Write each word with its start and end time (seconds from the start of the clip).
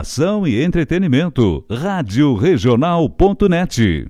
Ação 0.00 0.46
e 0.46 0.62
entretenimento. 0.62 1.64
Rádio 1.68 2.32
Regional.net. 2.36 4.06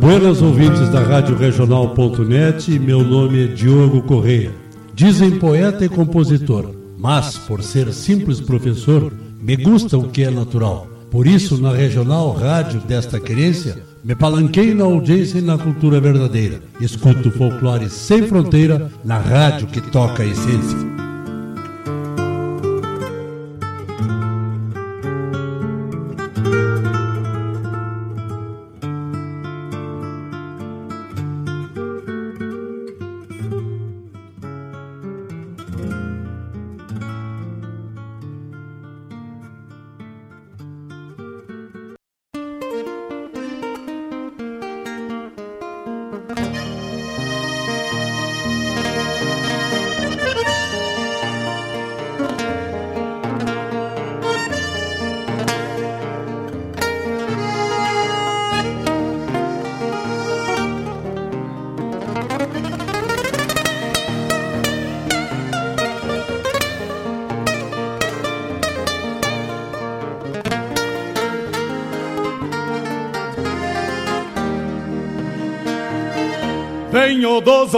Buenas 0.00 0.42
ouvintes 0.42 0.88
da 0.88 0.98
Rádio 0.98 1.36
Regional.net, 1.36 2.76
meu 2.80 3.04
nome 3.04 3.44
é 3.44 3.46
Diogo 3.46 4.02
Correia. 4.02 4.50
Dizem 4.92 5.38
poeta 5.38 5.84
e 5.84 5.88
compositor, 5.88 6.74
mas 6.98 7.38
por 7.38 7.62
ser 7.62 7.92
simples 7.92 8.40
professor, 8.40 9.12
me 9.40 9.54
gusta 9.54 9.96
o 9.96 10.08
que 10.08 10.24
é 10.24 10.30
natural. 10.32 10.88
Por 11.08 11.24
isso, 11.24 11.62
na 11.62 11.72
regional 11.72 12.32
rádio 12.32 12.80
desta 12.80 13.20
querência, 13.20 13.93
me 14.04 14.14
palanquei 14.14 14.74
na 14.74 14.84
audiência 14.84 15.38
e 15.38 15.42
na 15.42 15.56
cultura 15.56 15.98
verdadeira. 15.98 16.60
Escuto 16.78 17.30
folclore 17.30 17.88
sem 17.88 18.26
fronteira 18.26 18.92
na 19.02 19.18
rádio 19.18 19.66
que 19.66 19.80
toca 19.80 20.22
a 20.22 20.26
essência. 20.26 20.76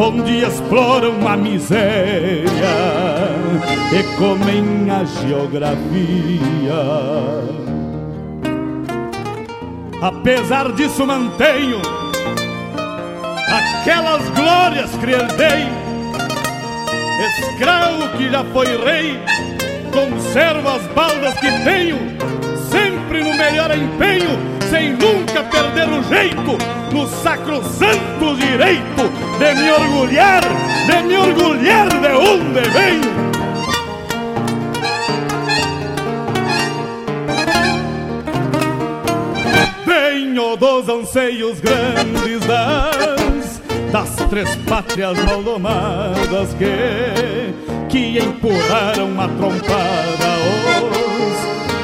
onde 0.00 0.42
exploram 0.42 1.28
a 1.28 1.36
miséria 1.36 2.46
e 3.92 4.02
comem 4.16 4.90
a 4.90 5.04
geografia. 5.04 5.80
Apesar 10.00 10.72
disso, 10.72 11.06
mantenho 11.06 11.82
aquelas 13.52 14.26
glórias 14.30 14.90
que 14.96 15.10
herdei. 15.10 15.68
Escravo 17.38 18.08
que 18.16 18.30
já 18.30 18.42
foi 18.44 18.66
rei, 18.82 19.20
conservo 19.92 20.66
as 20.66 20.86
baldas 20.94 21.34
que 21.34 21.50
tenho, 21.62 21.98
sempre 22.70 23.22
no 23.22 23.36
melhor 23.36 23.70
empenho, 23.76 24.59
sem 24.70 24.92
nunca 24.92 25.42
perder 25.42 25.88
o 25.88 26.02
jeito, 26.04 26.56
no 26.92 27.06
sacrosanto 27.08 28.36
direito 28.36 29.10
de 29.38 29.54
me 29.60 29.70
orgulhar, 29.72 30.42
de 30.86 31.02
me 31.02 31.16
orgulhar 31.16 31.88
de 31.88 32.12
onde 32.12 32.60
venho. 32.70 33.20
Venho 39.84 40.56
dos 40.56 40.88
anseios 40.88 41.60
grandes 41.60 42.40
das, 42.46 43.60
das 43.90 44.28
três 44.28 44.54
pátrias 44.68 45.18
maldomadas 45.24 46.54
que, 46.54 47.52
que 47.88 48.18
empurraram 48.18 49.20
a 49.20 49.26
trompada 49.26 50.30
os, 50.92 50.99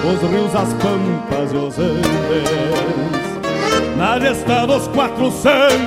os 0.06 0.20
rios, 0.30 0.54
as 0.54 0.72
pampas 0.74 1.52
e 1.52 1.56
os 1.56 1.78
andes 1.78 2.56
na 3.96 4.20
gesta 4.20 4.66
dos 4.66 4.86
quatro 4.88 5.30
sangues, 5.30 5.80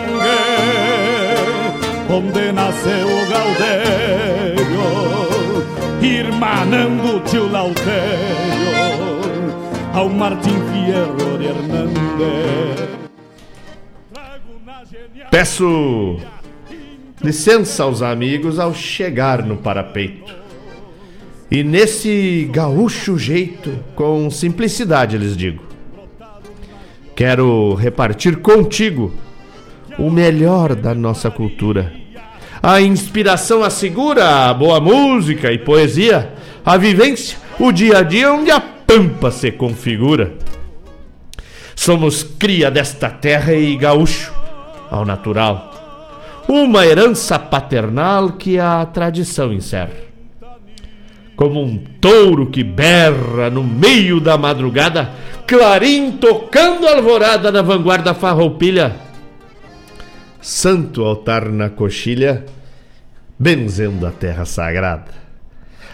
onde 2.10 2.52
nasceu 2.52 3.08
o 3.08 3.30
Gaudério, 3.30 4.66
irmanando 6.02 7.18
o 7.18 7.20
tio 7.22 7.48
Lautério, 7.52 7.90
ao 9.94 10.10
Martim 10.10 10.58
Fierro 10.72 11.38
de 11.38 11.46
Hernández. 11.46 12.90
Peço 15.30 16.18
licença 17.22 17.84
aos 17.84 18.02
amigos 18.02 18.58
ao 18.58 18.74
chegar 18.74 19.44
no 19.44 19.56
parapeito. 19.58 20.39
E 21.52 21.64
nesse 21.64 22.48
gaúcho 22.52 23.18
jeito, 23.18 23.84
com 23.96 24.30
simplicidade 24.30 25.18
lhes 25.18 25.36
digo: 25.36 25.64
Quero 27.16 27.74
repartir 27.74 28.38
contigo 28.38 29.12
o 29.98 30.12
melhor 30.12 30.76
da 30.76 30.94
nossa 30.94 31.32
cultura. 31.32 31.92
A 32.62 32.80
inspiração 32.82 33.64
assegura 33.64 34.50
a 34.50 34.54
boa 34.54 34.80
música 34.80 35.52
e 35.52 35.58
poesia, 35.58 36.34
a 36.64 36.78
vivência, 36.78 37.38
o 37.60 37.72
dia 37.72 38.00
a 38.00 38.02
dia 38.04 38.32
onde 38.32 38.52
a 38.52 38.60
pampa 38.60 39.32
se 39.32 39.52
configura. 39.52 40.34
Somos 41.76 42.22
cria 42.22 42.70
desta 42.70 43.10
terra 43.10 43.54
e 43.54 43.76
gaúcho 43.76 44.32
ao 44.92 45.04
natural. 45.04 45.74
Uma 46.48 46.86
herança 46.86 47.40
paternal 47.40 48.34
que 48.34 48.60
a 48.60 48.86
tradição 48.86 49.52
encerra. 49.52 50.09
Como 51.40 51.64
um 51.64 51.78
touro 51.78 52.48
que 52.48 52.66
berra 52.66 53.50
no 53.50 53.64
meio 53.64 54.20
da 54.20 54.38
madrugada, 54.38 55.14
clarim 55.48 56.12
tocando 56.18 56.86
alvorada 56.86 57.50
na 57.50 57.62
vanguarda 57.62 58.14
farroupilha. 58.14 58.94
Santo 60.42 61.06
altar 61.06 61.48
na 61.48 61.70
coxilha, 61.70 62.46
benzendo 63.40 64.06
a 64.06 64.12
terra 64.12 64.44
sagrada. 64.44 65.14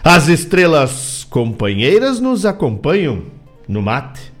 As 0.02 0.26
estrelas 0.26 1.22
companheiras 1.30 2.18
nos 2.18 2.44
acompanham 2.44 3.22
no 3.68 3.80
mate. 3.80 4.32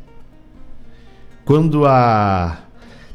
Quando 1.44 1.86
a 1.86 2.58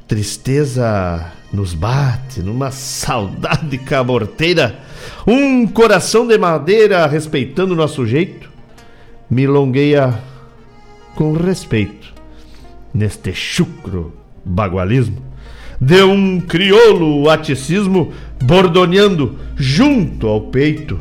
tristeza 0.07 1.29
nos 1.53 1.73
bate 1.73 2.41
numa 2.41 2.71
saudade 2.71 3.77
caborteira, 3.77 4.79
um 5.27 5.67
coração 5.67 6.25
de 6.25 6.37
madeira 6.37 7.05
respeitando 7.07 7.75
nosso 7.75 8.05
jeito, 8.05 8.49
milongueia 9.29 10.17
com 11.15 11.33
respeito 11.33 12.13
neste 12.93 13.33
chucro 13.33 14.13
bagualismo. 14.45 15.29
De 15.79 16.03
um 16.03 16.39
crioulo 16.39 17.27
aticismo 17.29 18.13
bordoneando 18.43 19.37
junto 19.55 20.27
ao 20.27 20.41
peito. 20.41 20.99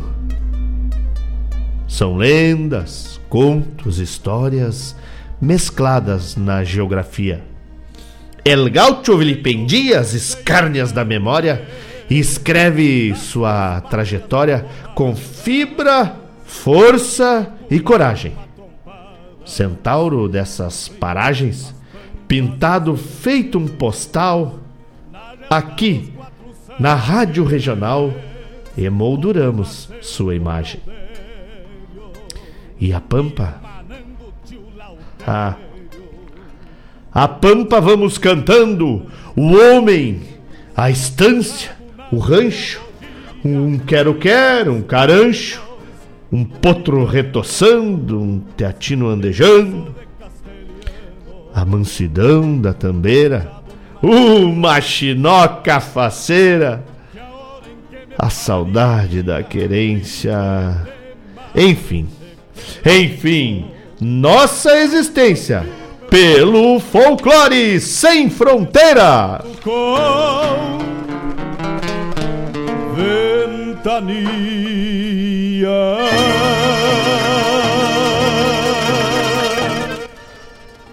São 1.86 2.16
lendas, 2.16 3.20
contos, 3.28 3.98
histórias 3.98 4.96
mescladas 5.40 6.34
na 6.34 6.64
geografia 6.64 7.49
El 8.44 8.70
Gaucho 8.70 9.16
vilipendia 9.16 10.00
as 10.00 10.14
escárnias 10.14 10.92
da 10.92 11.04
memória 11.04 11.66
e 12.08 12.18
escreve 12.18 13.14
sua 13.14 13.80
trajetória 13.82 14.66
com 14.94 15.14
fibra, 15.14 16.16
força 16.44 17.52
e 17.70 17.78
coragem. 17.78 18.32
Centauro 19.44 20.28
dessas 20.28 20.88
paragens, 20.88 21.74
pintado 22.26 22.96
feito 22.96 23.58
um 23.58 23.66
postal, 23.66 24.58
aqui 25.48 26.12
na 26.78 26.94
Rádio 26.94 27.44
Regional 27.44 28.12
emolduramos 28.76 29.90
sua 30.00 30.34
imagem. 30.34 30.80
E 32.78 32.92
a 32.92 33.00
Pampa? 33.00 33.60
Ah, 35.26 35.56
a 37.12 37.26
pampa 37.26 37.80
vamos 37.80 38.18
cantando, 38.18 39.06
o 39.34 39.52
homem, 39.52 40.20
a 40.76 40.90
estância, 40.90 41.72
o 42.12 42.18
rancho, 42.18 42.80
um 43.44 43.78
quero-quero, 43.78 44.72
um 44.72 44.82
carancho, 44.82 45.60
um 46.30 46.44
potro 46.44 47.04
retoçando, 47.04 48.20
um 48.20 48.38
teatino 48.56 49.08
andejando, 49.08 49.94
a 51.52 51.64
mansidão 51.64 52.56
da 52.60 52.72
tambeira, 52.72 53.50
uma 54.00 54.80
chinoca 54.80 55.80
faceira, 55.80 56.84
a 58.16 58.30
saudade 58.30 59.22
da 59.22 59.42
querência, 59.42 60.36
enfim, 61.56 62.06
enfim, 62.84 63.66
nossa 64.00 64.78
existência 64.78 65.79
pelo 66.10 66.80
folclore 66.80 67.80
sem 67.80 68.28
fronteira. 68.28 69.44
Com 69.62 70.78
ventania. 72.96 74.10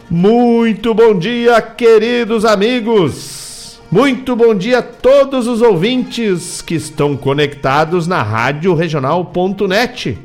Muito 0.10 0.94
bom 0.94 1.18
dia, 1.18 1.60
queridos 1.62 2.46
amigos. 2.46 3.82
Muito 3.90 4.36
bom 4.36 4.54
dia 4.54 4.80
a 4.80 4.84
todos 4.84 5.48
os 5.48 5.64
ouvintes 5.64 6.62
que 6.62 6.76
estão 6.76 7.18
conectados 7.18 8.06
na 8.06 8.22
Rádio 8.22 8.76
Regional.net. 8.76 10.20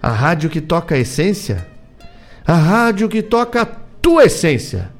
A 0.00 0.10
rádio 0.10 0.48
que 0.48 0.60
toca 0.60 0.94
a 0.94 0.98
essência 0.98 1.69
a 2.50 2.56
rádio 2.56 3.08
que 3.08 3.22
toca 3.22 3.62
a 3.62 3.64
tua 3.64 4.24
essência. 4.24 4.90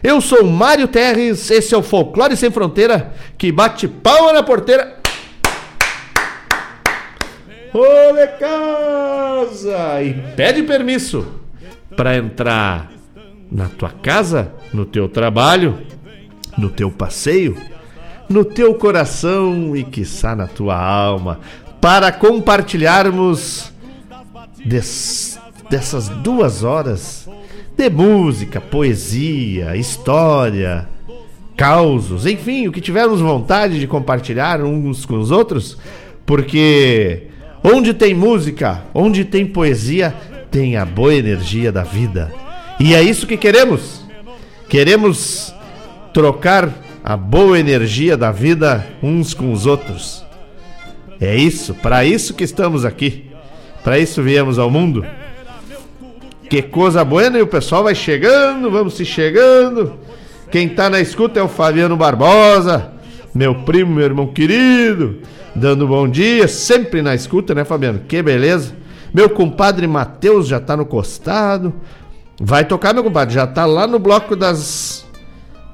Eu 0.00 0.20
sou 0.20 0.46
Mário 0.46 0.86
Terres, 0.86 1.50
esse 1.50 1.74
é 1.74 1.76
o 1.76 1.82
Folclore 1.82 2.36
Sem 2.36 2.52
Fronteira, 2.52 3.12
que 3.36 3.50
bate 3.50 3.88
palma 3.88 4.32
na 4.32 4.44
porteira. 4.44 4.98
Ô 7.72 8.12
de 8.12 8.28
casa! 8.38 10.02
E 10.04 10.14
pede 10.36 10.62
permisso 10.62 11.26
para 11.96 12.16
entrar 12.16 12.92
na 13.50 13.68
tua 13.68 13.90
casa, 13.90 14.52
no 14.72 14.86
teu 14.86 15.08
trabalho, 15.08 15.76
no 16.56 16.70
teu 16.70 16.92
passeio, 16.92 17.56
no 18.28 18.44
teu 18.44 18.72
coração 18.76 19.74
e 19.74 19.82
quiçá 19.82 20.36
na 20.36 20.46
tua 20.46 20.80
alma, 20.80 21.40
para 21.80 22.12
compartilharmos 22.12 23.72
des 24.64 25.33
dessas 25.74 26.08
duas 26.08 26.62
horas 26.62 27.28
de 27.76 27.90
música, 27.90 28.60
poesia, 28.60 29.76
história, 29.76 30.88
causos, 31.56 32.26
enfim, 32.26 32.68
o 32.68 32.72
que 32.72 32.80
tivermos 32.80 33.20
vontade 33.20 33.80
de 33.80 33.88
compartilhar 33.88 34.62
uns 34.62 35.04
com 35.04 35.18
os 35.18 35.32
outros, 35.32 35.76
porque 36.24 37.24
onde 37.64 37.92
tem 37.92 38.14
música, 38.14 38.84
onde 38.94 39.24
tem 39.24 39.44
poesia, 39.44 40.14
tem 40.48 40.76
a 40.76 40.84
boa 40.84 41.12
energia 41.12 41.72
da 41.72 41.82
vida. 41.82 42.32
E 42.78 42.94
é 42.94 43.02
isso 43.02 43.26
que 43.26 43.36
queremos. 43.36 44.04
Queremos 44.68 45.52
trocar 46.12 46.72
a 47.02 47.16
boa 47.16 47.58
energia 47.58 48.16
da 48.16 48.30
vida 48.30 48.86
uns 49.02 49.34
com 49.34 49.52
os 49.52 49.66
outros. 49.66 50.24
É 51.20 51.34
isso, 51.34 51.74
para 51.74 52.04
isso 52.04 52.32
que 52.32 52.44
estamos 52.44 52.84
aqui. 52.84 53.24
Para 53.82 53.98
isso 53.98 54.22
viemos 54.22 54.56
ao 54.56 54.70
mundo. 54.70 55.04
Que 56.48 56.62
coisa 56.62 57.04
boa, 57.04 57.24
e 57.24 57.42
o 57.42 57.46
pessoal 57.46 57.84
vai 57.84 57.94
chegando, 57.94 58.70
vamos 58.70 58.94
se 58.94 59.04
chegando. 59.04 59.94
Quem 60.50 60.68
tá 60.68 60.88
na 60.88 61.00
escuta 61.00 61.40
é 61.40 61.42
o 61.42 61.48
Fabiano 61.48 61.96
Barbosa, 61.96 62.92
meu 63.34 63.54
primo, 63.54 63.94
meu 63.94 64.04
irmão 64.04 64.26
querido, 64.28 65.18
dando 65.54 65.88
bom 65.88 66.06
dia, 66.06 66.46
sempre 66.46 67.02
na 67.02 67.14
escuta, 67.14 67.54
né, 67.54 67.64
Fabiano? 67.64 68.00
Que 68.06 68.22
beleza. 68.22 68.74
Meu 69.12 69.30
compadre 69.30 69.86
Matheus 69.86 70.46
já 70.46 70.60
tá 70.60 70.76
no 70.76 70.84
costado. 70.84 71.72
Vai 72.40 72.64
tocar, 72.64 72.92
meu 72.92 73.04
compadre, 73.04 73.34
já 73.34 73.46
tá 73.46 73.64
lá 73.64 73.86
no 73.86 73.98
bloco 73.98 74.36
das 74.36 75.04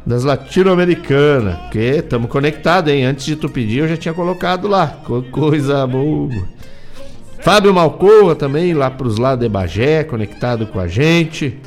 das 0.04 0.24
latino-americanas, 0.24 1.70
que 1.70 1.78
estamos 1.78 2.30
conectados, 2.30 2.90
hein? 2.92 3.04
Antes 3.04 3.26
de 3.26 3.36
tu 3.36 3.48
pedir, 3.48 3.80
eu 3.80 3.88
já 3.88 3.96
tinha 3.96 4.14
colocado 4.14 4.66
lá. 4.66 4.86
Coisa 5.30 5.86
boa. 5.86 6.30
Fábio 7.42 7.73
Malcoa 7.73 8.35
também, 8.35 8.75
lá 8.75 8.90
pros 8.90 9.16
lados 9.16 9.42
de 9.44 9.49
Bagé, 9.49 10.04
conectado 10.04 10.66
com 10.66 10.78
a 10.78 10.87
gente. 10.87 11.59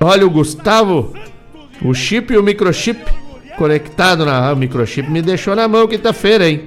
Olha 0.00 0.26
o 0.26 0.30
Gustavo, 0.30 1.14
o 1.82 1.94
chip 1.94 2.32
e 2.32 2.38
o 2.38 2.42
microchip 2.42 3.00
conectado 3.56 4.24
na. 4.24 4.48
Ah, 4.48 4.54
microchip 4.54 5.10
me 5.10 5.22
deixou 5.22 5.54
na 5.54 5.68
mão 5.68 5.86
quinta-feira, 5.86 6.48
hein? 6.48 6.64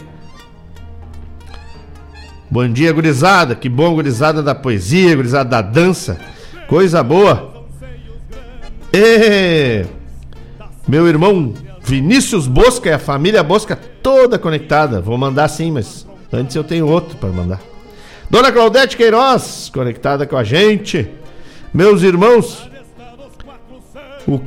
Bom 2.50 2.68
dia, 2.68 2.94
gurizada. 2.94 3.56
Que 3.56 3.68
bom, 3.68 3.96
gurizada 3.96 4.44
da 4.44 4.54
poesia, 4.54 5.16
gurizada 5.16 5.50
da 5.50 5.62
dança. 5.62 6.20
Coisa 6.68 7.02
boa. 7.04 7.66
E 8.94 9.86
meu 10.88 11.08
irmão 11.08 11.54
Vinícius 11.84 12.46
Bosca 12.46 12.90
e 12.90 12.94
a 12.94 13.00
família 13.00 13.42
Bosca 13.42 13.76
toda 13.76 14.38
conectada. 14.38 15.02
Vou 15.02 15.18
mandar 15.18 15.48
sim, 15.48 15.72
mas 15.72 16.06
antes 16.34 16.56
eu 16.56 16.64
tenho 16.64 16.88
outro 16.88 17.18
para 17.18 17.30
mandar. 17.30 17.62
Dona 18.30 18.52
Claudete 18.52 18.98
Queiroz, 18.98 19.70
conectada 19.74 20.26
com 20.26 20.36
a 20.36 20.44
gente. 20.44 21.08
Meus 21.74 22.02
irmãos, 22.02 22.70
o 24.28 24.40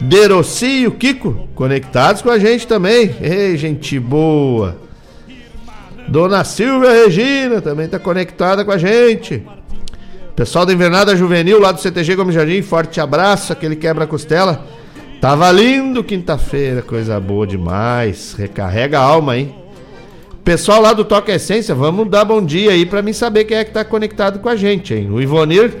Deroci 0.00 0.80
e 0.82 0.86
o 0.86 0.92
Kiko, 0.92 1.48
conectados 1.54 2.22
com 2.22 2.30
a 2.30 2.38
gente 2.38 2.66
também. 2.66 3.14
Ei, 3.20 3.56
gente 3.56 3.98
boa. 4.00 4.76
Dona 6.08 6.42
Silvia 6.42 6.90
Regina 6.90 7.60
também 7.60 7.86
está 7.86 7.98
conectada 7.98 8.64
com 8.64 8.72
a 8.72 8.78
gente. 8.78 9.46
Pessoal 10.34 10.66
da 10.66 10.72
Invernada 10.72 11.14
Juvenil 11.14 11.60
lá 11.60 11.70
do 11.70 11.80
CTG 11.80 12.16
Gomes 12.16 12.34
Jardim, 12.34 12.62
forte 12.62 13.00
abraço, 13.00 13.52
aquele 13.52 13.76
quebra-costela. 13.76 14.66
Tava 15.20 15.50
lindo 15.52 16.02
quinta-feira, 16.02 16.82
coisa 16.82 17.20
boa 17.20 17.46
demais. 17.46 18.34
Recarrega 18.36 18.98
a 18.98 19.02
alma, 19.02 19.36
hein? 19.36 19.61
Pessoal 20.44 20.82
lá 20.82 20.92
do 20.92 21.04
Toca 21.04 21.32
Essência, 21.32 21.72
vamos 21.72 22.10
dar 22.10 22.24
bom 22.24 22.44
dia 22.44 22.72
aí 22.72 22.84
para 22.84 23.00
mim 23.00 23.12
saber 23.12 23.44
quem 23.44 23.56
é 23.56 23.64
que 23.64 23.70
tá 23.70 23.84
conectado 23.84 24.40
com 24.40 24.48
a 24.48 24.56
gente, 24.56 24.92
hein? 24.92 25.08
O 25.08 25.20
Ivonir, 25.20 25.72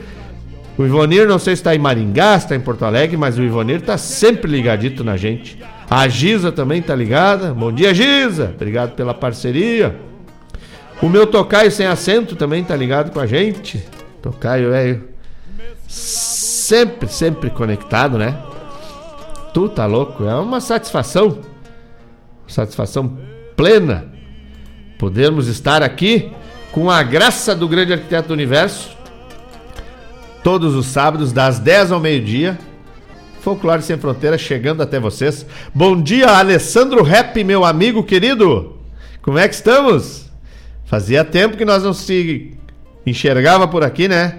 o 0.78 0.84
Ivonir 0.84 1.26
não 1.26 1.38
sei 1.38 1.56
se 1.56 1.62
tá 1.64 1.74
em 1.74 1.80
Maringá, 1.80 2.38
se 2.38 2.48
tá 2.48 2.54
em 2.54 2.60
Porto 2.60 2.84
Alegre, 2.84 3.16
mas 3.16 3.36
o 3.36 3.42
Ivonir 3.42 3.82
tá 3.82 3.98
sempre 3.98 4.48
ligadito 4.50 5.02
na 5.02 5.16
gente. 5.16 5.58
A 5.90 6.06
Giza 6.06 6.52
também 6.52 6.80
tá 6.80 6.94
ligada. 6.94 7.52
Bom 7.52 7.72
dia, 7.72 7.92
Giza. 7.92 8.52
Obrigado 8.54 8.94
pela 8.94 9.12
parceria. 9.12 9.96
O 11.02 11.08
meu 11.08 11.26
tocaio 11.26 11.70
sem 11.70 11.86
acento 11.86 12.36
também 12.36 12.62
tá 12.62 12.76
ligado 12.76 13.10
com 13.10 13.18
a 13.18 13.26
gente. 13.26 13.84
Tocaio 14.22 14.70
velho. 14.70 15.08
Sempre, 15.88 17.08
sempre 17.08 17.50
conectado, 17.50 18.16
né? 18.16 18.38
Tu 19.52 19.68
tá 19.68 19.86
louco? 19.86 20.24
É 20.24 20.34
uma 20.36 20.60
satisfação. 20.60 21.40
Satisfação 22.46 23.18
plena. 23.56 24.21
Podermos 25.02 25.48
estar 25.48 25.82
aqui 25.82 26.30
com 26.70 26.88
a 26.88 27.02
graça 27.02 27.56
do 27.56 27.66
grande 27.66 27.92
arquiteto 27.92 28.28
do 28.28 28.34
universo. 28.34 28.96
Todos 30.44 30.76
os 30.76 30.86
sábados, 30.86 31.32
das 31.32 31.58
10 31.58 31.90
ao 31.90 31.98
meio-dia. 31.98 32.56
Folclore 33.40 33.82
Sem 33.82 33.98
Fronteira 33.98 34.38
chegando 34.38 34.80
até 34.80 35.00
vocês. 35.00 35.44
Bom 35.74 36.00
dia, 36.00 36.28
Alessandro 36.28 37.02
Rap, 37.02 37.42
meu 37.42 37.64
amigo 37.64 38.04
querido. 38.04 38.76
Como 39.20 39.40
é 39.40 39.48
que 39.48 39.56
estamos? 39.56 40.30
Fazia 40.84 41.24
tempo 41.24 41.56
que 41.56 41.64
nós 41.64 41.82
não 41.82 41.92
se 41.92 42.56
enxergava 43.04 43.66
por 43.66 43.82
aqui, 43.82 44.06
né? 44.06 44.38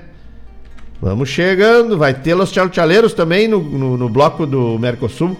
Vamos 1.01 1.27
chegando, 1.27 1.97
vai 1.97 2.13
ter 2.13 2.35
Los 2.35 2.53
Tchalchaleiros 2.53 3.13
também 3.13 3.49
no, 3.49 3.59
no, 3.59 3.97
no, 3.97 4.07
bloco 4.07 4.45
do 4.45 4.79
Mercosul. 4.79 5.35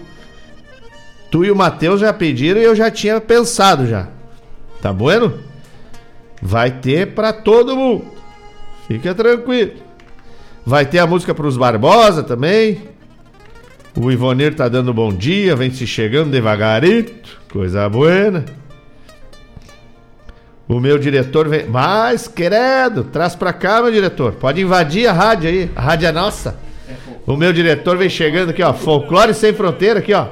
Tu 1.30 1.46
e 1.46 1.50
o 1.50 1.56
Matheus 1.56 2.00
já 2.02 2.12
pediram 2.12 2.60
e 2.60 2.64
eu 2.64 2.76
já 2.76 2.90
tinha 2.90 3.18
pensado 3.22 3.86
já. 3.86 4.08
Tá 4.84 4.92
bueno? 4.92 5.32
Vai 6.42 6.70
ter 6.70 7.14
para 7.14 7.32
todo 7.32 7.74
mundo. 7.74 8.04
Fica 8.86 9.14
tranquilo. 9.14 9.72
Vai 10.66 10.84
ter 10.84 10.98
a 10.98 11.06
música 11.06 11.34
pros 11.34 11.56
Barbosa 11.56 12.22
também. 12.22 12.82
O 13.96 14.12
Ivonir 14.12 14.54
tá 14.54 14.68
dando 14.68 14.92
bom 14.92 15.10
dia, 15.10 15.56
vem 15.56 15.70
se 15.70 15.86
chegando 15.86 16.32
devagarito. 16.32 17.40
Coisa 17.50 17.88
buena. 17.88 18.44
O 20.68 20.78
meu 20.78 20.98
diretor 20.98 21.48
vem. 21.48 21.66
Mas, 21.66 22.28
querido, 22.28 23.04
traz 23.04 23.34
pra 23.34 23.54
cá, 23.54 23.80
meu 23.80 23.90
diretor. 23.90 24.32
Pode 24.32 24.60
invadir 24.60 25.06
a 25.06 25.14
rádio 25.14 25.48
aí. 25.48 25.70
A 25.74 25.80
rádio 25.80 26.08
é 26.08 26.12
nossa. 26.12 26.58
O 27.26 27.38
meu 27.38 27.54
diretor 27.54 27.96
vem 27.96 28.10
chegando 28.10 28.50
aqui, 28.50 28.62
ó. 28.62 28.74
Folclore 28.74 29.32
Sem 29.32 29.54
Fronteira, 29.54 30.00
aqui, 30.00 30.12
ó. 30.12 30.26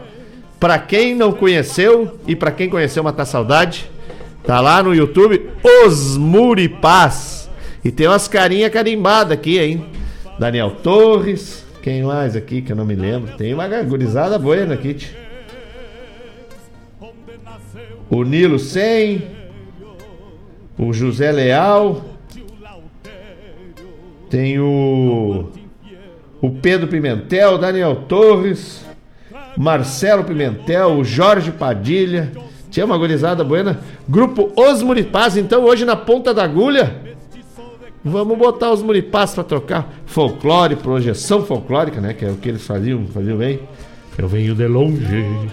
Pra 0.60 0.78
quem 0.78 1.14
não 1.14 1.32
conheceu 1.32 2.20
e 2.26 2.36
pra 2.36 2.50
quem 2.50 2.68
conheceu, 2.68 3.02
matar 3.02 3.24
saudade. 3.24 3.90
Tá 4.44 4.60
lá 4.60 4.82
no 4.82 4.94
YouTube, 4.94 5.50
Os 5.62 6.16
Muripás. 6.16 7.50
E 7.84 7.90
tem 7.90 8.06
umas 8.06 8.28
carinhas 8.28 8.72
carimbadas 8.72 9.32
aqui, 9.32 9.58
hein? 9.58 9.86
Daniel 10.38 10.70
Torres. 10.82 11.64
Quem 11.82 12.02
mais 12.02 12.36
aqui 12.36 12.62
que 12.62 12.72
eu 12.72 12.76
não 12.76 12.84
me 12.84 12.94
lembro? 12.94 13.36
Tem 13.36 13.52
uma 13.52 13.66
gurizada 13.82 14.38
boa 14.38 14.72
aqui. 14.72 14.96
O 18.08 18.22
Nilo 18.24 18.58
100 18.58 19.42
o 20.78 20.92
José 20.92 21.30
Leal, 21.30 22.02
tem 24.30 24.58
o, 24.58 25.50
o 26.40 26.50
Pedro 26.50 26.88
Pimentel, 26.88 27.58
Daniel 27.58 27.94
Torres, 28.08 28.84
Marcelo 29.56 30.24
Pimentel, 30.24 30.96
o 30.96 31.04
Jorge 31.04 31.52
Padilha. 31.52 32.32
Tinha 32.72 32.86
uma 32.86 32.96
gorizada 32.96 33.44
buena. 33.44 33.80
Grupo 34.08 34.50
Os 34.56 34.82
Muripás, 34.82 35.36
então 35.36 35.62
hoje 35.62 35.84
na 35.84 35.94
ponta 35.94 36.32
da 36.32 36.42
agulha. 36.42 37.02
Vamos 38.02 38.36
botar 38.36 38.72
os 38.72 38.82
Muripás 38.82 39.34
para 39.34 39.44
trocar 39.44 39.92
folclore, 40.06 40.74
projeção 40.74 41.44
folclórica, 41.44 42.00
né? 42.00 42.14
Que 42.14 42.24
é 42.24 42.30
o 42.30 42.36
que 42.36 42.48
eles 42.48 42.66
faziam, 42.66 43.06
faziam 43.06 43.36
bem. 43.36 43.60
Eu 44.16 44.26
venho 44.26 44.54
de 44.54 44.66
longe, 44.66 45.50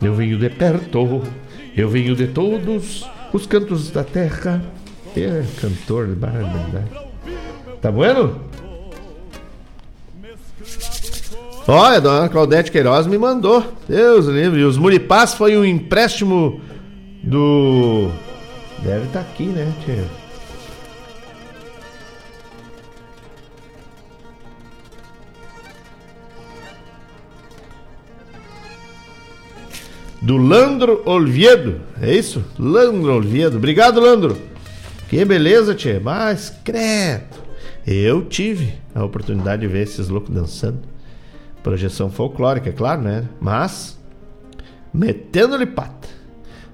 eu 0.00 0.14
venho 0.14 0.38
de 0.38 0.50
perto, 0.50 1.22
eu 1.74 1.88
venho 1.88 2.14
de 2.14 2.26
todos 2.26 3.08
os 3.32 3.46
cantos 3.46 3.90
da 3.90 4.04
terra. 4.04 4.62
É 5.16 5.42
cantor 5.58 6.06
de 6.06 6.14
barbaridade. 6.14 6.90
Tá 7.80 7.90
bueno? 7.90 8.40
Olha, 11.66 11.96
a 11.96 12.00
dona 12.00 12.28
Claudete 12.28 12.72
Queiroz 12.72 13.06
me 13.06 13.16
mandou. 13.16 13.64
Deus 13.88 14.26
livre. 14.26 14.64
Os 14.64 14.76
Muripás 14.76 15.34
foi 15.34 15.56
um 15.56 15.64
empréstimo 15.64 16.60
do. 17.22 18.10
Deve 18.82 19.06
estar 19.06 19.20
tá 19.20 19.26
aqui, 19.30 19.44
né, 19.44 19.72
tio? 19.84 20.22
do 30.22 30.36
Landro 30.36 31.02
Olviedo. 31.04 31.80
É 32.00 32.14
isso? 32.14 32.44
Landro 32.58 33.12
Olviedo. 33.12 33.56
Obrigado, 33.56 34.00
Landro. 34.00 34.38
Que 35.08 35.24
beleza, 35.24 35.74
tchê. 35.74 35.98
Mas, 35.98 36.54
credo. 36.64 37.42
Eu 37.84 38.24
tive 38.24 38.74
a 38.94 39.04
oportunidade 39.04 39.62
de 39.62 39.68
ver 39.68 39.82
esses 39.82 40.08
loucos 40.08 40.32
dançando. 40.32 40.91
Projeção 41.62 42.10
folclórica, 42.10 42.70
é 42.70 42.72
claro, 42.72 43.02
né? 43.02 43.24
Mas, 43.40 43.98
metendo-lhe 44.92 45.66
pata. 45.66 46.08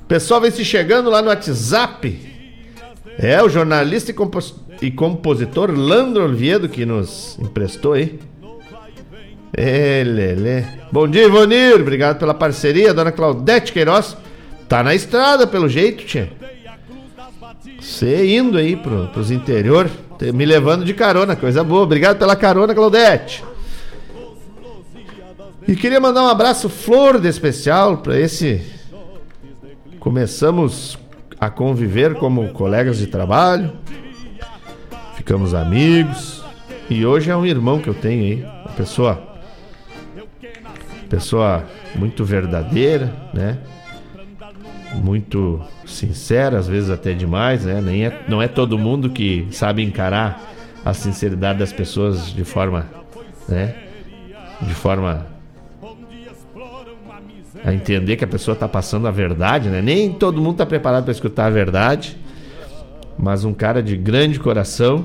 O 0.03 0.07
pessoal 0.07 0.41
vem 0.41 0.51
se 0.51 0.65
chegando 0.65 1.11
lá 1.11 1.21
no 1.21 1.29
WhatsApp. 1.29 2.19
É, 3.19 3.43
o 3.43 3.49
jornalista 3.49 4.11
e, 4.11 4.87
e 4.87 4.91
compositor 4.91 5.71
Landro 5.71 6.23
Olviedo 6.23 6.69
que 6.69 6.87
nos 6.87 7.39
emprestou 7.39 7.93
aí. 7.93 8.19
Elele. 9.57 10.67
Bom 10.91 11.09
dia, 11.09 11.25
Ivonir. 11.25 11.75
Obrigado 11.75 12.19
pela 12.19 12.33
parceria. 12.33 12.95
Dona 12.95 13.13
Claudete 13.13 13.73
Queiroz. 13.73 14.17
Tá 14.69 14.83
na 14.83 14.95
estrada, 14.95 15.47
pelo 15.47 15.69
jeito, 15.69 16.05
tia. 16.05 16.31
Você 17.81 18.37
indo 18.37 18.59
aí 18.59 18.77
pro, 18.77 19.09
pros 19.09 19.31
interior, 19.31 19.91
me 20.35 20.45
levando 20.45 20.85
de 20.85 20.93
carona, 20.93 21.35
coisa 21.35 21.65
boa. 21.65 21.83
Obrigado 21.83 22.19
pela 22.19 22.37
carona, 22.37 22.75
Claudete. 22.75 23.43
E 25.69 25.77
queria 25.77 26.01
mandar 26.01 26.23
um 26.23 26.29
abraço 26.29 26.67
flor 26.71 27.21
de 27.21 27.29
especial 27.29 27.99
para 27.99 28.19
esse. 28.19 28.63
Começamos 30.01 30.99
a 31.39 31.51
conviver 31.51 32.15
como 32.15 32.49
colegas 32.55 32.97
de 32.97 33.07
trabalho, 33.07 33.73
ficamos 35.15 35.53
amigos 35.53 36.43
e 36.89 37.05
hoje 37.05 37.31
é 37.31 37.37
um 37.37 37.45
irmão 37.45 37.81
que 37.81 37.89
eu 37.89 37.93
tenho 37.93 38.25
aí, 38.25 38.43
uma 38.65 38.73
pessoa 38.75 39.23
pessoa 41.11 41.65
muito 41.95 42.25
verdadeira, 42.25 43.13
né? 43.35 43.59
Muito 44.95 45.61
sincera, 45.85 46.59
às 46.59 46.67
vezes 46.67 46.89
até 46.89 47.13
demais, 47.13 47.67
né? 47.67 47.83
Nem 47.83 48.07
é, 48.07 48.23
não 48.27 48.41
é 48.41 48.49
todo 48.49 48.79
mundo 48.79 49.11
que 49.11 49.47
sabe 49.51 49.83
encarar 49.83 50.51
a 50.83 50.95
sinceridade 50.95 51.59
das 51.59 51.75
pessoas 51.75 52.33
de 52.33 52.43
forma, 52.43 52.87
né? 53.47 53.75
De 54.63 54.73
forma 54.73 55.38
a 57.65 57.73
entender 57.73 58.17
que 58.17 58.25
a 58.25 58.29
pessoa 58.29 58.55
está 58.55 58.69
passando 58.69 59.07
a 59.07 59.11
verdade, 59.11 59.69
né? 59.69 59.83
Nem 59.83 60.13
todo 60.13 60.41
mundo 60.41 60.53
está 60.53 60.67
preparado 60.67 61.05
para 61.05 61.13
escutar 61.13 61.47
a 61.47 61.51
verdade, 61.51 62.17
mas 63.19 63.45
um 63.45 63.53
cara 63.53 63.83
de 63.83 63.97
grande 63.97 64.39
coração, 64.39 65.05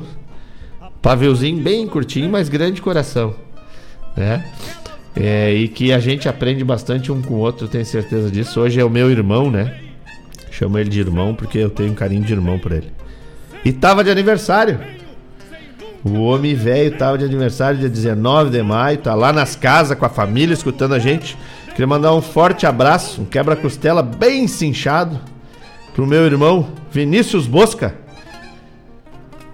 paveuzinho 1.02 1.62
bem 1.62 1.88
curtinho, 1.88 2.30
mas 2.30 2.50
grande 2.50 2.82
coração, 2.82 3.36
né? 4.16 4.46
É, 5.16 5.54
e 5.54 5.68
que 5.68 5.94
a 5.94 6.00
gente 6.00 6.28
aprende 6.28 6.64
bastante 6.64 7.12
um 7.12 7.22
com 7.22 7.36
o 7.36 7.38
outro, 7.38 7.68
tenho 7.68 7.86
certeza 7.86 8.32
disso. 8.32 8.60
Hoje 8.60 8.80
é 8.80 8.84
o 8.84 8.90
meu 8.90 9.12
irmão, 9.12 9.52
né? 9.52 9.80
Chamo 10.50 10.78
ele 10.78 10.90
de 10.90 11.00
irmão 11.00 11.36
porque 11.36 11.58
eu 11.58 11.70
tenho 11.70 11.92
um 11.92 11.96
carinho 11.96 12.24
de 12.24 12.34
irmão 12.34 12.58
por 12.58 12.72
ele. 12.72 12.92
E 13.64 13.72
tava 13.72 14.04
de 14.04 14.10
aniversário. 14.10 14.80
O 16.04 16.20
homem 16.24 16.54
velho 16.54 16.98
tava 16.98 17.18
de 17.18 17.24
aniversário 17.24 17.80
dia 17.80 17.90
19 17.90 18.50
de 18.50 18.62
maio, 18.62 18.98
tá 18.98 19.16
lá 19.16 19.32
nas 19.32 19.56
casas 19.56 19.98
com 19.98 20.06
a 20.06 20.10
família 20.10 20.54
escutando 20.54 20.94
a 20.94 21.00
gente. 21.00 21.38
Queria 21.74 21.88
mandar 21.88 22.14
um 22.14 22.22
forte 22.22 22.68
abraço, 22.68 23.24
um 23.24 23.26
quebra-costela 23.26 24.04
bem 24.04 24.48
cinchado 24.48 25.20
pro 25.96 26.06
meu 26.06 26.24
irmão 26.24 26.70
Vinícius 26.92 27.48
Bosca. 27.48 27.96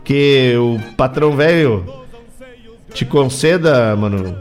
Que 0.03 0.53
o 0.57 0.77
patrão 0.97 1.31
velho 1.37 1.85
te 2.93 3.05
conceda, 3.05 3.95
mano, 3.95 4.37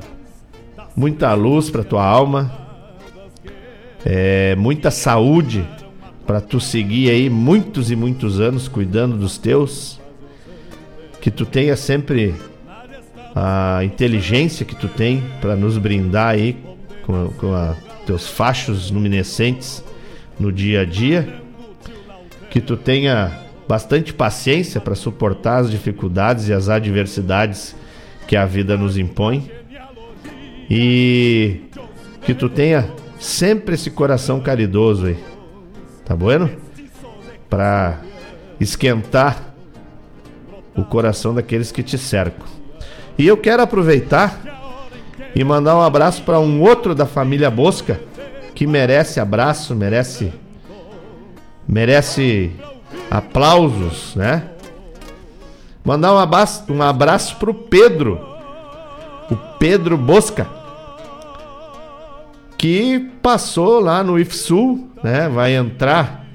muita 0.96 1.32
luz 1.34 1.70
pra 1.70 1.84
tua 1.84 2.04
alma, 2.04 2.50
é, 4.04 4.56
muita 4.56 4.90
saúde 4.90 5.64
para 6.26 6.40
tu 6.40 6.58
seguir 6.58 7.10
aí 7.10 7.30
muitos 7.30 7.92
e 7.92 7.96
muitos 7.96 8.40
anos 8.40 8.66
cuidando 8.66 9.16
dos 9.16 9.38
teus, 9.38 10.00
que 11.20 11.30
tu 11.30 11.46
tenha 11.46 11.76
sempre 11.76 12.34
a 13.36 13.84
inteligência 13.84 14.66
que 14.66 14.74
tu 14.74 14.88
tem 14.88 15.22
para 15.40 15.54
nos 15.54 15.78
brindar 15.78 16.30
aí 16.30 16.66
com, 17.08 17.30
com 17.38 17.54
a, 17.54 17.74
teus 18.04 18.28
fachos 18.28 18.90
luminescentes 18.90 19.82
no 20.38 20.52
dia 20.52 20.82
a 20.82 20.84
dia, 20.84 21.40
que 22.50 22.60
tu 22.60 22.76
tenha 22.76 23.44
bastante 23.66 24.12
paciência 24.12 24.78
para 24.78 24.94
suportar 24.94 25.60
as 25.60 25.70
dificuldades 25.70 26.48
e 26.48 26.52
as 26.52 26.68
adversidades 26.68 27.74
que 28.26 28.36
a 28.36 28.44
vida 28.44 28.76
nos 28.76 28.98
impõe 28.98 29.50
e 30.68 31.62
que 32.22 32.34
tu 32.34 32.50
tenha 32.50 32.90
sempre 33.18 33.74
esse 33.74 33.90
coração 33.90 34.38
caridoso 34.38 35.06
aí. 35.06 35.18
Tá 36.04 36.14
bueno? 36.14 36.50
Pra 37.48 38.00
esquentar 38.60 39.54
o 40.76 40.84
coração 40.84 41.34
daqueles 41.34 41.72
que 41.72 41.82
te 41.82 41.96
cercam. 41.96 42.46
E 43.16 43.26
eu 43.26 43.36
quero 43.38 43.62
aproveitar 43.62 44.57
e 45.34 45.44
mandar 45.44 45.76
um 45.76 45.82
abraço 45.82 46.22
para 46.22 46.38
um 46.38 46.60
outro 46.60 46.94
da 46.94 47.06
família 47.06 47.50
Bosca 47.50 48.00
que 48.54 48.66
merece 48.66 49.20
abraço, 49.20 49.74
merece 49.74 50.32
merece 51.68 52.50
aplausos, 53.10 54.14
né? 54.16 54.44
Mandar 55.84 56.12
um 56.14 56.18
abraço, 56.18 56.64
um 56.72 56.82
abraço 56.82 57.36
pro 57.36 57.54
Pedro, 57.54 58.20
o 59.30 59.36
Pedro 59.58 59.96
Bosca, 59.96 60.48
que 62.56 62.98
passou 63.22 63.80
lá 63.80 64.02
no 64.02 64.18
IFSU, 64.18 64.88
né? 65.02 65.28
Vai 65.28 65.54
entrar, 65.54 66.26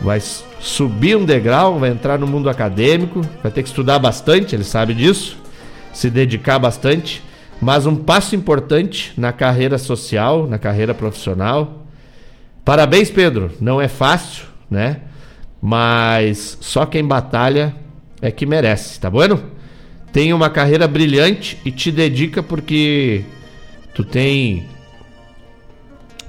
vai 0.00 0.20
subir 0.20 1.16
um 1.16 1.24
degrau, 1.24 1.78
vai 1.78 1.90
entrar 1.90 2.18
no 2.18 2.26
mundo 2.26 2.48
acadêmico, 2.48 3.20
vai 3.42 3.52
ter 3.52 3.62
que 3.62 3.68
estudar 3.68 3.98
bastante, 3.98 4.54
ele 4.54 4.64
sabe 4.64 4.94
disso, 4.94 5.36
se 5.92 6.08
dedicar 6.08 6.58
bastante, 6.58 7.22
mas 7.60 7.86
um 7.86 7.96
passo 7.96 8.36
importante 8.36 9.12
na 9.16 9.32
carreira 9.32 9.78
social, 9.78 10.46
na 10.46 10.58
carreira 10.58 10.94
profissional. 10.94 11.86
Parabéns, 12.64 13.10
Pedro. 13.10 13.50
Não 13.60 13.80
é 13.80 13.88
fácil, 13.88 14.44
né? 14.70 15.00
Mas 15.60 16.58
só 16.60 16.84
quem 16.84 17.04
batalha 17.04 17.74
é 18.20 18.30
que 18.30 18.44
merece, 18.44 19.00
tá 19.00 19.08
bueno? 19.08 19.42
Tem 20.12 20.32
uma 20.32 20.50
carreira 20.50 20.86
brilhante 20.86 21.58
e 21.64 21.70
te 21.70 21.90
dedica 21.90 22.42
porque 22.42 23.24
tu 23.94 24.04
tem 24.04 24.66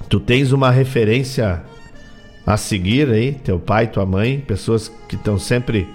tu 0.08 0.18
tens 0.18 0.52
uma 0.52 0.70
referência 0.70 1.62
a 2.46 2.56
seguir 2.56 3.10
aí, 3.10 3.32
teu 3.32 3.58
pai, 3.58 3.88
tua 3.88 4.06
mãe, 4.06 4.40
pessoas 4.40 4.90
que 5.06 5.16
estão 5.16 5.38
sempre 5.38 5.86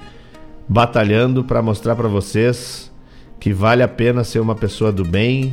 batalhando 0.70 1.44
para 1.44 1.63
mostrar 1.63 1.96
para 1.96 2.08
vocês 2.08 2.93
que 3.44 3.52
vale 3.52 3.84
a 3.84 3.90
pena 3.90 4.24
ser 4.24 4.40
uma 4.40 4.56
pessoa 4.56 4.90
do 4.90 5.04
bem, 5.04 5.52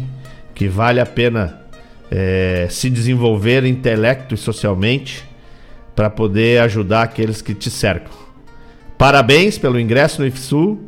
que 0.54 0.68
vale 0.68 1.00
a 1.00 1.04
pena 1.06 1.60
é, 2.08 2.68
se 2.70 2.88
desenvolver 2.88 3.64
intelecto 3.64 4.32
e 4.32 4.38
socialmente 4.38 5.28
para 5.96 6.08
poder 6.08 6.60
ajudar 6.60 7.02
aqueles 7.02 7.42
que 7.42 7.52
te 7.52 7.68
cercam. 7.68 8.12
Parabéns 8.96 9.58
pelo 9.58 9.80
ingresso 9.80 10.20
no 10.20 10.28
IFSU 10.28 10.78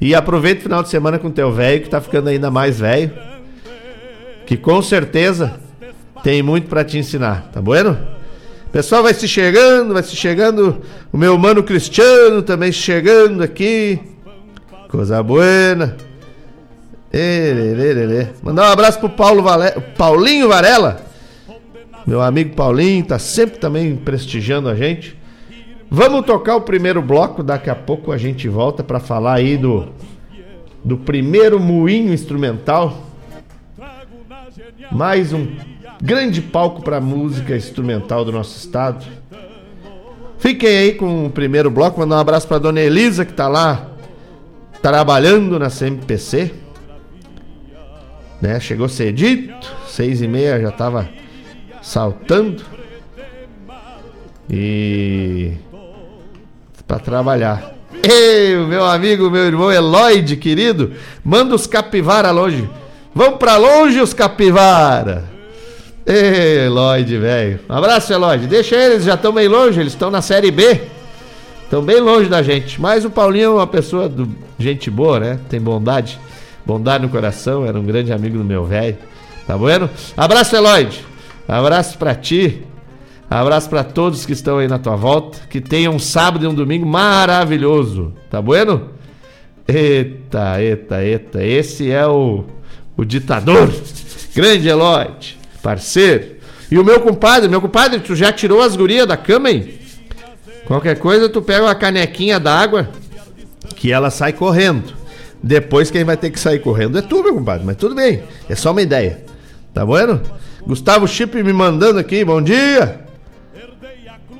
e 0.00 0.14
aproveita 0.14 0.60
o 0.60 0.62
final 0.62 0.82
de 0.82 0.88
semana 0.88 1.18
com 1.18 1.30
teu 1.30 1.52
velho 1.52 1.80
que 1.80 1.88
está 1.88 2.00
ficando 2.00 2.30
ainda 2.30 2.50
mais 2.50 2.80
velho, 2.80 3.12
que 4.46 4.56
com 4.56 4.80
certeza 4.80 5.60
tem 6.22 6.42
muito 6.42 6.70
para 6.70 6.82
te 6.82 6.96
ensinar, 6.96 7.50
tá 7.52 7.60
bueno? 7.60 7.98
Pessoal 8.72 9.02
vai 9.02 9.12
se 9.12 9.28
chegando, 9.28 9.92
vai 9.92 10.02
se 10.02 10.16
chegando. 10.16 10.80
O 11.12 11.18
meu 11.18 11.36
mano 11.36 11.62
Cristiano 11.62 12.40
também 12.40 12.72
chegando 12.72 13.42
aqui. 13.42 14.00
Coisa 14.88 15.22
boa. 15.22 16.15
Mandar 18.42 18.68
um 18.68 18.72
abraço 18.72 18.98
pro 18.98 19.08
Paulo 19.08 19.42
Vale... 19.42 19.72
Paulinho 19.96 20.48
Varela. 20.48 21.00
Meu 22.06 22.20
amigo 22.20 22.54
Paulinho, 22.54 23.04
tá 23.04 23.18
sempre 23.18 23.58
também 23.58 23.96
prestigiando 23.96 24.68
a 24.68 24.74
gente. 24.74 25.16
Vamos 25.90 26.26
tocar 26.26 26.56
o 26.56 26.60
primeiro 26.60 27.00
bloco, 27.00 27.42
daqui 27.42 27.70
a 27.70 27.74
pouco 27.74 28.12
a 28.12 28.18
gente 28.18 28.48
volta 28.48 28.82
para 28.84 29.00
falar 29.00 29.34
aí 29.34 29.56
do 29.56 29.88
do 30.86 30.96
primeiro 30.96 31.58
moinho 31.58 32.12
instrumental. 32.12 32.96
Mais 34.92 35.32
um 35.32 35.48
grande 36.00 36.40
palco 36.40 36.80
para 36.80 37.00
música 37.00 37.56
instrumental 37.56 38.24
do 38.24 38.30
nosso 38.30 38.56
estado. 38.56 39.04
Fiquem 40.38 40.68
aí 40.68 40.94
com 40.94 41.26
o 41.26 41.30
primeiro 41.30 41.72
bloco, 41.72 41.98
mandar 41.98 42.16
um 42.16 42.20
abraço 42.20 42.46
para 42.46 42.58
dona 42.58 42.80
Elisa 42.80 43.24
que 43.24 43.32
tá 43.32 43.48
lá 43.48 43.88
trabalhando 44.80 45.58
na 45.58 45.68
CMPC. 45.68 46.65
Né? 48.40 48.60
Chegou 48.60 48.88
cedito, 48.88 49.74
seis 49.88 50.20
e 50.20 50.28
meia 50.28 50.60
já 50.60 50.70
tava 50.70 51.08
saltando. 51.82 52.62
E 54.48 55.52
para 56.86 56.98
trabalhar. 56.98 57.74
Ei, 58.02 58.56
meu 58.56 58.86
amigo, 58.86 59.28
meu 59.30 59.44
irmão 59.44 59.72
Eloide, 59.72 60.36
querido, 60.36 60.92
manda 61.24 61.54
os 61.54 61.66
capivara 61.66 62.30
longe. 62.30 62.68
Vamos 63.14 63.38
para 63.38 63.56
longe 63.56 64.00
os 64.00 64.14
capivara. 64.14 65.24
Ei, 66.06 66.68
Lloyd, 66.68 67.18
velho. 67.18 67.58
Um 67.68 67.74
abraço, 67.74 68.16
Lloyd. 68.16 68.46
Deixa 68.46 68.76
eles, 68.76 69.04
já 69.04 69.14
estão 69.14 69.32
bem 69.32 69.48
longe, 69.48 69.80
eles 69.80 69.92
estão 69.92 70.08
na 70.08 70.22
Série 70.22 70.52
B. 70.52 70.82
Estão 71.64 71.82
bem 71.82 71.98
longe 71.98 72.28
da 72.28 72.42
gente. 72.44 72.80
Mas 72.80 73.04
o 73.04 73.10
Paulinho 73.10 73.46
é 73.46 73.54
uma 73.54 73.66
pessoa 73.66 74.08
do 74.08 74.28
gente 74.56 74.88
boa, 74.88 75.18
né? 75.18 75.40
Tem 75.48 75.60
bondade. 75.60 76.20
Bondade 76.66 77.04
no 77.04 77.10
coração, 77.10 77.64
era 77.64 77.78
um 77.78 77.84
grande 77.84 78.12
amigo 78.12 78.36
do 78.38 78.44
meu 78.44 78.64
velho. 78.64 78.98
Tá 79.46 79.56
bueno? 79.56 79.88
Abraço, 80.16 80.56
Eloide. 80.56 81.04
Abraço 81.46 81.96
para 81.96 82.14
ti. 82.14 82.62
Abraço 83.30 83.70
para 83.70 83.84
todos 83.84 84.26
que 84.26 84.32
estão 84.32 84.58
aí 84.58 84.66
na 84.66 84.78
tua 84.78 84.96
volta. 84.96 85.38
Que 85.48 85.60
tenham 85.60 85.94
um 85.94 85.98
sábado 85.98 86.44
e 86.44 86.48
um 86.48 86.54
domingo 86.54 86.84
maravilhoso. 86.84 88.12
Tá 88.28 88.42
bueno? 88.42 88.90
Eita, 89.68 90.60
eita, 90.60 91.04
eita. 91.04 91.44
Esse 91.44 91.90
é 91.90 92.06
o, 92.06 92.44
o 92.96 93.04
ditador. 93.04 93.72
Grande 94.34 94.68
Eloide 94.68 95.36
parceiro. 95.66 96.36
E 96.70 96.78
o 96.78 96.84
meu 96.84 97.00
compadre, 97.00 97.48
meu 97.48 97.60
compadre, 97.60 97.98
tu 97.98 98.14
já 98.14 98.32
tirou 98.32 98.62
as 98.62 98.76
gurias 98.76 99.06
da 99.06 99.16
cama, 99.16 99.50
hein? 99.50 99.74
Qualquer 100.64 100.96
coisa, 100.98 101.28
tu 101.28 101.42
pega 101.42 101.64
uma 101.64 101.74
canequinha 101.74 102.38
d'água 102.38 102.88
que 103.74 103.90
ela 103.90 104.10
sai 104.10 104.32
correndo. 104.32 104.94
Depois 105.42 105.90
quem 105.90 106.04
vai 106.04 106.16
ter 106.16 106.30
que 106.30 106.40
sair 106.40 106.58
correndo 106.58 106.98
é 106.98 107.02
tu, 107.02 107.22
meu 107.22 107.34
compadre, 107.34 107.64
mas 107.64 107.76
tudo 107.76 107.94
bem. 107.94 108.22
É 108.48 108.54
só 108.54 108.72
uma 108.72 108.82
ideia. 108.82 109.24
Tá 109.72 109.84
bueno? 109.84 110.20
Gustavo 110.66 111.06
Chip 111.06 111.42
me 111.42 111.52
mandando 111.52 111.98
aqui, 111.98 112.24
bom 112.24 112.42
dia. 112.42 113.00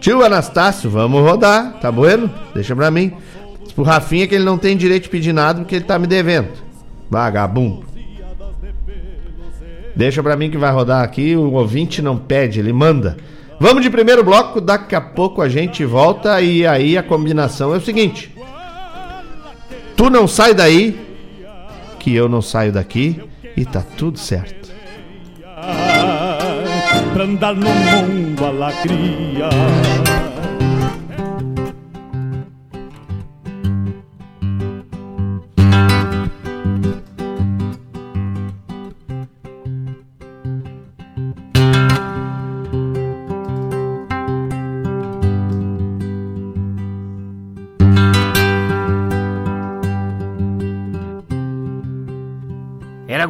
Tio 0.01 0.25
Anastácio, 0.25 0.91
vamos 0.91 1.23
rodar, 1.23 1.79
tá 1.81 1.91
bueno? 1.91 2.31
Deixa 2.55 2.75
pra 2.75 2.91
mim. 2.91 3.13
Pro 3.75 3.85
Rafinha 3.85 4.27
que 4.27 4.35
ele 4.35 4.45
não 4.45 4.57
tem 4.57 4.77
direito 4.77 5.05
de 5.05 5.09
pedir 5.11 5.33
nada 5.33 5.61
porque 5.61 5.77
ele 5.77 5.85
tá 5.85 5.99
me 5.99 6.07
devendo. 6.07 6.49
Vagabundo. 7.11 7.85
Deixa 9.95 10.23
para 10.23 10.37
mim 10.37 10.51
que 10.51 10.59
vai 10.59 10.73
rodar 10.73 11.03
aqui. 11.03 11.37
O 11.37 11.53
ouvinte 11.53 12.03
não 12.03 12.17
pede, 12.17 12.61
ele 12.61 12.73
manda. 12.73 13.17
Vamos 13.59 13.83
de 13.83 13.89
primeiro 13.89 14.23
bloco, 14.23 14.61
daqui 14.61 14.95
a 14.95 15.01
pouco 15.01 15.41
a 15.41 15.49
gente 15.49 15.85
volta 15.85 16.41
e 16.43 16.67
aí 16.67 16.99
a 16.99 17.03
combinação 17.03 17.75
é 17.75 17.79
o 17.79 17.81
seguinte: 17.81 18.36
Tu 19.97 20.11
não 20.11 20.29
sai 20.29 20.53
daí, 20.53 20.95
que 21.99 22.15
eu 22.15 22.29
não 22.29 22.43
saio 22.43 22.71
daqui 22.71 23.21
e 23.57 23.65
tá 23.65 23.83
tudo 23.97 24.19
certo. 24.19 24.71
Pra 27.15 27.25
andar 27.25 27.55
no 27.55 27.69
mundo 27.69 28.45
a 28.45 28.51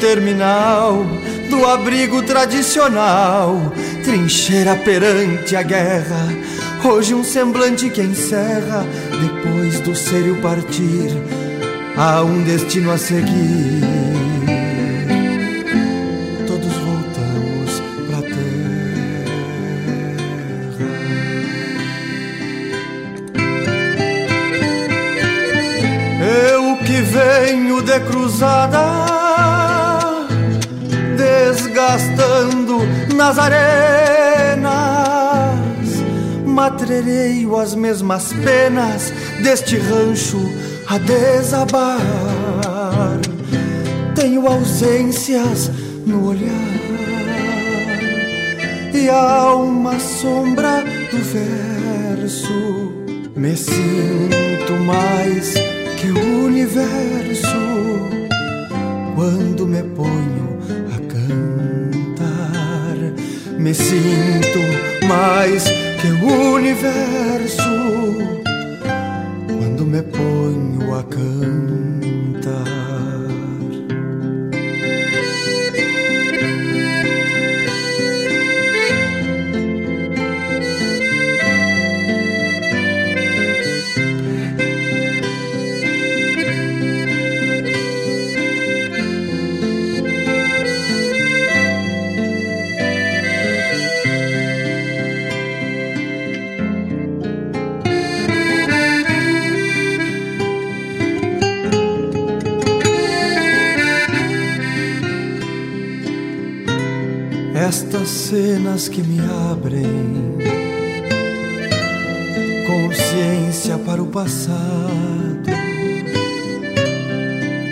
Terminal 0.00 1.06
do 1.50 1.66
abrigo 1.66 2.22
tradicional, 2.22 3.72
trincheira 4.02 4.74
perante 4.74 5.54
a 5.54 5.62
guerra. 5.62 6.26
Hoje 6.82 7.14
um 7.14 7.22
semblante 7.22 7.90
que 7.90 8.00
encerra, 8.00 8.86
depois 9.20 9.78
do 9.80 9.94
sério 9.94 10.40
partir, 10.40 11.10
há 11.96 12.22
um 12.22 12.42
destino 12.42 12.90
a 12.90 12.96
seguir. 12.98 14.09
Matrereio 37.00 37.56
as 37.56 37.74
mesmas 37.74 38.30
penas 38.44 39.10
deste 39.42 39.78
rancho 39.78 40.38
a 40.86 40.98
desabar. 40.98 41.98
Tenho 44.14 44.46
ausências 44.46 45.70
no 46.06 46.28
olhar 46.28 46.50
e 48.92 49.08
há 49.08 49.54
uma 49.54 49.98
sombra 49.98 50.84
do 51.10 51.16
verso. 52.18 52.92
Me 53.34 53.56
sinto 53.56 54.74
mais 54.84 55.54
que 55.98 56.10
o 56.10 56.44
universo 56.44 57.48
quando 59.14 59.66
me 59.66 59.82
ponho 59.94 60.58
a 60.94 60.98
cantar. 61.08 62.34
Me 63.58 63.72
sinto 63.72 64.58
mais 65.08 65.64
que 66.00 66.12
o 66.12 66.58
passado, 114.22 115.50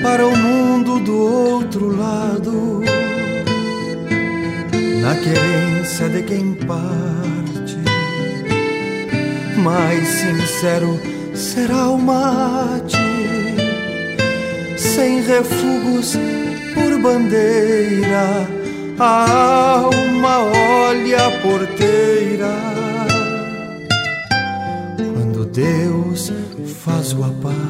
para 0.03 0.27
o 0.27 0.35
mundo 0.35 0.99
do 1.01 1.17
outro 1.17 1.95
lado, 1.95 2.83
na 5.03 5.15
querência 5.17 6.09
de 6.09 6.23
quem 6.23 6.55
parte, 6.55 7.77
mais 9.59 10.09
sincero 10.09 10.99
será 11.35 11.91
o 11.91 11.99
mate, 11.99 12.97
sem 14.79 15.21
refugos 15.21 16.17
por 16.73 16.99
bandeira 17.03 18.49
a 18.99 19.81
alma 19.81 20.39
olha 20.39 21.27
a 21.27 21.31
porteira 21.43 22.68
faz 26.89 27.13
o 27.13 27.19
parte. 27.43 27.69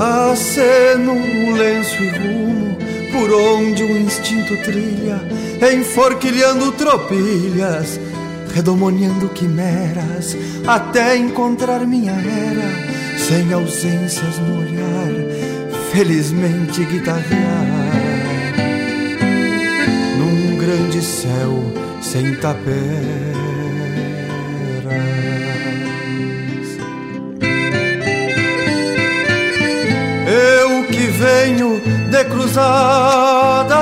Aceno 0.00 1.12
um 1.12 1.52
lenço 1.54 2.02
e 2.02 2.08
rumo 2.08 2.76
por 3.12 3.32
onde 3.32 3.82
o 3.84 3.96
instinto 3.96 4.56
trilha, 4.62 5.20
enforquilhando 5.72 6.72
tropilhas, 6.72 8.00
redomoniando 8.52 9.28
quimeras, 9.28 10.36
até 10.66 11.16
encontrar 11.16 11.86
minha 11.86 12.12
era, 12.12 13.18
sem 13.18 13.52
ausências 13.52 14.38
no 14.38 14.60
olhar 14.60 14.94
felizmente 15.92 16.84
guitarrear 16.86 17.84
num 20.18 20.58
grande 20.58 21.00
céu 21.00 21.52
sem 22.02 22.34
taperas. 22.36 23.43
Venho 31.14 31.80
de 32.10 32.24
cruzadas, 32.24 33.74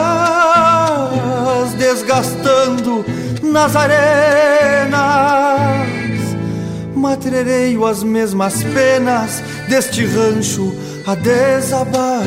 desgastando 1.75 3.05
nas 3.42 3.75
arenas, 3.77 4.92
matrereio 6.95 7.87
as 7.87 8.03
mesmas 8.03 8.62
penas 8.64 9.42
deste 9.68 10.05
rancho 10.07 10.75
a 11.07 11.14
desabar. 11.14 12.23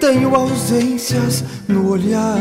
Tenho 0.00 0.34
ausências 0.34 1.44
no 1.68 1.90
olhar 1.90 2.40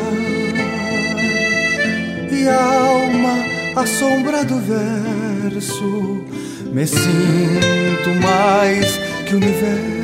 e 2.31 2.47
a 2.47 2.63
alma 2.63 3.51
a 3.75 3.85
sombra 3.85 4.43
do 4.43 4.59
verso. 4.59 6.25
Me 6.73 6.87
sinto 6.87 8.09
mais 8.21 8.97
que 9.25 9.35
o 9.35 9.37
universo 9.37 10.00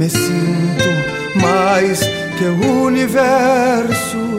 Me 0.00 0.08
sinto 0.08 0.90
mais 1.42 2.00
que 2.38 2.44
o 2.46 2.84
universo 2.84 4.29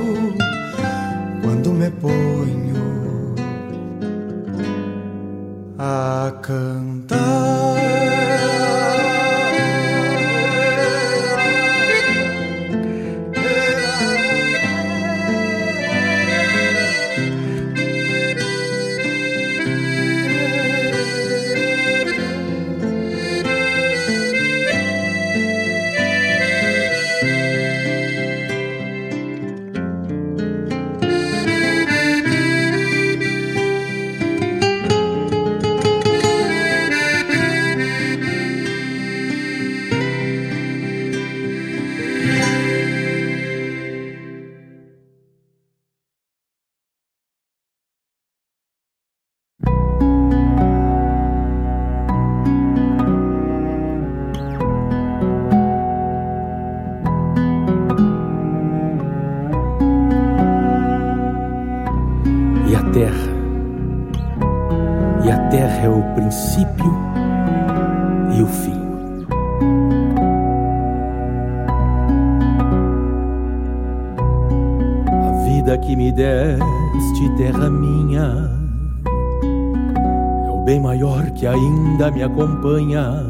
me 82.22 82.26
acompanha. 82.26 83.26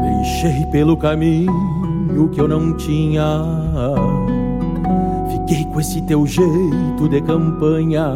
Deixei 0.00 0.64
pelo 0.72 0.96
caminho 0.96 2.28
que 2.32 2.40
eu 2.40 2.48
não 2.48 2.74
tinha. 2.74 3.44
Fiquei 5.30 5.64
com 5.66 5.78
esse 5.78 6.00
teu 6.02 6.26
jeito 6.26 7.08
de 7.08 7.20
campanha. 7.20 8.14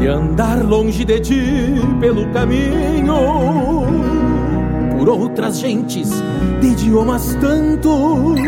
De 0.00 0.08
andar 0.08 0.64
longe 0.64 1.04
de 1.04 1.20
ti 1.20 1.44
pelo 2.00 2.26
caminho. 2.32 3.14
Por 4.98 5.08
outras 5.08 5.60
gentes 5.60 6.10
de 6.60 6.66
idiomas 6.66 7.36
tantos. 7.36 8.40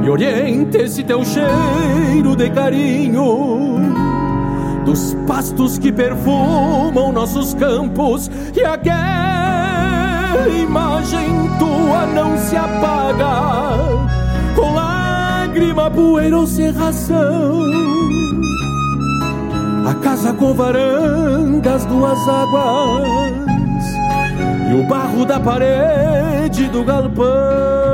Me 0.00 0.10
orienta 0.10 0.78
esse 0.78 1.04
teu 1.04 1.22
cheiro 1.24 2.34
de 2.34 2.50
carinho 2.50 3.79
dos 4.90 5.14
pastos 5.24 5.78
que 5.78 5.92
perfumam 5.92 7.12
nossos 7.12 7.54
campos 7.54 8.28
e 8.56 8.64
aquela 8.64 10.48
imagem 10.48 11.48
tua 11.60 12.06
não 12.06 12.36
se 12.36 12.56
apaga 12.56 13.78
com 14.56 14.74
lágrima, 14.74 15.88
poeira 15.88 16.38
ou 16.38 16.46
serração. 16.46 17.60
A 19.88 19.94
casa 19.94 20.32
com 20.32 20.54
varandas, 20.54 21.84
duas 21.84 22.18
águas 22.28 23.84
e 24.70 24.74
o 24.74 24.88
barro 24.88 25.24
da 25.24 25.38
parede 25.38 26.68
do 26.68 26.82
galpão. 26.82 27.89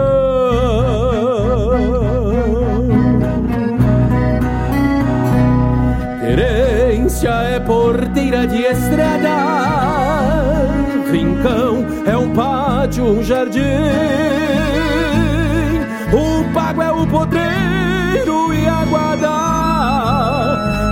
Querência 7.16 7.30
é 7.30 7.60
porteira 7.60 8.46
de 8.46 8.62
estrada, 8.62 9.36
rincão 11.10 11.86
é 12.04 12.14
um 12.14 12.28
pátio, 12.34 13.04
um 13.04 13.22
jardim. 13.22 13.62
O 16.12 16.44
pago 16.52 16.82
é 16.82 16.92
o 16.92 17.06
podreiro 17.06 18.52
e 18.52 18.66
a 18.68 18.84
guarda, 18.84 19.28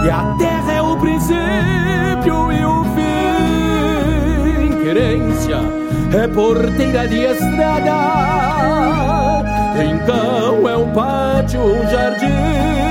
e 0.07 0.11
a 0.11 0.35
terra 0.39 0.73
é 0.73 0.81
o 0.81 0.97
princípio 0.97 2.51
e 2.53 2.65
o 2.65 2.85
fim. 2.95 4.83
Querência 4.83 5.59
é 6.19 6.27
porteira 6.29 7.07
de 7.07 7.19
estrada, 7.19 7.93
rincão 9.77 10.67
é 10.71 10.75
um 10.75 10.91
pátio, 10.91 11.61
um 11.61 11.87
jardim. 11.91 12.84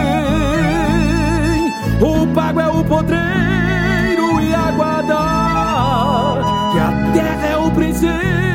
O 2.04 2.28
pago 2.34 2.60
é 2.60 2.68
o 2.68 2.84
podreiro 2.84 4.42
e 4.42 4.54
a 4.54 4.72
guarda, 4.72 5.14
e 6.76 6.80
a 6.80 7.14
terra 7.14 7.48
é 7.48 7.56
o 7.56 7.72
princípio 7.72 8.53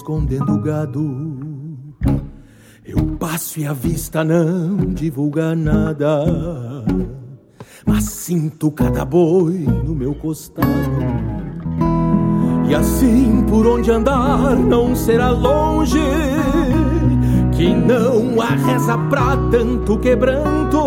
escondendo 0.00 0.54
o 0.54 0.58
gado. 0.58 1.76
Eu 2.86 3.04
passo 3.18 3.60
e 3.60 3.66
a 3.66 3.74
vista 3.74 4.24
não 4.24 4.76
divulga 4.94 5.54
nada, 5.54 6.24
mas 7.86 8.04
sinto 8.04 8.70
cada 8.70 9.04
boi 9.04 9.58
no 9.84 9.94
meu 9.94 10.14
costado. 10.14 10.66
E 12.66 12.74
assim 12.74 13.44
por 13.46 13.66
onde 13.66 13.90
andar 13.90 14.56
não 14.56 14.96
será 14.96 15.28
longe, 15.28 16.00
que 17.52 17.74
não 17.74 18.40
há 18.40 18.54
reza 18.54 18.96
pra 19.10 19.36
tanto 19.50 19.98
quebranto. 19.98 20.80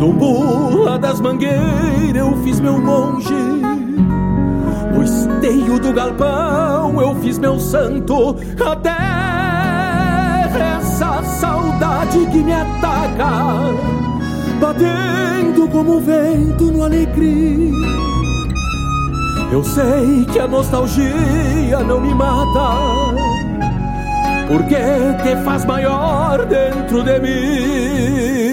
Do 0.00 0.12
bula 0.12 0.98
das 0.98 1.20
mangueiras 1.20 2.16
eu 2.16 2.36
fiz 2.42 2.58
meu 2.58 2.80
monge 2.80 3.53
No 5.44 5.50
esteio 5.50 5.78
do 5.78 5.92
galpão 5.92 6.98
eu 7.02 7.14
fiz 7.16 7.38
meu 7.38 7.60
santo. 7.60 8.34
Até 8.64 8.96
essa 10.58 11.22
saudade 11.22 12.24
que 12.32 12.38
me 12.38 12.52
ataca 12.52 13.28
Batendo 14.58 15.68
como 15.70 16.00
vento 16.00 16.64
no 16.72 16.82
alegria. 16.82 17.74
Eu 19.52 19.62
sei 19.62 20.24
que 20.32 20.38
a 20.38 20.48
nostalgia 20.48 21.80
não 21.86 22.00
me 22.00 22.14
mata 22.14 23.14
Porque 24.48 24.76
te 25.22 25.36
faz 25.44 25.66
maior 25.66 26.46
dentro 26.46 27.02
de 27.02 27.18
mim 27.20 28.43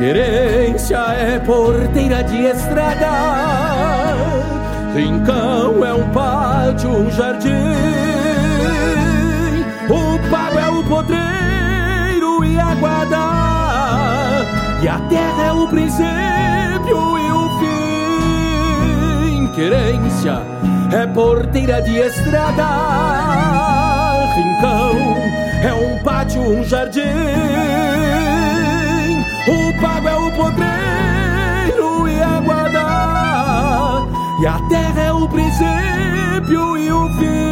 Querência 0.00 0.96
é 1.12 1.38
porteira 1.40 2.24
de 2.24 2.46
estrada, 2.46 4.16
rincão 4.94 5.84
é 5.84 5.92
um 5.92 6.08
pátio, 6.08 6.88
um 6.88 7.10
jardim. 7.10 7.50
O 9.90 10.18
pago 10.30 10.58
é 10.58 10.70
o 10.70 10.82
podreiro 10.84 12.42
e 12.46 12.58
a 12.58 12.74
guarda, 12.76 13.18
e 14.82 14.88
a 14.88 14.98
terra 15.00 15.42
é 15.48 15.52
o 15.52 15.68
princípio 15.68 17.18
e 17.18 17.32
o 17.32 17.50
fim. 19.28 19.52
Querência 19.52 20.40
é 20.98 21.06
porteira 21.08 21.82
de 21.82 21.98
estrada, 21.98 22.68
rincão 24.34 24.96
é 25.62 25.74
um 25.74 26.02
pátio, 26.02 26.40
um 26.40 26.64
jardim. 26.64 27.89
O 29.50 29.72
pago 29.80 30.08
é 30.08 30.14
o 30.14 30.30
podreiro 30.30 32.08
e 32.08 32.22
a 32.22 32.40
guarda, 32.40 34.06
e 34.40 34.46
a 34.46 34.60
terra 34.68 35.02
é 35.02 35.12
o 35.12 35.28
princípio 35.28 36.78
e 36.78 36.92
o 36.92 37.08
fim. 37.14 37.50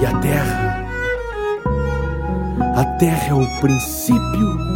E 0.00 0.06
a 0.06 0.18
terra, 0.20 0.86
a 2.76 2.84
terra 2.98 3.28
é 3.28 3.34
o 3.34 3.46
princípio 3.60 4.75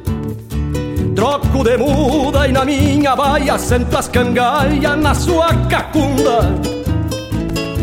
Troco 1.21 1.63
de 1.63 1.77
muda 1.77 2.47
e 2.47 2.51
na 2.51 2.65
minha 2.65 3.15
baia 3.15 3.55
sento 3.59 3.95
as 3.95 4.07
cangaias 4.07 4.97
na 4.97 5.13
sua 5.13 5.53
cacunda. 5.69 6.39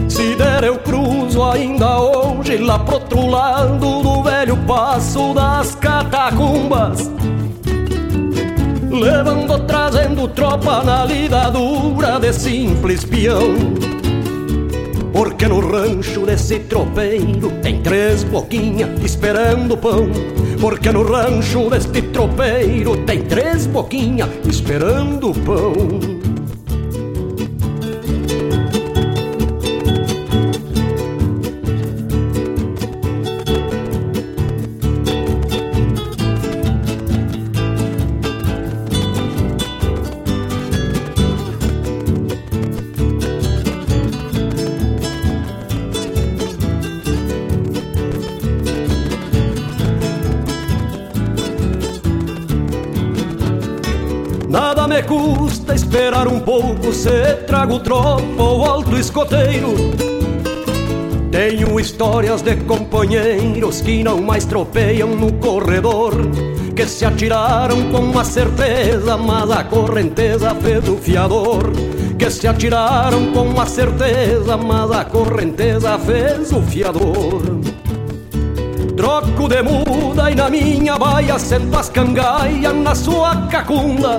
Se 0.09 0.34
der 0.34 0.64
eu 0.64 0.76
cruzo 0.78 1.45
ainda 1.45 2.01
hoje 2.01 2.57
lá 2.57 2.80
pro 2.80 2.95
outro 2.95 3.28
lado 3.28 4.03
do 4.03 4.24
velho 4.24 4.57
passo 4.66 5.32
das 5.34 5.76
catacumbas 5.76 7.09
Levando, 8.91 9.57
trazendo 9.68 10.26
tropa 10.26 10.82
na 10.82 11.05
lida 11.05 11.49
dura 11.49 12.18
de 12.18 12.32
simples 12.32 13.05
peão 13.05 13.55
Porque 15.13 15.47
no 15.49 15.61
rancho 15.61 16.27
desse 16.27 16.59
tropeiro 16.61 17.51
tem 17.63 17.81
três 17.83 18.25
boquinhas 18.25 18.91
esperando 19.03 19.77
pão. 19.77 20.09
Porque 20.61 20.91
no 20.91 21.03
rancho 21.03 21.71
deste 21.71 22.03
tropeiro 22.03 22.97
tem 23.05 23.23
três 23.23 23.67
boquinhas 23.67 24.29
esperando 24.47 25.33
pão 25.45 26.18
pouco 56.49 56.94
Se 56.94 57.34
trago 57.46 57.78
tropa 57.80 58.42
ou 58.42 58.64
alto 58.64 58.96
escoteiro. 58.96 59.74
Tenho 61.30 61.78
histórias 61.78 62.40
de 62.40 62.57
companheiros 62.57 63.82
Que 63.82 64.03
não 64.03 64.22
mais 64.22 64.46
tropeiam 64.46 65.11
no 65.14 65.30
corredor 65.34 66.14
Que 66.74 66.86
se 66.86 67.05
atiraram 67.05 67.90
com 67.90 68.18
a 68.18 68.24
certeza 68.24 69.14
Mas 69.18 69.51
a 69.51 69.62
correnteza 69.62 70.55
fez 70.55 70.88
o 70.88 70.96
fiador. 70.96 71.70
Que 72.18 72.30
se 72.30 72.49
atiraram 72.49 73.26
com 73.32 73.61
a 73.61 73.66
certeza 73.66 74.57
Mas 74.57 74.90
a 74.90 75.05
correnteza 75.05 75.99
fez 75.99 76.51
o 76.51 76.62
fiador. 76.62 77.42
Troco 78.96 79.49
de 79.49 79.62
muda 79.62 80.30
e 80.30 80.34
na 80.34 80.49
minha 80.49 80.99
baia 80.99 81.38
sento 81.38 81.76
as 81.76 81.92
na 82.72 82.94
sua 82.94 83.36
cacunda. 83.49 84.18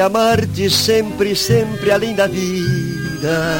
De 0.00 0.04
amar-te 0.04 0.70
sempre, 0.70 1.36
sempre 1.36 1.90
além 1.90 2.14
da 2.14 2.26
vida. 2.26 3.54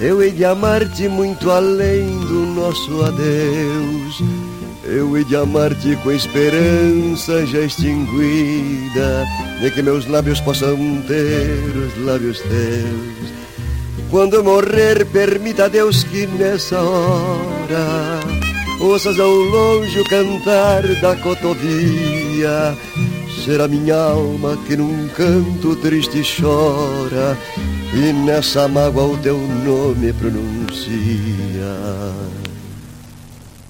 Eu 0.00 0.22
hei 0.22 0.30
de 0.30 0.42
amar-te 0.42 1.06
muito 1.06 1.50
além 1.50 2.18
do 2.20 2.46
nosso 2.46 3.02
adeus. 3.02 4.22
Eu 4.84 5.14
hei 5.14 5.22
de 5.22 5.36
amar-te 5.36 5.96
com 5.96 6.08
a 6.08 6.14
esperança 6.14 7.44
já 7.44 7.60
extinguida 7.60 9.26
de 9.60 9.70
que 9.70 9.82
meus 9.82 10.06
lábios 10.06 10.40
possam 10.40 10.78
ter 11.06 11.76
os 11.76 12.06
lábios 12.06 12.38
teus. 12.38 13.30
Quando 14.08 14.42
morrer, 14.42 15.04
permita 15.12 15.68
Deus 15.68 16.04
que 16.04 16.26
nessa 16.26 16.80
hora 16.80 18.20
ouças 18.80 19.20
ao 19.20 19.30
longe 19.30 20.00
o 20.00 20.08
cantar 20.08 20.82
da 21.02 21.14
cotovia. 21.16 22.74
Será 23.44 23.66
minha 23.66 23.96
alma 23.96 24.56
que 24.66 24.76
num 24.76 25.08
canto 25.08 25.74
triste 25.76 26.22
chora 26.22 27.36
e 27.94 28.12
nessa 28.12 28.68
mágoa 28.68 29.14
o 29.14 29.16
teu 29.16 29.38
nome 29.38 30.12
pronuncia. 30.12 30.90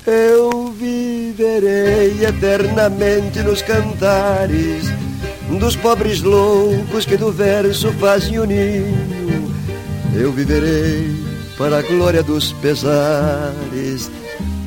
Eu 0.06 0.72
viverei 0.72 2.24
eternamente 2.24 3.40
nos 3.42 3.62
cantares 3.62 4.86
dos 5.58 5.76
pobres 5.76 6.20
loucos 6.20 7.04
que 7.04 7.16
do 7.16 7.30
verso 7.30 7.92
fazem 7.92 8.40
o 8.40 8.44
ninho. 8.44 9.54
Eu 10.14 10.32
viverei 10.32 11.14
para 11.56 11.78
a 11.78 11.82
glória 11.82 12.22
dos 12.24 12.52
pesares, 12.54 14.10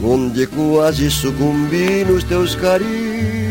onde 0.01 0.47
quase 0.47 1.11
sucumbi 1.11 2.05
nos 2.05 2.23
teus 2.23 2.55
carinhos. 2.55 3.42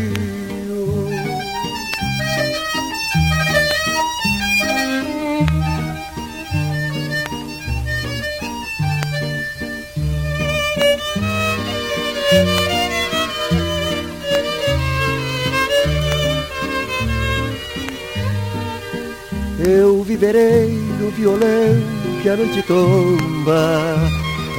No 20.33 21.11
violão 21.11 21.79
que 22.23 22.27
a 22.29 22.35
noite 22.35 22.63
tomba 22.63 23.95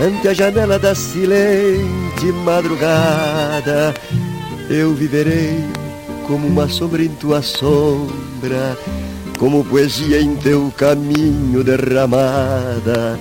Ante 0.00 0.28
a 0.28 0.32
janela 0.32 0.78
da 0.78 0.94
silente 0.94 2.26
madrugada. 2.44 3.92
Eu 4.70 4.94
viverei 4.94 5.64
como 6.28 6.46
uma 6.46 6.68
sombra 6.68 7.02
em 7.02 7.08
tua 7.08 7.42
sombra 7.42 8.78
Como 9.36 9.64
poesia 9.64 10.20
em 10.20 10.36
teu 10.36 10.72
caminho 10.76 11.64
derramada 11.64 13.18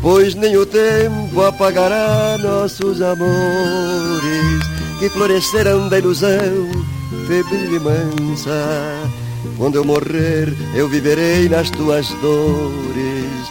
Pois 0.00 0.34
nem 0.34 0.56
o 0.56 0.64
tempo 0.64 1.42
apagará 1.42 2.38
nossos 2.38 3.02
amores 3.02 4.64
Que 4.98 5.10
florescerão 5.10 5.86
da 5.90 5.98
ilusão 5.98 6.88
febril 7.26 7.76
e 7.76 7.78
mansa 7.78 9.09
quando 9.60 9.76
eu 9.76 9.84
morrer, 9.84 10.54
eu 10.74 10.88
viverei 10.88 11.46
nas 11.46 11.68
tuas 11.68 12.08
dores, 12.22 13.46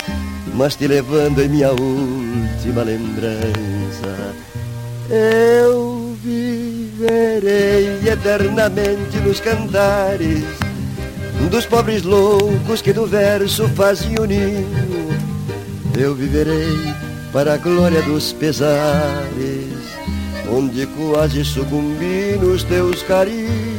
mas 0.56 0.76
te 0.76 0.88
levando 0.88 1.40
em 1.40 1.48
minha 1.48 1.70
última 1.70 2.82
lembrança. 2.82 4.34
Eu 5.08 6.18
viverei 6.24 8.00
eternamente 8.10 9.18
nos 9.18 9.40
cantares 9.40 10.44
dos 11.52 11.68
pobres 11.68 12.02
loucos 12.02 12.82
que 12.82 12.92
do 12.92 13.06
verso 13.06 13.70
fazem 13.70 14.18
o 14.20 14.26
ninho. 14.26 14.66
Eu 15.96 16.16
viverei 16.16 16.92
para 17.32 17.54
a 17.54 17.58
glória 17.58 18.02
dos 18.02 18.34
pesares, 18.34 19.68
onde 20.52 20.88
quase 20.88 21.46
sucumbi 21.46 22.36
nos 22.42 22.64
teus 22.64 23.04
carinhos. 23.04 23.79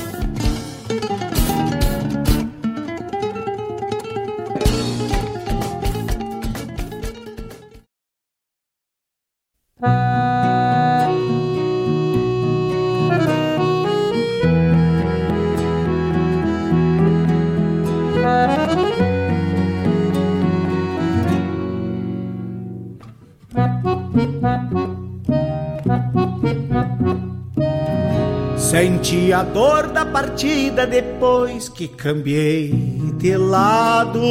A 29.41 29.43
dor 29.43 29.87
da 29.87 30.05
partida 30.05 30.85
depois 30.85 31.67
que 31.67 31.87
cambiei 31.87 32.69
de 33.17 33.35
lado. 33.35 34.21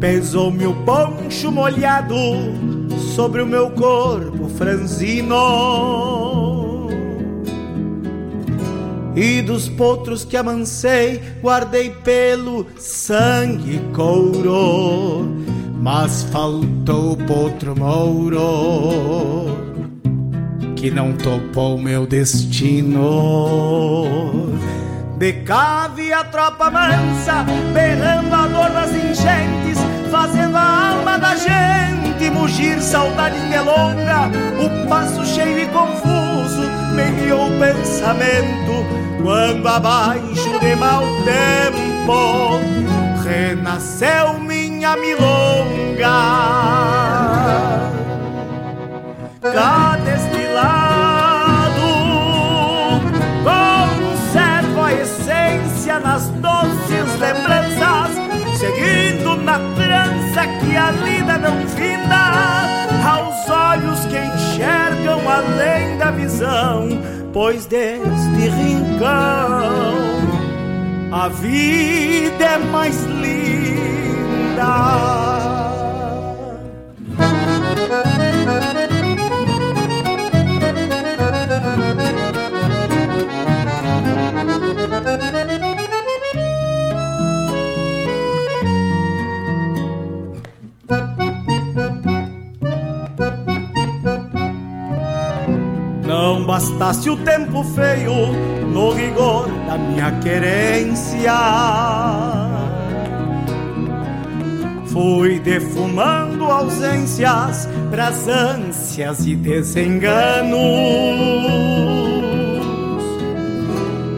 Pesou-me 0.00 0.66
o 0.66 0.74
poncho 0.86 1.52
molhado 1.52 2.14
sobre 3.14 3.42
o 3.42 3.46
meu 3.46 3.70
corpo 3.72 4.48
franzino. 4.56 5.36
E 9.14 9.42
dos 9.42 9.68
potros 9.68 10.24
que 10.24 10.38
amansei, 10.38 11.20
guardei 11.42 11.90
pelo 11.90 12.66
sangue 12.78 13.82
couro. 13.94 15.28
Mas 15.78 16.22
faltou 16.22 17.12
o 17.12 17.16
potro 17.18 17.78
mouro 17.78 19.59
que 20.80 20.90
não 20.90 21.12
topou 21.12 21.76
meu 21.76 22.06
destino. 22.06 23.04
De 25.18 25.34
cave 25.44 26.10
a 26.10 26.24
tropa 26.24 26.70
mansa, 26.70 27.44
berrando 27.74 28.34
a 28.34 28.46
dor 28.46 28.70
das 28.70 28.90
enchentes, 28.92 29.78
fazendo 30.10 30.56
a 30.56 30.92
alma 30.92 31.18
da 31.18 31.36
gente 31.36 32.30
mugir 32.30 32.80
saudade 32.80 33.38
delonga. 33.50 34.30
O 34.58 34.88
passo 34.88 35.22
cheio 35.26 35.58
e 35.58 35.66
confuso 35.66 36.62
me 36.94 37.10
guiou 37.20 37.48
o 37.48 37.58
pensamento, 37.58 38.86
quando 39.22 39.68
abaixo 39.68 40.58
de 40.60 40.74
mau 40.76 41.02
tempo 41.26 42.58
renasceu 43.22 44.40
minha 44.40 44.96
milonga. 44.96 46.40
Que 60.70 60.76
a 60.76 60.90
lida 60.92 61.36
não 61.38 61.66
finda, 61.66 62.64
aos 63.04 63.50
olhos 63.50 64.04
que 64.06 64.16
enxergam 64.16 65.20
além 65.28 65.98
da 65.98 66.12
visão, 66.12 66.88
pois 67.32 67.66
deste 67.66 68.48
rincão 68.48 70.00
a 71.12 71.28
vida 71.28 72.44
é 72.44 72.58
mais 72.58 73.02
linda. 73.04 74.60
Não 96.40 96.46
bastasse 96.46 97.10
o 97.10 97.18
tempo 97.18 97.62
feio 97.62 98.32
no 98.72 98.92
rigor 98.92 99.46
da 99.66 99.76
minha 99.76 100.10
querência. 100.20 101.34
Fui 104.86 105.38
defumando 105.38 106.44
ausências 106.46 107.68
pras 107.90 108.26
ânsias 108.26 109.26
e 109.26 109.36
desenganos. 109.36 110.58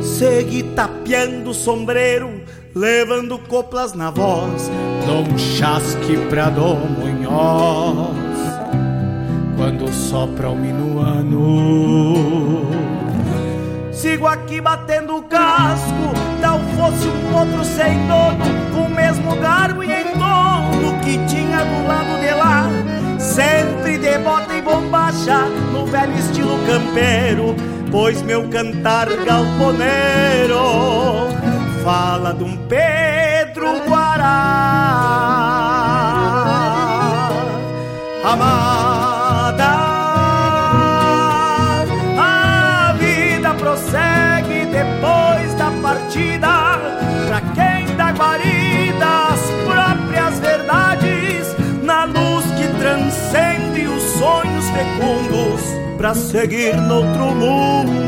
Segui 0.01 0.63
tapeando 0.63 1.51
o 1.51 1.55
sombreiro, 1.55 2.41
levando 2.73 3.37
coplas 3.37 3.95
na 3.95 4.13
voz, 4.13 4.71
dou 5.05 5.23
um 5.23 5.39
chasque 5.39 6.17
pra 6.31 6.51
Dom 6.51 6.77
Munhoz. 6.77 8.32
Quando 9.63 9.87
sopra 9.93 10.51
o 10.51 10.57
minuano, 10.57 11.39
sigo 13.93 14.27
aqui 14.27 14.61
batendo 14.61 15.19
o 15.19 15.23
casco, 15.23 16.13
tal 16.41 16.59
fosse 16.77 17.07
um 17.07 17.39
outro 17.39 17.65
sem 17.65 17.97
dono, 18.09 18.45
com 18.75 18.87
o 18.87 18.91
mesmo 18.91 19.37
garbo 19.37 19.85
e 19.85 19.87
entorno 19.87 20.99
que 21.05 21.17
tinha 21.29 21.65
do 21.65 21.87
lado 21.87 22.21
de 22.21 22.35
lá. 22.35 22.69
Sempre 23.21 23.99
de 23.99 24.19
bota 24.19 24.53
e 24.53 24.63
bombacha, 24.63 25.45
no 25.73 25.87
velho 25.87 26.19
estilo 26.19 26.59
campeiro, 26.67 27.55
pois 27.89 28.21
meu 28.21 28.49
cantar 28.49 29.07
galponeiro 29.25 30.59
fala 31.85 32.35
de 32.35 32.43
um 32.43 32.57
Pedro 32.67 33.81
Guará. 33.87 34.73
Amada, 38.25 38.72
partida. 46.13 46.79
Pra 47.27 47.41
quem 47.55 47.97
dá 47.97 48.13
guarida 48.13 49.29
as 49.31 49.41
próprias 49.65 50.39
verdades, 50.41 51.57
na 51.83 52.05
luz 52.05 52.45
que 52.57 52.69
transcende 52.79 53.87
os 53.87 54.03
sonhos 54.03 54.65
fecundos, 54.71 55.63
pra 55.97 56.15
seguir 56.15 56.77
noutro 56.77 57.35
mundo 57.35 58.02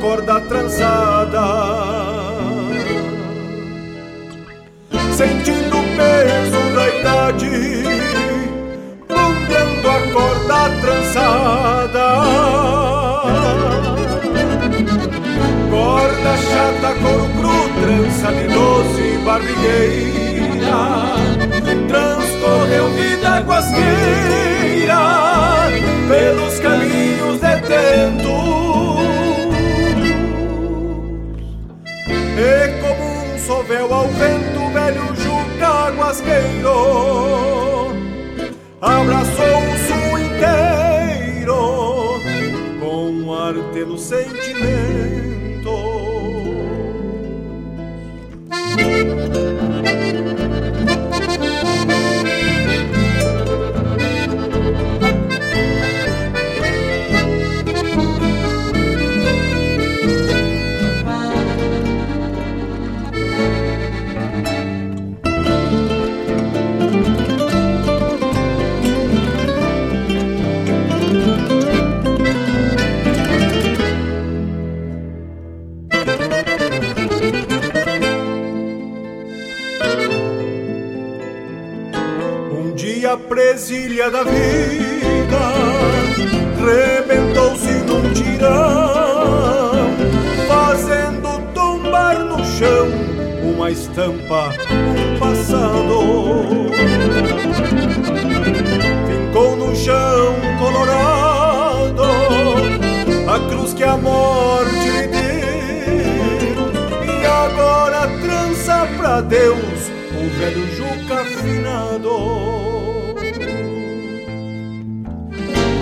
corda 0.00 0.40
trançada. 0.40 0.69
Velho 109.22 110.66
Juca 110.76 111.20
afinado. 111.20 112.40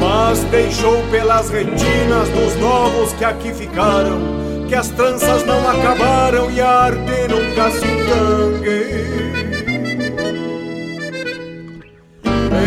Mas 0.00 0.40
deixou 0.44 1.02
pelas 1.10 1.50
retinas 1.50 2.28
dos 2.30 2.56
novos 2.56 3.12
que 3.14 3.24
aqui 3.24 3.52
ficaram 3.52 4.18
que 4.68 4.74
as 4.74 4.88
tranças 4.88 5.44
não 5.44 5.66
acabaram 5.68 6.50
e 6.50 6.60
a 6.60 6.68
arte 6.68 7.28
nunca 7.28 7.70
se 7.70 7.86
engangue. 7.86 9.08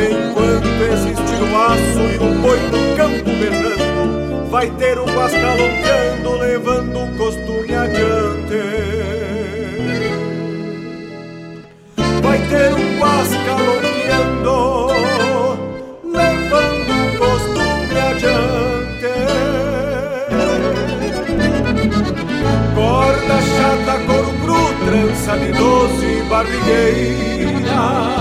Enquanto 0.10 0.68
existir 0.94 1.42
o 1.44 1.58
aço 1.58 2.00
e 2.00 2.18
o 2.18 2.42
boi 2.42 2.60
no 2.60 2.96
campo 2.98 3.30
berrando, 3.40 4.50
vai 4.50 4.70
ter 4.72 4.98
o 4.98 5.06
guascalonteando 5.06 6.38
levando 6.40 7.04
o 7.04 7.18
costume 7.18 7.76
adiante. 7.76 8.41
Ter 12.52 12.72
um 12.74 13.00
guascalonteando 13.00 14.58
levando 16.04 16.94
costume 17.18 17.96
adiante. 18.12 19.12
Corda 22.76 23.38
chata, 23.42 23.96
couro 24.06 24.34
cru, 24.42 24.62
trança 24.86 25.34
de 25.38 25.52
doce, 25.54 26.10
barrigueira 26.30 28.12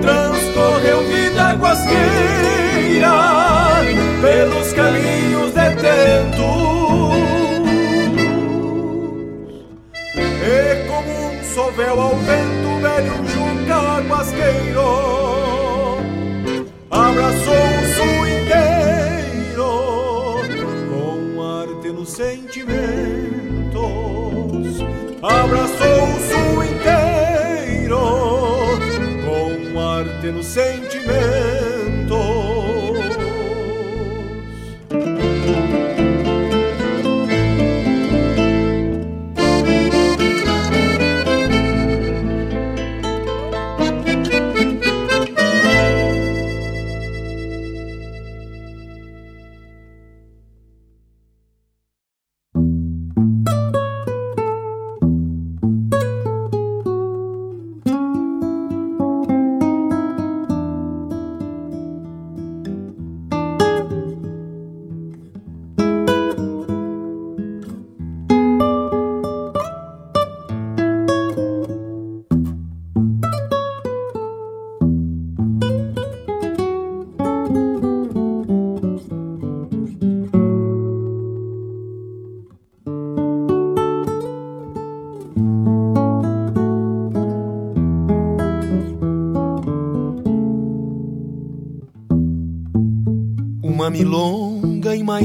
transcorreu 0.00 1.00
vida 1.04 1.52
guasqueira 1.54 3.12
pelos 4.20 4.72
caminhos 4.72 5.52
detentos. 5.52 6.40
E 10.16 10.88
como 10.88 11.10
um 11.10 11.44
sovel 11.54 12.00
ao 12.00 12.16
vento, 12.16 12.80
velho 12.80 13.39
guasqueiro 14.08 15.20
abraçou 16.90 17.54
o 17.54 17.84
sul 17.94 18.26
inteiro 18.26 19.70
com 20.90 21.42
arte 21.42 21.88
nos 21.92 22.10
sentimentos. 22.10 22.70
Abraçou 25.22 26.04
o 26.04 26.20
sul 26.28 26.64
inteiro 26.64 28.00
com 29.24 29.78
arte 29.78 30.28
nos 30.30 30.46
sentimentos. 30.46 30.79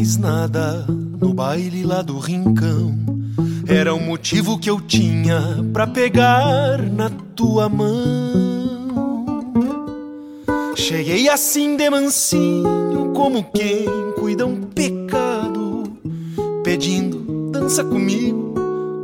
Mais 0.06 0.18
nada 0.18 0.86
no 1.20 1.34
baile 1.34 1.84
lá 1.84 2.03
do 2.03 2.20
rincão. 2.20 2.95
Era 3.68 3.91
o 3.95 3.99
motivo 3.99 4.60
que 4.60 4.70
eu 4.70 4.80
tinha 4.80 5.41
pra 5.74 5.88
pegar 5.88 6.78
na 6.84 7.10
tua 7.36 7.68
mão. 7.68 9.26
Cheguei 10.76 11.28
assim 11.28 11.76
de 11.76 11.89
mansinho, 11.89 13.14
como 13.16 13.43
quem 13.45 13.88
cuida 14.20 14.45
um 14.45 14.62
pecado, 14.62 15.84
pedindo 16.64 17.49
dança 17.49 17.84
comigo 17.84 18.53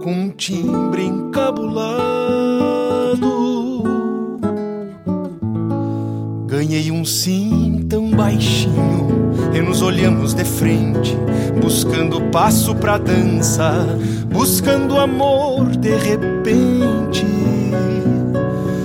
com 0.04 0.14
um 0.14 0.30
timbre 0.30 1.04
encabulado. 1.04 2.22
Ganhei 6.46 6.92
um 6.92 7.04
sim 7.04 7.81
baixinho 8.22 9.32
e 9.52 9.62
nos 9.62 9.82
olhamos 9.82 10.36
de 10.36 10.46
frente, 10.46 11.18
buscando 11.60 12.22
passo 12.30 12.76
pra 12.76 13.00
dança, 13.00 13.72
buscando 14.28 15.00
amor 15.00 15.66
de 15.76 15.96
repente. 15.96 17.26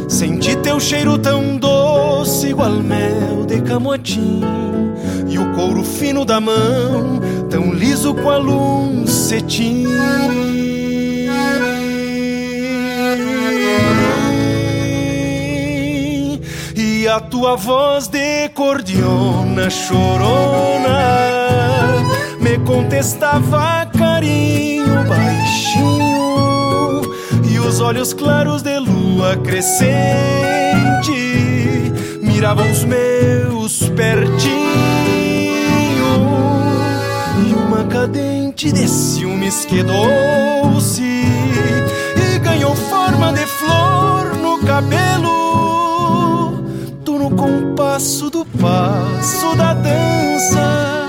Senti 0.09 0.57
teu 0.57 0.80
cheiro 0.80 1.18
tão 1.18 1.59
doce, 1.59 2.49
igual 2.49 2.72
mel 2.82 3.45
de 3.47 3.61
camotim, 3.61 4.41
e 5.28 5.39
o 5.39 5.53
couro 5.53 5.84
fino 5.84 6.24
da 6.24 6.41
mão, 6.41 7.20
tão 7.51 7.74
liso 7.74 8.14
qual 8.14 8.41
um 8.43 9.07
cetim. 9.07 9.84
E 17.07 17.09
a 17.09 17.21
tua 17.21 17.55
voz 17.55 18.09
de 18.09 18.49
cordiona 18.49 19.71
chorona. 19.71 20.99
Me 22.41 22.59
contestava 22.59 23.87
carinho 23.97 25.05
baixinho 25.05 27.03
e 27.49 27.61
os 27.61 27.79
olhos 27.81 28.13
claros 28.13 28.61
de 28.63 28.77
lua 28.81 29.37
crescente 29.37 29.93
miravam 32.21 32.69
os 32.73 32.83
meus 32.83 33.89
pertinho 33.91 34.51
e 37.49 37.55
uma 37.55 37.85
cadente 37.85 38.73
de 38.73 38.89
ciúmes 38.89 39.65
quedou-se 39.65 41.05
e 41.05 42.39
ganhou 42.41 42.75
forma 42.75 43.33
de 43.33 43.47
flor 43.47 44.35
no 44.39 44.59
cabelo 44.67 45.06
compasso 47.97 48.28
do 48.28 48.44
passo 48.44 49.57
da 49.57 49.72
dança 49.72 51.09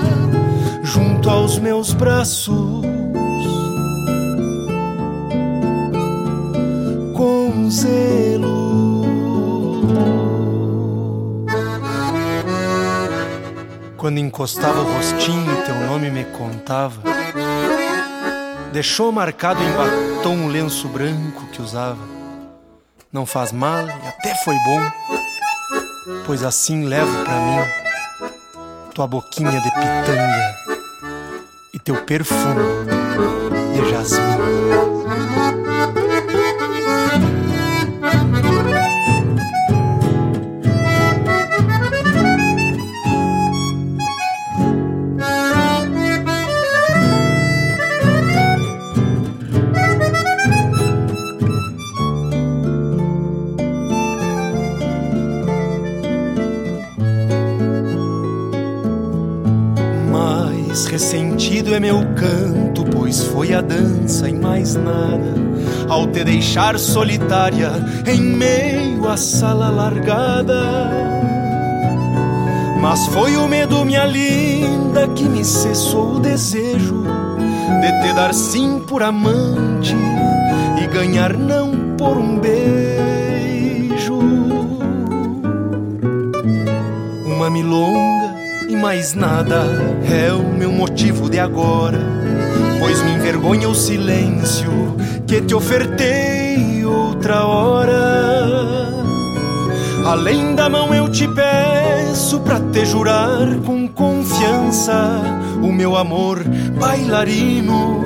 junto 0.82 1.28
aos 1.28 1.58
meus 1.58 1.92
braços. 1.92 2.82
Com 7.14 7.70
zelo. 7.70 9.04
Quando 13.98 14.16
encostava 14.16 14.80
o 14.80 14.94
rostinho 14.94 15.62
teu 15.66 15.74
nome 15.86 16.10
me 16.10 16.24
contava. 16.24 17.02
Deixou 18.72 19.12
marcado 19.12 19.60
em 19.62 19.70
batom 19.72 20.46
o 20.46 20.48
lenço 20.48 20.88
branco 20.88 21.44
que 21.52 21.60
usava. 21.60 22.00
Não 23.12 23.26
faz 23.26 23.52
mal 23.52 23.86
e 23.86 24.08
até 24.08 24.34
foi 24.36 24.54
bom 24.64 25.07
pois 26.26 26.42
assim 26.42 26.84
levo 26.84 27.24
pra 27.24 27.40
mim 27.40 27.78
tua 28.94 29.06
boquinha 29.06 29.60
de 29.60 29.70
pitanga 29.70 30.56
e 31.72 31.78
teu 31.78 31.96
perfume 32.04 32.62
de 33.72 33.90
jasmim. 33.90 35.57
Solitária 66.76 67.70
em 68.04 68.20
meio 68.20 69.08
à 69.08 69.16
sala 69.16 69.70
largada. 69.70 70.90
Mas 72.80 73.06
foi 73.06 73.36
o 73.36 73.46
medo, 73.46 73.84
minha 73.84 74.04
linda, 74.04 75.06
que 75.14 75.22
me 75.22 75.44
cessou 75.44 76.16
o 76.16 76.20
desejo 76.20 77.04
de 77.80 78.02
te 78.02 78.12
dar 78.12 78.34
sim 78.34 78.80
por 78.80 79.04
amante 79.04 79.94
e 80.82 80.86
ganhar 80.88 81.34
não 81.34 81.94
por 81.96 82.16
um 82.16 82.40
beijo. 82.40 84.18
Uma 87.24 87.48
milonga 87.50 88.34
e 88.68 88.74
mais 88.74 89.14
nada 89.14 89.64
é 90.10 90.32
o 90.32 90.42
meu 90.42 90.72
motivo 90.72 91.30
de 91.30 91.38
agora, 91.38 92.00
pois 92.80 93.00
me 93.04 93.12
envergonha 93.12 93.68
o 93.68 93.76
silêncio 93.76 94.96
que 95.24 95.40
te 95.40 95.54
ofertei 95.54 96.37
outra 97.28 97.44
hora. 97.44 98.88
Além 100.06 100.54
da 100.54 100.68
mão 100.68 100.94
eu 100.94 101.08
te 101.08 101.28
peço 101.28 102.40
pra 102.40 102.58
te 102.58 102.86
jurar 102.86 103.46
com 103.66 103.86
confiança 103.88 105.20
o 105.62 105.70
meu 105.70 105.96
amor 105.96 106.42
bailarino 106.78 108.02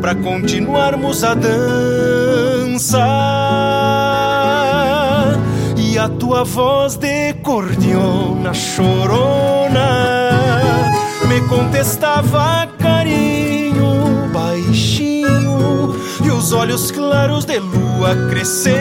pra 0.00 0.14
continuarmos 0.14 1.22
a 1.22 1.34
dança. 1.34 2.98
E 5.76 5.96
a 5.96 6.08
tua 6.08 6.42
voz 6.42 6.96
de 6.96 7.34
cordiona 7.34 8.52
chorona 8.52 10.10
me 11.28 11.40
contestava 11.42 12.68
os 16.44 16.52
olhos 16.52 16.90
claros 16.90 17.46
de 17.46 17.58
lua 17.58 18.14
crescente. 18.28 18.76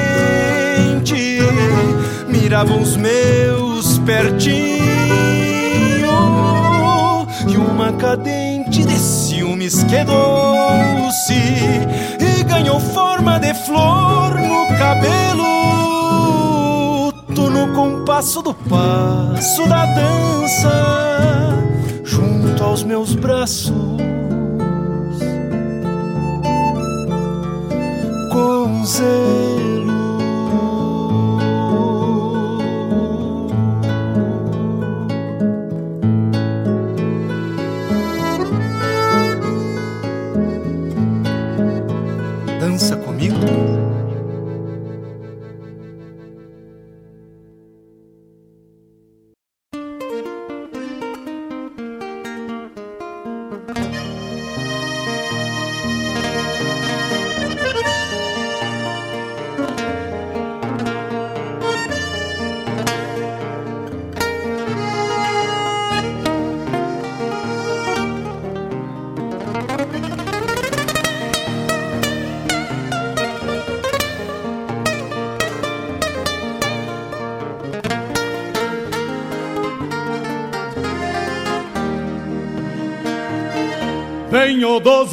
Miravam 2.27 2.81
os 2.81 2.97
meus 2.97 3.99
pertinho 3.99 4.83
e 7.47 7.55
uma 7.55 7.93
cadente 7.93 8.83
de 8.83 8.99
ciúmes 8.99 9.81
quedou-se 9.85 11.33
e 12.19 12.43
ganhou 12.43 12.81
forma 12.81 13.39
de 13.39 13.53
flor 13.53 14.35
no 14.41 14.67
cabelo. 14.77 15.53
No 17.29 17.73
compasso 17.73 18.41
do 18.41 18.53
passo 18.53 19.65
da 19.69 19.85
dança 19.85 21.63
junto 22.03 22.61
aos 22.61 22.83
meus 22.83 23.15
braços 23.15 24.02
com 28.33 29.62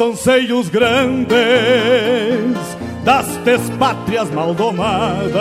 Dos 0.01 0.13
anseios 0.13 0.71
grandes 0.71 1.37
das 3.05 3.27
pátrias 3.79 4.31
maldomadas 4.31 5.35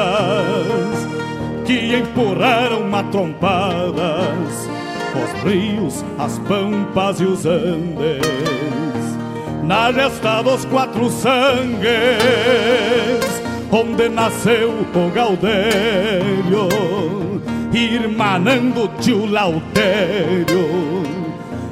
que 1.65 1.95
empurraram 1.95 2.83
matrompadas 2.83 4.67
os 5.15 5.43
rios, 5.49 6.03
as 6.17 6.37
pampas 6.39 7.21
e 7.21 7.23
os 7.23 7.45
andes. 7.45 8.19
Na 9.63 9.93
gesta 9.93 10.41
dos 10.41 10.65
quatro 10.65 11.09
sangues 11.09 11.87
onde 13.71 14.09
nasceu 14.09 14.71
o 14.93 15.09
Gaudério 15.09 16.67
irmanando 17.71 18.89
tio 18.99 19.25
Lautério 19.25 20.98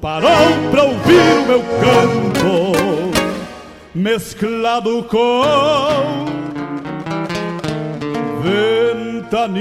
parou 0.00 0.70
pra 0.70 0.84
ouvir 0.84 1.20
o 1.20 1.46
meu 1.46 1.60
canto, 1.62 2.72
mesclado 3.94 5.02
com 5.04 6.24
ventania. 9.22 9.56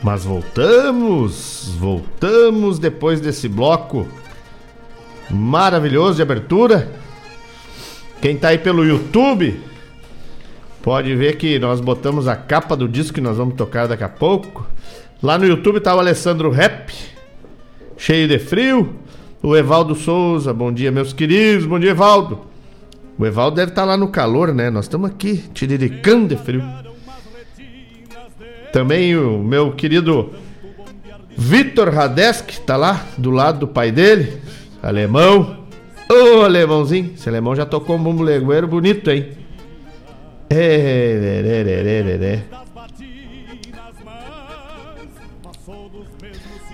Mas 0.00 0.24
voltamos, 0.24 1.74
voltamos 1.76 2.78
depois 2.78 3.20
desse 3.20 3.48
bloco 3.48 4.06
maravilhoso 5.28 6.14
de 6.16 6.22
abertura. 6.22 6.88
Quem 8.22 8.36
tá 8.36 8.48
aí 8.48 8.58
pelo 8.58 8.84
YouTube 8.84 9.67
pode 10.88 11.14
ver 11.14 11.36
que 11.36 11.58
nós 11.58 11.82
botamos 11.82 12.26
a 12.26 12.34
capa 12.34 12.74
do 12.74 12.88
disco 12.88 13.12
que 13.12 13.20
nós 13.20 13.36
vamos 13.36 13.56
tocar 13.56 13.86
daqui 13.86 14.02
a 14.02 14.08
pouco. 14.08 14.66
Lá 15.22 15.36
no 15.36 15.44
YouTube 15.44 15.80
tá 15.80 15.94
o 15.94 15.98
Alessandro 15.98 16.48
Rap, 16.50 16.90
cheio 17.98 18.26
de 18.26 18.38
frio. 18.38 18.94
O 19.42 19.54
Evaldo 19.54 19.94
Souza, 19.94 20.50
bom 20.54 20.72
dia, 20.72 20.90
meus 20.90 21.12
queridos, 21.12 21.66
bom 21.66 21.78
dia, 21.78 21.90
Evaldo. 21.90 22.40
O 23.18 23.26
Evaldo 23.26 23.56
deve 23.56 23.70
estar 23.70 23.82
tá 23.82 23.86
lá 23.86 23.98
no 23.98 24.08
calor, 24.08 24.54
né? 24.54 24.70
Nós 24.70 24.86
estamos 24.86 25.10
aqui, 25.10 25.44
tiriricando 25.52 26.34
de 26.34 26.42
frio. 26.42 26.64
Também 28.72 29.14
o 29.14 29.40
meu 29.40 29.72
querido 29.72 30.30
Vitor 31.36 31.90
Radesk, 31.90 32.60
tá 32.64 32.78
lá 32.78 33.04
do 33.18 33.30
lado 33.30 33.58
do 33.58 33.68
pai 33.68 33.92
dele, 33.92 34.40
alemão. 34.82 35.64
Ô, 36.10 36.40
alemãozinho, 36.40 37.12
esse 37.14 37.28
alemão 37.28 37.54
já 37.54 37.66
tocou 37.66 37.96
um 37.96 38.02
bumbo 38.02 38.22
legueiro 38.22 38.66
bonito, 38.66 39.10
hein? 39.10 39.47
É, 40.50 40.56
é, 40.56 42.24
é, 42.24 42.42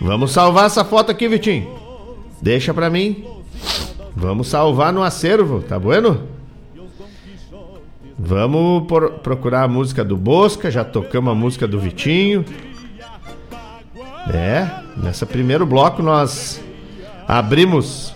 Vamos 0.00 0.32
salvar 0.32 0.66
essa 0.66 0.84
foto 0.84 1.10
aqui, 1.10 1.26
Vitinho. 1.26 1.74
Deixa 2.40 2.72
pra 2.74 2.90
mim. 2.90 3.24
Vamos 4.14 4.48
salvar 4.48 4.92
no 4.92 5.02
acervo, 5.02 5.60
tá 5.60 5.78
bueno? 5.78 6.28
Vamos 8.16 8.86
por, 8.86 9.10
procurar 9.14 9.64
a 9.64 9.68
música 9.68 10.04
do 10.04 10.16
Bosca, 10.16 10.70
já 10.70 10.84
tocamos 10.84 11.32
a 11.32 11.34
música 11.34 11.66
do 11.66 11.80
Vitinho. 11.80 12.44
É, 14.32 14.68
nessa 14.96 15.26
primeiro 15.26 15.66
bloco 15.66 16.02
nós 16.02 16.62
abrimos 17.26 18.14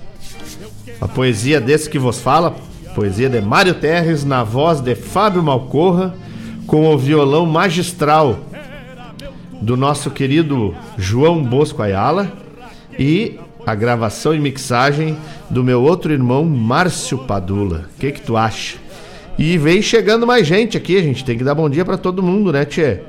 a 1.00 1.08
poesia 1.08 1.60
desse 1.60 1.90
que 1.90 1.98
vos 1.98 2.20
fala, 2.20 2.54
poesia 2.98 3.30
de 3.30 3.40
Mário 3.40 3.74
Terres 3.74 4.24
na 4.24 4.42
voz 4.42 4.80
de 4.80 4.92
Fábio 4.96 5.40
Malcorra, 5.40 6.16
com 6.66 6.92
o 6.92 6.98
violão 6.98 7.46
magistral 7.46 8.40
do 9.62 9.76
nosso 9.76 10.10
querido 10.10 10.74
João 10.96 11.40
Bosco 11.40 11.80
Ayala 11.80 12.32
e 12.98 13.38
a 13.64 13.72
gravação 13.72 14.34
e 14.34 14.40
mixagem 14.40 15.16
do 15.48 15.62
meu 15.62 15.80
outro 15.80 16.12
irmão, 16.12 16.44
Márcio 16.44 17.18
Padula. 17.18 17.88
O 17.94 18.00
que 18.00 18.10
que 18.10 18.20
tu 18.20 18.36
acha? 18.36 18.78
E 19.38 19.56
vem 19.56 19.80
chegando 19.80 20.26
mais 20.26 20.44
gente 20.44 20.76
aqui, 20.76 20.96
a 20.96 21.02
gente 21.02 21.24
tem 21.24 21.38
que 21.38 21.44
dar 21.44 21.54
bom 21.54 21.70
dia 21.70 21.84
para 21.84 21.96
todo 21.96 22.20
mundo, 22.20 22.52
né, 22.52 22.64
Tchê? 22.64 23.02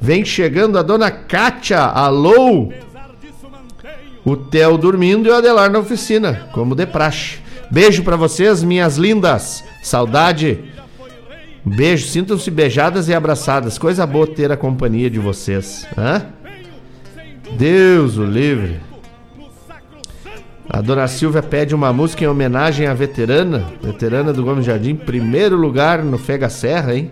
Vem 0.00 0.24
chegando 0.24 0.76
a 0.76 0.82
dona 0.82 1.12
Kátia, 1.12 1.78
alô! 1.78 2.72
O 4.24 4.36
Theo 4.36 4.76
dormindo 4.76 5.28
e 5.28 5.30
o 5.30 5.36
Adelar 5.36 5.70
na 5.70 5.78
oficina, 5.78 6.48
como 6.52 6.74
de 6.74 6.84
praxe. 6.84 7.43
Beijo 7.70 8.02
para 8.02 8.16
vocês, 8.16 8.62
minhas 8.62 8.96
lindas. 8.96 9.64
Saudade. 9.82 10.64
Beijo, 11.64 12.06
sintam-se 12.06 12.50
beijadas 12.50 13.08
e 13.08 13.14
abraçadas. 13.14 13.78
Coisa 13.78 14.06
boa 14.06 14.26
ter 14.26 14.52
a 14.52 14.56
companhia 14.56 15.10
de 15.10 15.18
vocês. 15.18 15.86
Hã? 15.96 16.26
Deus 17.56 18.16
o 18.16 18.24
livre. 18.24 18.80
A 20.68 20.80
dona 20.80 21.06
Silvia 21.06 21.42
pede 21.42 21.74
uma 21.74 21.92
música 21.92 22.24
em 22.24 22.26
homenagem 22.26 22.86
à 22.86 22.94
veterana, 22.94 23.66
veterana 23.82 24.32
do 24.32 24.42
Gomes 24.42 24.64
Jardim, 24.64 24.94
primeiro 24.94 25.56
lugar 25.56 26.02
no 26.02 26.18
Fega 26.18 26.48
Serra, 26.48 26.94
hein? 26.94 27.10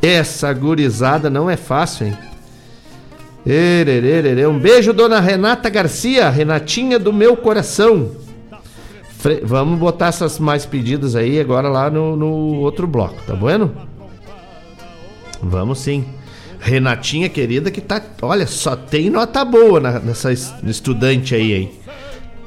Essa 0.00 0.52
gurizada 0.52 1.28
não 1.28 1.50
é 1.50 1.56
fácil, 1.56 2.06
hein? 2.06 2.16
Um 4.48 4.58
beijo, 4.58 4.92
dona 4.92 5.20
Renata 5.20 5.68
Garcia, 5.68 6.30
Renatinha 6.30 6.98
do 6.98 7.12
meu 7.12 7.36
coração. 7.36 8.10
Fre 9.18 9.40
Vamos 9.42 9.78
botar 9.78 10.06
essas 10.06 10.38
mais 10.38 10.64
pedidas 10.64 11.16
aí 11.16 11.40
agora 11.40 11.68
lá 11.68 11.90
no, 11.90 12.16
no 12.16 12.60
outro 12.60 12.86
bloco, 12.86 13.20
tá 13.26 13.34
bueno? 13.34 13.72
Vamos 15.42 15.80
sim. 15.80 16.04
Renatinha 16.60 17.28
querida 17.28 17.70
que 17.70 17.80
tá. 17.80 18.00
Olha, 18.22 18.46
só 18.46 18.76
tem 18.76 19.10
nota 19.10 19.44
boa 19.44 19.80
na, 19.80 19.98
nessa 19.98 20.32
estudante 20.32 21.34
aí, 21.34 21.52
hein? 21.52 21.70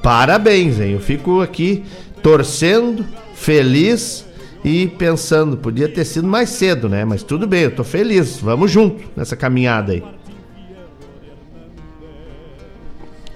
Parabéns, 0.01 0.79
hein? 0.79 0.93
Eu 0.93 0.99
fico 0.99 1.41
aqui 1.41 1.83
torcendo, 2.23 3.05
feliz 3.35 4.25
e 4.63 4.87
pensando, 4.87 5.57
podia 5.57 5.89
ter 5.89 6.05
sido 6.05 6.27
mais 6.27 6.49
cedo, 6.49 6.87
né? 6.87 7.03
Mas 7.03 7.21
tudo 7.21 7.45
bem, 7.47 7.63
eu 7.63 7.71
tô 7.71 7.83
feliz. 7.83 8.37
Vamos 8.37 8.71
junto 8.71 9.03
nessa 9.15 9.35
caminhada 9.35 9.91
aí. 9.91 10.03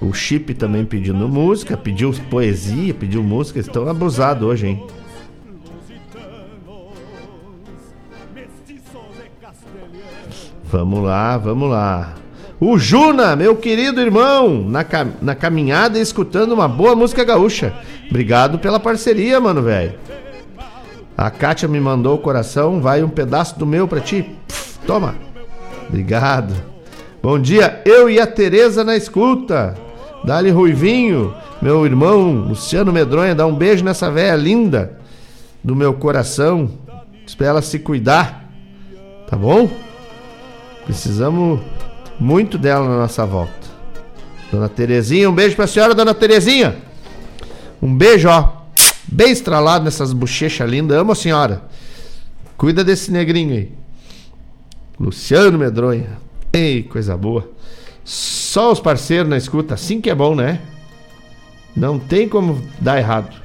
O 0.01 0.13
Chip 0.13 0.53
também 0.53 0.85
pedindo 0.85 1.27
música, 1.27 1.77
pediu 1.77 2.13
poesia, 2.29 2.93
pediu 2.93 3.23
música, 3.23 3.59
estão 3.59 3.87
abusados 3.87 4.47
hoje, 4.47 4.67
hein? 4.67 4.87
Vamos 10.65 11.03
lá, 11.03 11.37
vamos 11.37 11.69
lá. 11.69 12.15
O 12.59 12.77
Juna, 12.77 13.35
meu 13.35 13.55
querido 13.55 14.01
irmão, 14.01 14.63
na, 14.67 14.83
cam 14.83 15.13
na 15.21 15.35
caminhada 15.35 15.99
escutando 15.99 16.53
uma 16.53 16.67
boa 16.67 16.95
música 16.95 17.23
gaúcha. 17.23 17.73
Obrigado 18.09 18.59
pela 18.59 18.79
parceria, 18.79 19.39
mano, 19.39 19.61
velho. 19.61 19.93
A 21.17 21.29
Kátia 21.29 21.67
me 21.67 21.79
mandou 21.79 22.15
o 22.15 22.19
coração, 22.19 22.81
vai 22.81 23.03
um 23.03 23.09
pedaço 23.09 23.57
do 23.57 23.65
meu 23.65 23.87
pra 23.87 24.01
ti. 24.01 24.29
Pff, 24.47 24.79
toma. 24.85 25.15
Obrigado. 25.87 26.53
Bom 27.21 27.39
dia, 27.39 27.81
eu 27.85 28.09
e 28.09 28.19
a 28.19 28.27
Tereza 28.27 28.83
na 28.83 28.95
escuta. 28.95 29.84
Dali 30.25 30.49
Ruivinho, 30.49 31.35
meu 31.61 31.85
irmão 31.85 32.31
Luciano 32.47 32.91
Medronha, 32.91 33.35
dá 33.35 33.45
um 33.45 33.53
beijo 33.53 33.85
nessa 33.85 34.09
velha 34.09 34.35
linda 34.35 34.99
do 35.63 35.75
meu 35.75 35.93
coração. 35.93 36.71
Espera 37.27 37.51
ela 37.51 37.61
se 37.61 37.77
cuidar. 37.77 38.51
Tá 39.29 39.37
bom? 39.37 39.69
Precisamos 40.83 41.59
muito 42.19 42.57
dela 42.57 42.89
na 42.89 42.97
nossa 42.97 43.23
volta. 43.23 43.53
Dona 44.51 44.67
Terezinha, 44.67 45.29
um 45.29 45.35
beijo 45.35 45.55
pra 45.55 45.67
senhora, 45.67 45.93
dona 45.93 46.15
Terezinha. 46.15 46.75
Um 47.79 47.95
beijo, 47.95 48.27
ó. 48.27 48.65
Bem 49.07 49.29
estralado 49.29 49.85
nessas 49.85 50.11
bochechas 50.11 50.67
lindas. 50.67 50.97
Amo 50.97 51.11
a 51.11 51.15
senhora. 51.15 51.61
Cuida 52.57 52.83
desse 52.83 53.11
negrinho 53.11 53.53
aí. 53.53 53.71
Luciano 54.99 55.59
Medronha. 55.59 56.17
Ei, 56.51 56.81
coisa 56.81 57.15
boa. 57.15 57.54
Só 58.05 58.71
os 58.71 58.79
parceiros 58.79 59.27
na 59.27 59.35
escuta, 59.35 59.73
assim 59.73 59.99
que 59.99 60.11
é 60.11 60.15
bom, 60.15 60.35
né? 60.35 60.61
Não 61.75 61.97
tem 61.97 62.29
como 62.29 62.61
dar 62.79 62.99
errado. 62.99 63.35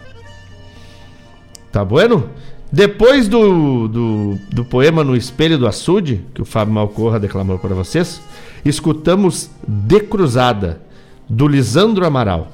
Tá 1.72 1.82
bueno? 1.82 2.28
Depois 2.70 3.26
do, 3.26 3.88
do, 3.88 4.38
do, 4.52 4.64
poema 4.64 5.02
No 5.02 5.16
Espelho 5.16 5.58
do 5.58 5.66
Açude, 5.66 6.24
que 6.34 6.42
o 6.42 6.44
Fábio 6.44 6.74
Malcorra 6.74 7.18
declamou 7.18 7.58
para 7.58 7.74
vocês, 7.74 8.20
escutamos 8.64 9.50
De 9.66 9.98
Cruzada, 9.98 10.80
do 11.28 11.48
Lisandro 11.48 12.04
Amaral. 12.04 12.52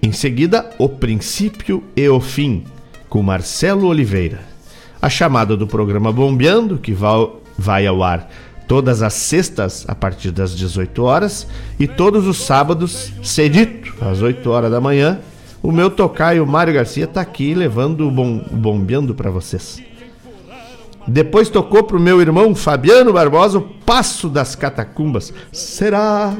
Em 0.00 0.12
seguida, 0.12 0.70
O 0.78 0.88
Princípio 0.88 1.82
e 1.96 2.08
o 2.08 2.20
Fim, 2.20 2.64
com 3.08 3.22
Marcelo 3.22 3.88
Oliveira. 3.88 4.40
A 5.02 5.10
chamada 5.10 5.56
do 5.56 5.66
programa 5.66 6.12
Bombeando, 6.12 6.78
que 6.78 6.92
vai, 6.92 7.28
vai 7.58 7.86
ao 7.86 8.02
ar 8.02 8.30
todas 8.66 9.02
as 9.02 9.14
sextas 9.14 9.84
a 9.88 9.94
partir 9.94 10.30
das 10.30 10.56
18 10.56 11.02
horas 11.02 11.46
e 11.78 11.86
todos 11.86 12.26
os 12.26 12.38
sábados, 12.38 13.12
cedito, 13.22 13.92
às 14.04 14.22
8 14.22 14.48
horas 14.50 14.70
da 14.70 14.80
manhã, 14.80 15.20
o 15.62 15.72
meu 15.72 15.90
tocaio 15.90 16.46
Mário 16.46 16.74
Garcia 16.74 17.06
tá 17.06 17.20
aqui 17.20 17.54
levando 17.54 18.06
o, 18.06 18.10
bom, 18.10 18.44
o 18.50 18.56
bombeando 18.56 19.14
para 19.14 19.30
vocês. 19.30 19.82
Depois 21.06 21.50
tocou 21.50 21.84
pro 21.84 22.00
meu 22.00 22.20
irmão 22.20 22.54
Fabiano 22.54 23.12
Barbosa 23.12 23.58
o 23.58 23.62
Passo 23.62 24.28
das 24.28 24.54
Catacumbas. 24.54 25.32
Será 25.52 26.34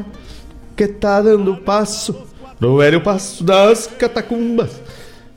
que 0.75 0.87
tá 0.87 1.21
dando 1.21 1.57
passo 1.57 2.17
no 2.59 2.79
velho 2.79 3.01
Passo 3.01 3.45
das 3.45 3.87
Catacumbas? 3.87 4.81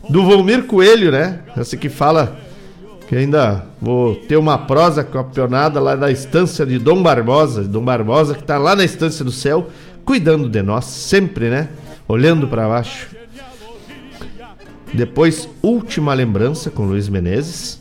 Do 0.09 0.23
Volmir 0.23 0.63
Coelho, 0.63 1.11
né? 1.11 1.41
Esse 1.57 1.75
que 1.75 1.89
fala 1.89 2.39
que 3.07 3.15
ainda 3.15 3.65
vou 3.81 4.15
ter 4.15 4.35
uma 4.35 4.57
prosa 4.57 5.01
campeonada 5.01 5.79
lá 5.79 5.95
da 5.95 6.11
estância 6.11 6.65
de 6.65 6.77
Dom 6.77 7.01
Barbosa, 7.01 7.63
Dom 7.63 7.83
Barbosa 7.83 8.35
que 8.35 8.43
tá 8.43 8.57
lá 8.57 8.75
na 8.75 8.83
estância 8.83 9.23
do 9.23 9.31
céu, 9.31 9.69
cuidando 10.03 10.49
de 10.49 10.61
nós, 10.61 10.85
sempre, 10.85 11.49
né? 11.49 11.69
Olhando 12.05 12.47
para 12.47 12.67
baixo. 12.67 13.15
Depois, 14.93 15.49
última 15.61 16.13
lembrança 16.13 16.69
com 16.69 16.83
Luiz 16.83 17.07
Menezes. 17.07 17.79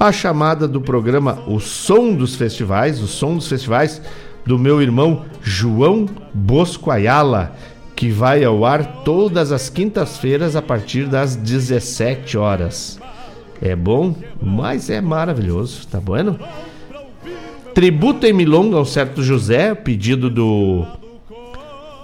A 0.00 0.10
chamada 0.10 0.66
do 0.66 0.80
programa 0.80 1.42
O 1.46 1.60
Som 1.60 2.14
dos 2.14 2.36
Festivais, 2.36 3.00
o 3.00 3.06
Som 3.06 3.36
dos 3.36 3.48
Festivais, 3.48 4.00
do 4.46 4.58
meu 4.58 4.80
irmão 4.80 5.24
João 5.42 6.06
Bosco 6.32 6.90
Ayala, 6.90 7.54
que 7.94 8.10
vai 8.10 8.44
ao 8.44 8.64
ar 8.64 9.02
todas 9.04 9.52
as 9.52 9.68
quintas-feiras 9.68 10.56
a 10.56 10.62
partir 10.62 11.06
das 11.06 11.36
17 11.36 12.36
horas. 12.36 12.98
É 13.60 13.74
bom, 13.74 14.14
mas 14.40 14.90
é 14.90 15.00
maravilhoso, 15.00 15.86
tá 15.86 16.00
bueno? 16.00 16.38
Tributo 17.74 18.26
em 18.26 18.32
Milonga 18.32 18.76
ao 18.76 18.84
certo 18.84 19.22
José, 19.22 19.74
pedido 19.74 20.30
do 20.30 20.86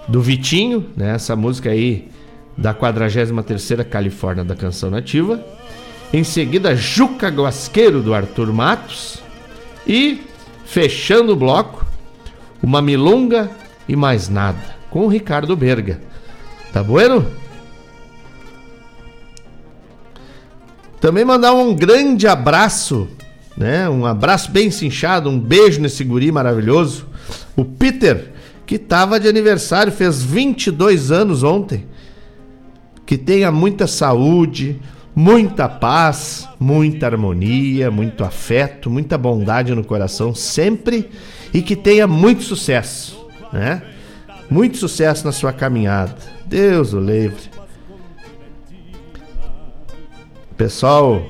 do 0.09 0.21
Vitinho, 0.21 0.87
né? 0.97 1.15
Essa 1.15 1.37
música 1.37 1.71
aí 1.71 2.09
da 2.57 2.75
43ª 2.75 3.85
Califórnia 3.85 4.45
da 4.45 4.57
Canção 4.57 4.91
Nativa. 4.91 5.43
Em 6.13 6.25
seguida, 6.25 6.75
Juca 6.75 7.29
Guasqueiro, 7.29 8.03
do 8.03 8.13
Arthur 8.13 8.53
Matos. 8.53 9.23
E, 9.87 10.21
fechando 10.65 11.33
o 11.33 11.37
bloco, 11.37 11.87
uma 12.61 12.83
milonga 12.83 13.49
e 13.89 13.95
mais 13.95 14.29
nada, 14.29 14.77
com 14.91 15.07
o 15.07 15.09
Ricardo 15.09 15.57
Berga. 15.57 16.01
Tá 16.73 16.83
bueno? 16.83 17.25
Também 21.01 21.25
mandar 21.25 21.55
um 21.55 21.75
grande 21.75 22.27
abraço, 22.27 23.09
né? 23.57 23.89
Um 23.89 24.05
abraço 24.05 24.51
bem 24.51 24.71
cinchado, 24.71 25.31
um 25.31 25.39
beijo 25.39 25.81
nesse 25.81 26.05
guri 26.05 26.31
maravilhoso. 26.31 27.07
O 27.57 27.65
Peter, 27.65 28.33
que 28.67 28.79
tava 28.79 29.19
de 29.19 29.27
aniversário, 29.27 29.91
fez 29.91 30.23
22 30.23 31.11
anos 31.11 31.43
ontem 31.43 31.87
que 33.07 33.19
tenha 33.19 33.51
muita 33.51 33.89
saúde, 33.89 34.81
muita 35.17 35.69
paz, 35.69 36.49
muita 36.61 37.07
harmonia, 37.07 37.91
muito 37.91 38.23
afeto, 38.23 38.89
muita 38.89 39.19
bondade 39.19 39.75
no 39.75 39.83
coração 39.83 40.33
sempre 40.33 41.11
e 41.53 41.61
que 41.61 41.75
tenha 41.75 42.07
muito 42.07 42.43
sucesso, 42.43 43.27
né? 43.53 43.83
Muito 44.49 44.77
sucesso 44.77 45.25
na 45.25 45.33
sua 45.33 45.53
caminhada. 45.53 46.15
Deus 46.47 46.93
o 46.93 47.01
livre. 47.01 47.60
Pessoal, 50.61 51.23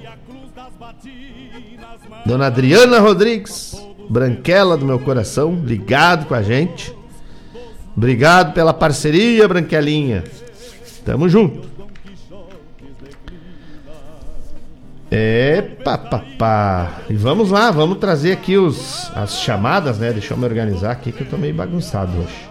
Dona 2.27 2.47
Adriana 2.47 2.99
Rodrigues, 2.99 3.81
Branquela 4.09 4.77
do 4.77 4.85
meu 4.85 4.99
coração, 4.99 5.55
ligado 5.65 6.27
com 6.27 6.35
a 6.35 6.43
gente. 6.43 6.93
Obrigado 7.97 8.53
pela 8.53 8.75
parceria, 8.75 9.47
Branquelinha. 9.47 10.25
Tamo 11.05 11.29
junto. 11.29 11.69
É, 15.09 15.63
pá, 15.63 15.97
pá, 15.97 16.25
pá. 16.37 17.01
E 17.09 17.15
vamos 17.15 17.53
lá, 17.53 17.71
vamos 17.71 17.99
trazer 17.99 18.33
aqui 18.33 18.59
os, 18.59 19.13
as 19.15 19.39
chamadas, 19.39 20.01
né? 20.01 20.13
Deixa 20.13 20.35
eu 20.35 20.39
me 20.39 20.45
organizar 20.45 20.91
aqui 20.91 21.13
que 21.13 21.21
eu 21.21 21.29
tô 21.29 21.39
meio 21.39 21.55
bagunçado 21.55 22.19
hoje. 22.19 22.51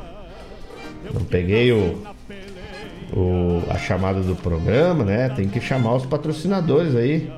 Não 1.14 1.26
peguei 1.26 1.74
o, 1.74 2.02
o, 3.14 3.64
a 3.70 3.78
chamada 3.78 4.22
do 4.22 4.36
programa, 4.36 5.04
né? 5.04 5.30
Tem 5.30 5.48
que 5.48 5.60
chamar 5.60 5.96
os 5.96 6.06
patrocinadores 6.06 6.96
aí. 6.96 7.32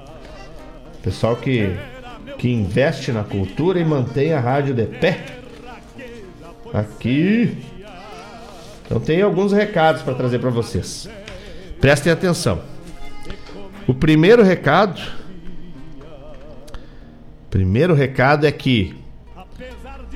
Pessoal 1.01 1.36
que, 1.36 1.76
que 2.38 2.51
investe 2.51 3.11
na 3.11 3.24
cultura 3.24 3.80
e 3.80 3.86
mantém 3.86 4.34
a 4.34 4.39
rádio 4.39 4.74
de 4.74 4.86
pé. 4.86 5.26
Aqui. 6.74 7.57
Então 8.86 8.99
tem 8.99 9.22
alguns 9.22 9.51
recados 9.51 10.01
para 10.01 10.13
trazer 10.13 10.39
para 10.39 10.49
vocês. 10.49 11.09
Prestem 11.80 12.11
atenção. 12.11 12.61
O 13.88 13.93
primeiro 13.93 14.43
recado. 14.43 15.01
Primeiro 17.49 17.93
recado 17.93 18.45
é 18.45 18.51
que 18.51 18.95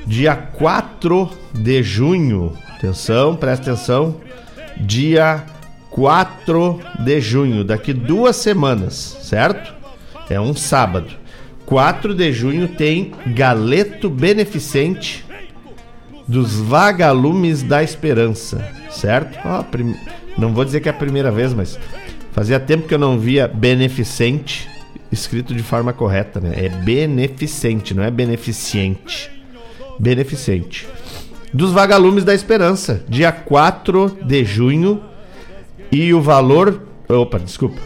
dia 0.05 0.35
4 0.35 1.29
de 1.53 1.81
junho, 1.83 2.55
atenção, 2.75 3.35
presta 3.35 3.71
atenção, 3.71 4.21
dia 4.78 5.43
4 5.91 6.80
de 6.99 7.21
junho, 7.21 7.63
daqui 7.63 7.93
duas 7.93 8.36
semanas, 8.36 9.17
certo? 9.21 9.73
É 10.30 10.39
um 10.39 10.55
sábado. 10.55 11.07
4 11.65 12.13
de 12.13 12.32
junho 12.32 12.67
tem 12.67 13.13
Galeto 13.28 14.09
Beneficente 14.09 15.26
dos 16.28 16.55
Vagalumes 16.59 17.63
da 17.63 17.82
Esperança, 17.84 18.67
certo? 18.91 19.39
Ó, 19.45 19.63
prim... 19.63 19.95
Não 20.38 20.53
vou 20.53 20.65
dizer 20.65 20.82
que 20.82 20.89
é 20.89 20.91
a 20.91 20.95
primeira 20.95 21.32
vez, 21.32 21.53
mas 21.53 21.80
fazia 22.34 22.59
tempo 22.59 22.88
que 22.88 22.93
eu 22.93 22.99
não 22.99 23.17
via 23.17 23.47
Beneficente 23.47 24.67
escrito 25.11 25.53
de 25.53 25.63
forma 25.63 25.93
correta, 25.93 26.39
né? 26.39 26.53
É 26.55 26.69
beneficente, 26.69 27.93
não 27.93 28.03
é 28.03 28.11
beneficiente. 28.11 29.32
Beneficente. 29.99 30.88
Dos 31.55 31.71
Vagalumes 31.71 32.25
da 32.25 32.33
Esperança, 32.33 33.01
dia 33.07 33.31
4 33.31 34.17
de 34.25 34.43
junho. 34.43 35.01
E 35.89 36.13
o 36.13 36.21
valor. 36.21 36.81
Opa, 37.07 37.39
desculpa. 37.39 37.79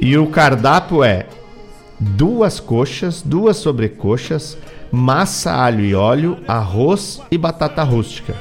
E 0.00 0.18
o 0.18 0.26
cardápio 0.26 1.04
é 1.04 1.24
duas 2.00 2.58
coxas, 2.58 3.22
duas 3.22 3.58
sobrecoxas, 3.58 4.58
massa, 4.90 5.52
alho 5.52 5.84
e 5.84 5.94
óleo, 5.94 6.36
arroz 6.48 7.22
e 7.30 7.38
batata 7.38 7.84
rústica. 7.84 8.34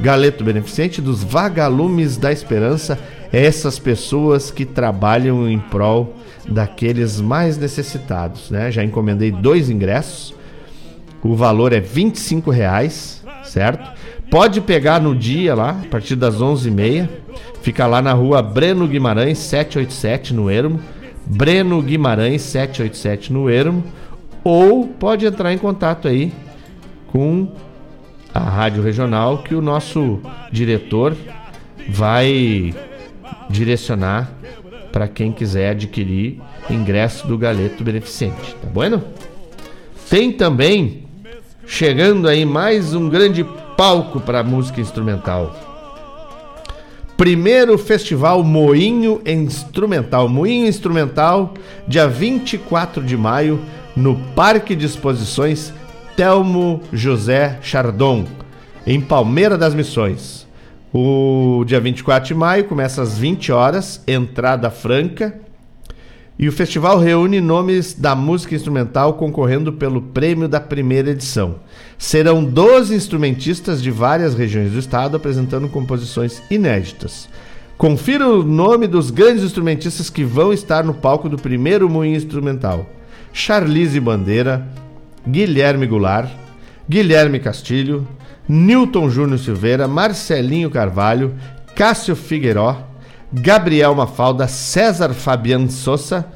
Galeto 0.00 0.42
Beneficente 0.42 1.00
dos 1.00 1.22
Vagalumes 1.22 2.16
da 2.16 2.32
Esperança, 2.32 2.98
essas 3.32 3.78
pessoas 3.78 4.50
que 4.50 4.64
trabalham 4.64 5.48
em 5.48 5.60
prol 5.60 6.16
daqueles 6.48 7.20
mais 7.20 7.56
necessitados, 7.56 8.50
né? 8.50 8.72
Já 8.72 8.82
encomendei 8.82 9.30
dois 9.30 9.70
ingressos, 9.70 10.34
o 11.22 11.36
valor 11.36 11.72
é 11.72 11.78
25 11.78 12.50
reais, 12.50 13.17
certo? 13.48 13.90
Pode 14.30 14.60
pegar 14.60 15.00
no 15.00 15.14
dia 15.14 15.54
lá, 15.54 15.70
a 15.70 15.86
partir 15.88 16.14
das 16.16 16.36
11h30, 16.36 17.08
fica 17.62 17.86
lá 17.86 18.02
na 18.02 18.12
rua 18.12 18.42
Breno 18.42 18.86
Guimarães 18.86 19.38
787 19.38 20.34
no 20.34 20.50
Ermo, 20.50 20.80
Breno 21.24 21.80
Guimarães 21.82 22.42
787 22.42 23.32
no 23.32 23.48
Ermo, 23.50 23.82
ou 24.44 24.86
pode 24.86 25.26
entrar 25.26 25.52
em 25.52 25.58
contato 25.58 26.08
aí 26.08 26.32
com 27.08 27.52
a 28.32 28.40
Rádio 28.40 28.82
Regional 28.82 29.38
que 29.38 29.54
o 29.54 29.62
nosso 29.62 30.20
diretor 30.52 31.16
vai 31.88 32.74
direcionar 33.48 34.30
para 34.92 35.08
quem 35.08 35.32
quiser 35.32 35.70
adquirir 35.70 36.40
ingresso 36.70 37.26
do 37.26 37.38
Galeto 37.38 37.82
Beneficente, 37.82 38.54
tá 38.60 38.68
bueno? 38.68 39.02
Tem 40.08 40.32
também 40.32 41.07
chegando 41.68 42.26
aí 42.26 42.46
mais 42.46 42.94
um 42.94 43.10
grande 43.10 43.44
palco 43.76 44.18
para 44.18 44.42
música 44.42 44.80
instrumental. 44.80 45.54
Primeiro 47.14 47.76
Festival 47.76 48.42
Moinho 48.42 49.20
Instrumental, 49.26 50.28
Moinho 50.28 50.66
Instrumental, 50.66 51.52
dia 51.86 52.08
24 52.08 53.04
de 53.04 53.16
maio, 53.16 53.60
no 53.94 54.16
Parque 54.34 54.74
de 54.74 54.86
Exposições 54.86 55.72
Telmo 56.16 56.80
José 56.90 57.58
Chardon, 57.60 58.24
em 58.86 59.00
Palmeira 59.00 59.58
das 59.58 59.74
Missões. 59.74 60.48
O 60.92 61.64
dia 61.66 61.78
24 61.78 62.28
de 62.28 62.34
maio 62.34 62.64
começa 62.64 63.02
às 63.02 63.18
20 63.18 63.52
horas, 63.52 64.02
entrada 64.08 64.70
franca. 64.70 65.38
E 66.38 66.48
o 66.48 66.52
festival 66.52 67.00
reúne 67.00 67.40
nomes 67.40 67.94
da 67.94 68.14
música 68.14 68.54
instrumental 68.54 69.14
concorrendo 69.14 69.72
pelo 69.72 70.00
prêmio 70.00 70.46
da 70.46 70.60
primeira 70.60 71.10
edição. 71.10 71.56
Serão 71.98 72.44
12 72.44 72.94
instrumentistas 72.94 73.82
de 73.82 73.90
várias 73.90 74.36
regiões 74.36 74.70
do 74.70 74.78
estado 74.78 75.16
apresentando 75.16 75.68
composições 75.68 76.40
inéditas. 76.48 77.28
Confira 77.76 78.28
o 78.28 78.44
nome 78.44 78.86
dos 78.86 79.10
grandes 79.10 79.42
instrumentistas 79.42 80.08
que 80.08 80.22
vão 80.22 80.52
estar 80.52 80.84
no 80.84 80.94
palco 80.94 81.28
do 81.28 81.36
primeiro 81.36 81.90
Moinho 81.90 82.16
Instrumental: 82.16 82.86
Charlize 83.32 83.98
Bandeira, 83.98 84.64
Guilherme 85.26 85.88
Goulart, 85.88 86.30
Guilherme 86.88 87.40
Castilho, 87.40 88.06
Newton 88.48 89.10
Júnior 89.10 89.40
Silveira, 89.40 89.88
Marcelinho 89.88 90.70
Carvalho, 90.70 91.34
Cássio 91.74 92.14
Figueiró, 92.16 92.87
Gabriel 93.32 93.94
Mafalda, 93.94 94.48
César 94.48 95.12
Fabiano 95.12 95.70
Souza, 95.70 96.26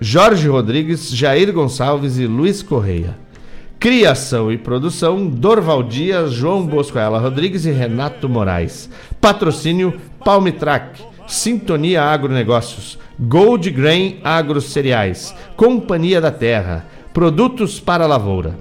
Jorge 0.00 0.48
Rodrigues, 0.48 1.10
Jair 1.10 1.52
Gonçalves 1.52 2.18
e 2.18 2.26
Luiz 2.26 2.62
Correia. 2.62 3.16
Criação 3.80 4.52
e 4.52 4.58
produção: 4.58 5.26
Dorval 5.26 5.82
Dias, 5.82 6.32
João 6.32 6.66
Bosco 6.66 6.98
Rodrigues 6.98 7.64
e 7.64 7.70
Renato 7.70 8.28
Moraes. 8.28 8.90
Patrocínio: 9.20 9.98
Palmitrack, 10.24 11.02
Sintonia 11.26 12.02
Agronegócios, 12.02 12.98
Gold 13.18 13.70
Grain 13.70 14.20
Agro 14.22 14.60
Cereais, 14.60 15.34
Companhia 15.56 16.20
da 16.20 16.30
Terra, 16.30 16.86
Produtos 17.12 17.80
para 17.80 18.04
a 18.04 18.06
Lavoura. 18.06 18.58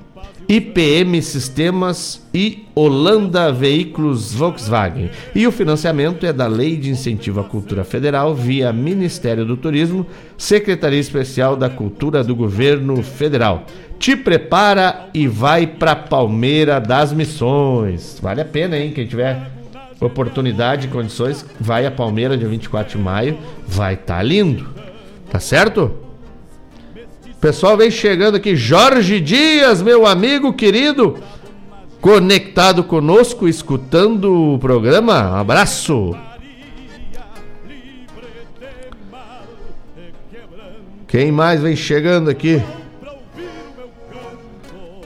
IPM 0.47 1.21
Sistemas 1.21 2.21
e 2.33 2.65
Holanda 2.75 3.51
Veículos 3.51 4.33
Volkswagen. 4.33 5.09
E 5.33 5.47
o 5.47 5.51
financiamento 5.51 6.25
é 6.25 6.33
da 6.33 6.47
Lei 6.47 6.75
de 6.75 6.89
Incentivo 6.89 7.39
à 7.39 7.43
Cultura 7.43 7.83
Federal 7.83 8.36
via 8.36 8.74
Ministério 8.74 9.45
do 9.45 9.55
Turismo, 9.55 10.05
Secretaria 10.37 10.99
Especial 10.99 11.55
da 11.55 11.70
Cultura 11.70 12.24
do 12.24 12.36
Governo 12.36 13.01
Federal. 13.01 13.65
Te 13.97 14.15
prepara 14.15 15.07
e 15.13 15.28
vai 15.28 15.65
para 15.65 15.95
Palmeira 15.95 16.79
das 16.79 17.13
Missões. 17.13 18.20
Vale 18.21 18.41
a 18.41 18.45
pena, 18.45 18.78
hein? 18.78 18.91
Quem 18.91 19.07
tiver 19.07 19.51
oportunidade 20.01 20.87
e 20.87 20.89
condições, 20.89 21.45
vai 21.59 21.86
a 21.86 21.91
Palmeira 21.91 22.37
dia 22.37 22.47
24 22.47 22.97
de 22.97 23.03
maio, 23.03 23.37
vai 23.65 23.93
estar 23.93 24.17
tá 24.17 24.24
lindo. 24.24 24.67
Tá 25.29 25.39
certo? 25.39 26.03
Pessoal 27.43 27.75
vem 27.75 27.91
chegando 27.91 28.37
aqui, 28.37 28.55
Jorge 28.55 29.20
Dias, 29.20 29.82
meu 29.82 30.05
amigo 30.05 30.53
querido, 30.53 31.17
conectado 31.99 32.86
conosco, 32.86 33.49
escutando 33.49 34.53
o 34.53 34.57
programa. 34.57 35.29
Um 35.29 35.36
abraço. 35.36 36.15
Quem 41.05 41.33
mais 41.33 41.61
vem 41.61 41.75
chegando 41.75 42.29
aqui? 42.29 42.63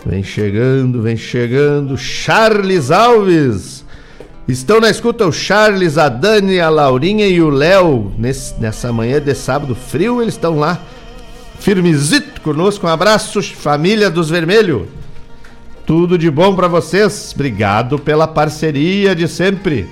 Vem 0.05 0.21
chegando, 0.21 1.01
vem 1.01 1.17
chegando. 1.17 1.97
Charles 1.97 2.91
Alves. 2.91 3.83
Estão 4.47 4.79
na 4.79 4.91
escuta 4.91 5.25
o 5.25 5.31
Charles, 5.31 5.97
a 5.97 6.07
Dani, 6.07 6.59
a 6.59 6.69
Laurinha 6.69 7.27
e 7.27 7.41
o 7.41 7.49
Léo. 7.49 8.13
Nessa 8.15 8.93
manhã 8.93 9.19
de 9.19 9.33
sábado 9.33 9.73
frio, 9.73 10.21
eles 10.21 10.35
estão 10.35 10.59
lá 10.59 10.79
firmezito 11.59 12.41
conosco. 12.41 12.87
Um 12.87 12.89
abraço, 12.89 13.41
família 13.41 14.09
dos 14.09 14.29
Vermelho. 14.29 14.87
Tudo 15.85 16.17
de 16.17 16.29
bom 16.29 16.55
para 16.55 16.67
vocês. 16.67 17.31
Obrigado 17.33 17.97
pela 17.97 18.27
parceria 18.27 19.15
de 19.15 19.27
sempre. 19.27 19.87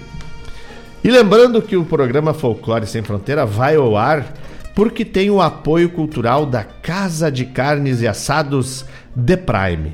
E 1.03 1.09
lembrando 1.09 1.61
que 1.61 1.77
o 1.77 1.85
programa 1.85 2.33
Folclore 2.33 2.87
Sem 2.87 3.03
Fronteira 3.03 3.45
vai 3.45 3.75
ao 3.75 3.95
ar 3.95 4.33
porque 4.75 5.05
tem 5.05 5.29
o 5.29 5.41
apoio 5.41 5.89
cultural 5.89 6.45
da 6.45 6.63
Casa 6.63 7.31
de 7.31 7.45
Carnes 7.45 8.01
e 8.01 8.07
Assados 8.07 8.85
The 9.15 9.37
Prime. 9.37 9.93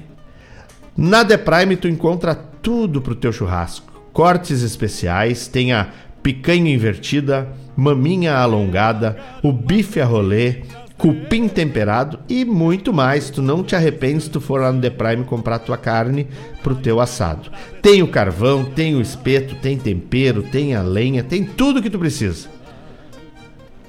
Na 0.98 1.24
The 1.24 1.38
Prime 1.38 1.76
tu 1.76 1.88
encontra 1.88 2.34
tudo 2.34 3.02
pro 3.02 3.16
teu 3.16 3.32
churrasco. 3.32 4.02
Cortes 4.12 4.64
especiais, 4.64 5.48
tem 5.48 5.72
a 5.72 5.90
picanha 6.24 6.74
invertida, 6.74 7.48
maminha 7.76 8.36
alongada, 8.36 9.18
o 9.44 9.52
bife 9.52 10.02
a 10.02 10.06
rolê, 10.06 10.64
cupim 11.02 11.48
temperado 11.48 12.20
e 12.30 12.46
muito 12.46 12.94
mais. 12.94 13.32
Tu 13.32 13.42
não 13.42 13.64
te 13.64 13.76
arrependes 13.76 14.26
se 14.26 14.30
tu 14.30 14.40
for 14.40 14.62
lá 14.62 14.72
no 14.72 14.80
The 14.80 14.92
Prime 14.92 15.24
comprar 15.24 15.58
tua 15.58 15.76
carne 15.76 16.28
pro 16.62 16.76
teu 16.76 17.00
assado. 17.00 17.50
Tem 17.82 18.04
o 18.04 18.08
carvão, 18.08 18.64
tem 18.64 18.96
o 18.96 19.02
espeto, 19.02 19.56
tem 19.56 19.80
tempero, 19.80 20.44
tem 20.44 20.76
a 20.76 20.84
lenha, 20.84 21.24
tem 21.24 21.44
tudo 21.44 21.82
que 21.82 21.90
tu 21.90 21.98
precisa. 21.98 22.48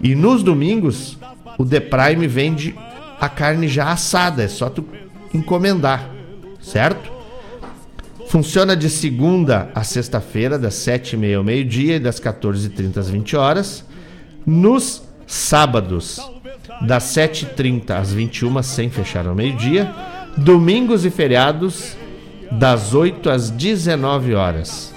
E 0.01 0.15
nos 0.15 0.43
domingos, 0.43 1.19
o 1.59 1.67
The 1.67 1.81
Prime 1.81 2.27
vende 2.27 2.75
a 3.21 3.29
carne 3.29 3.69
já 3.69 3.93
assada, 3.93 4.43
é 4.43 4.49
só 4.49 4.71
tu 4.71 4.83
encomendar, 5.35 6.11
certo? 6.63 7.13
Funciona 8.29 8.75
de 8.75 8.89
segunda 8.89 9.71
a 9.75 9.85
sexta-feira, 9.85 10.59
das 10.59 10.75
7h30 10.77 11.37
ao 11.37 11.45
meio-dia 11.45 11.97
e 11.97 12.01
das 12.01 12.19
14h30 12.19 12.97
às 12.97 13.11
20 13.11 13.37
horas. 13.37 13.85
Nos 14.47 15.03
sábados, 15.27 16.19
das 16.87 17.05
7h30 17.05 17.91
às 17.91 18.13
21 18.13 18.63
sem 18.63 18.91
fechar 18.91 19.27
ao 19.27 19.35
meio-dia. 19.35 19.93
Domingos 20.37 21.05
e 21.05 21.11
feriados, 21.11 21.97
das 22.51 22.95
8 22.95 23.31
às 23.31 23.51
19 23.51 24.35
horas. 24.35 24.95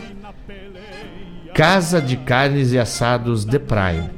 Casa 1.54 2.02
de 2.02 2.18
Carnes 2.18 2.74
e 2.74 2.80
Assados 2.80 3.46
The 3.46 3.60
Prime. 3.60 4.10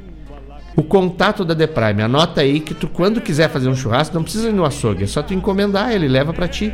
O 0.76 0.82
contato 0.82 1.44
da 1.44 1.54
The 1.54 1.66
Prime, 1.66 2.02
anota 2.02 2.40
aí 2.40 2.60
que 2.60 2.74
tu 2.74 2.86
quando 2.86 3.20
quiser 3.20 3.48
fazer 3.48 3.68
um 3.68 3.74
churrasco, 3.74 4.14
não 4.14 4.22
precisa 4.22 4.48
ir 4.48 4.52
no 4.52 4.64
açougue, 4.64 5.04
é 5.04 5.06
só 5.06 5.22
tu 5.22 5.34
encomendar, 5.34 5.92
ele 5.92 6.06
leva 6.06 6.32
para 6.32 6.46
ti. 6.46 6.72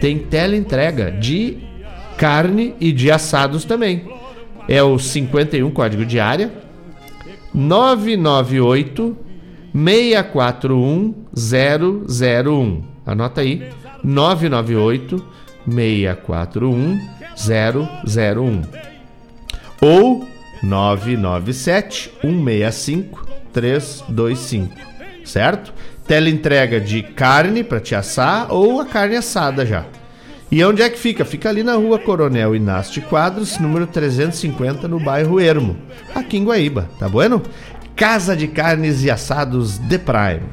Tem 0.00 0.18
teleentrega 0.18 1.10
de 1.12 1.58
carne 2.16 2.74
e 2.80 2.92
de 2.92 3.10
assados 3.10 3.64
também. 3.64 4.08
É 4.68 4.82
o 4.82 4.98
51 4.98 5.70
código 5.70 6.04
de 6.04 6.20
área 6.20 6.52
998 7.54 9.16
641 9.72 11.14
001. 11.34 12.82
Anota 13.06 13.40
aí. 13.40 13.70
998 14.02 15.24
641 15.66 17.00
001. 17.36 18.62
Ou 19.80 20.26
997 20.62 22.10
165 22.20 23.26
325. 23.52 24.74
Certo? 25.24 25.72
Teleentrega 26.06 26.80
de 26.80 27.02
carne 27.02 27.62
para 27.62 27.80
te 27.80 27.94
assar 27.94 28.52
ou 28.52 28.80
a 28.80 28.86
carne 28.86 29.16
assada 29.16 29.64
já. 29.66 29.84
E 30.50 30.64
onde 30.64 30.80
é 30.80 30.88
que 30.88 30.98
fica? 30.98 31.26
Fica 31.26 31.50
ali 31.50 31.62
na 31.62 31.74
rua 31.74 31.98
Coronel 31.98 32.56
Inácio 32.56 32.94
de 32.94 33.02
Quadros, 33.02 33.58
número 33.58 33.86
350, 33.86 34.88
no 34.88 34.98
bairro 34.98 35.38
Ermo, 35.38 35.76
aqui 36.14 36.38
em 36.38 36.44
Guaíba, 36.44 36.88
tá 36.98 37.06
bueno? 37.06 37.42
Casa 37.98 38.36
de 38.36 38.46
Carnes 38.46 39.02
e 39.02 39.10
Assados 39.10 39.76
The 39.76 39.98
Prime. 39.98 40.46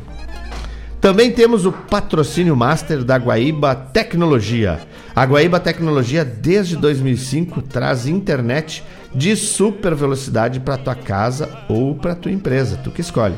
Também 0.99 1.31
temos 1.31 1.63
o 1.63 1.71
patrocínio 1.71 2.55
master 2.55 3.03
da 3.03 3.17
Guaíba 3.17 3.75
Tecnologia. 3.75 4.79
A 5.15 5.23
Guaíba 5.27 5.59
Tecnologia, 5.59 6.25
desde 6.25 6.75
2005, 6.75 7.61
traz 7.61 8.07
internet 8.07 8.83
de 9.13 9.35
super 9.35 9.93
velocidade 9.93 10.59
para 10.59 10.79
tua 10.79 10.95
casa 10.95 11.47
ou 11.69 11.93
para 11.93 12.15
tua 12.15 12.31
empresa, 12.31 12.79
tu 12.83 12.89
que 12.89 13.01
escolhe. 13.01 13.35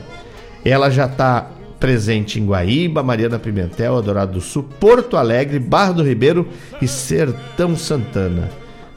Ela 0.64 0.90
já 0.90 1.06
está 1.06 1.52
presente 1.78 2.40
em 2.40 2.46
Guaíba, 2.46 3.04
Mariana 3.04 3.38
Pimentel, 3.38 3.98
Adorado 3.98 4.32
do 4.32 4.42
Sul, 4.42 4.64
Porto 4.80 5.18
Alegre, 5.18 5.60
Barra 5.60 5.92
do 5.92 6.04
Ribeiro 6.04 6.48
e 6.82 6.88
Sertão 6.88 7.76
Santana. 7.76 8.50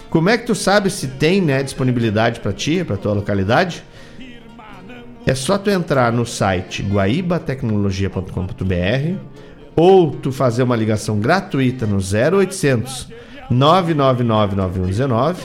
Como 0.08 0.28
é 0.28 0.38
que 0.38 0.46
tu 0.46 0.54
sabe 0.54 0.88
se 0.88 1.08
tem 1.08 1.40
né, 1.40 1.64
disponibilidade 1.64 2.38
para 2.38 2.52
ti, 2.52 2.84
para 2.84 2.96
tua 2.96 3.12
localidade? 3.12 3.89
É 5.26 5.34
só 5.34 5.58
tu 5.58 5.68
entrar 5.70 6.12
no 6.12 6.24
site 6.24 6.82
guaibatecnologia.com.br 6.82 9.18
ou 9.76 10.10
tu 10.10 10.32
fazer 10.32 10.62
uma 10.62 10.76
ligação 10.76 11.20
gratuita 11.20 11.86
no 11.86 11.98
0800 11.98 13.08
999 13.50 14.54
9119 14.54 15.42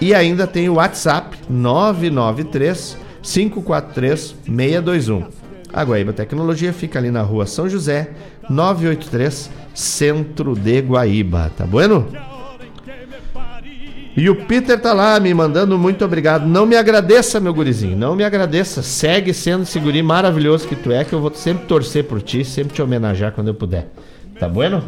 e 0.00 0.14
ainda 0.14 0.46
tem 0.46 0.68
o 0.68 0.74
WhatsApp 0.74 1.36
993 1.48 2.96
543 3.22 4.36
621. 4.44 5.24
A 5.72 5.82
Guaíba 5.82 6.12
Tecnologia 6.12 6.72
fica 6.72 6.98
ali 6.98 7.10
na 7.10 7.22
rua 7.22 7.44
São 7.44 7.68
José, 7.68 8.10
983, 8.48 9.50
centro 9.74 10.54
de 10.54 10.80
Guaíba. 10.80 11.50
Tá 11.56 11.66
bueno? 11.66 12.06
E 14.16 14.30
o 14.30 14.46
Peter 14.46 14.80
tá 14.80 14.92
lá 14.92 15.20
me 15.20 15.32
mandando 15.34 15.78
muito 15.78 16.04
obrigado. 16.04 16.46
Não 16.46 16.64
me 16.64 16.74
agradeça, 16.74 17.38
meu 17.38 17.52
gurizinho. 17.52 17.96
Não 17.96 18.16
me 18.16 18.24
agradeça. 18.24 18.82
Segue 18.82 19.34
sendo 19.34 19.64
esse 19.64 19.78
guri 19.78 20.02
maravilhoso 20.02 20.66
que 20.66 20.74
tu 20.74 20.90
é, 20.90 21.04
que 21.04 21.12
eu 21.12 21.20
vou 21.20 21.32
sempre 21.34 21.66
torcer 21.66 22.04
por 22.04 22.22
ti, 22.22 22.44
sempre 22.44 22.74
te 22.74 22.80
homenagear 22.80 23.32
quando 23.32 23.48
eu 23.48 23.54
puder. 23.54 23.88
Tá 24.40 24.48
bueno? 24.48 24.82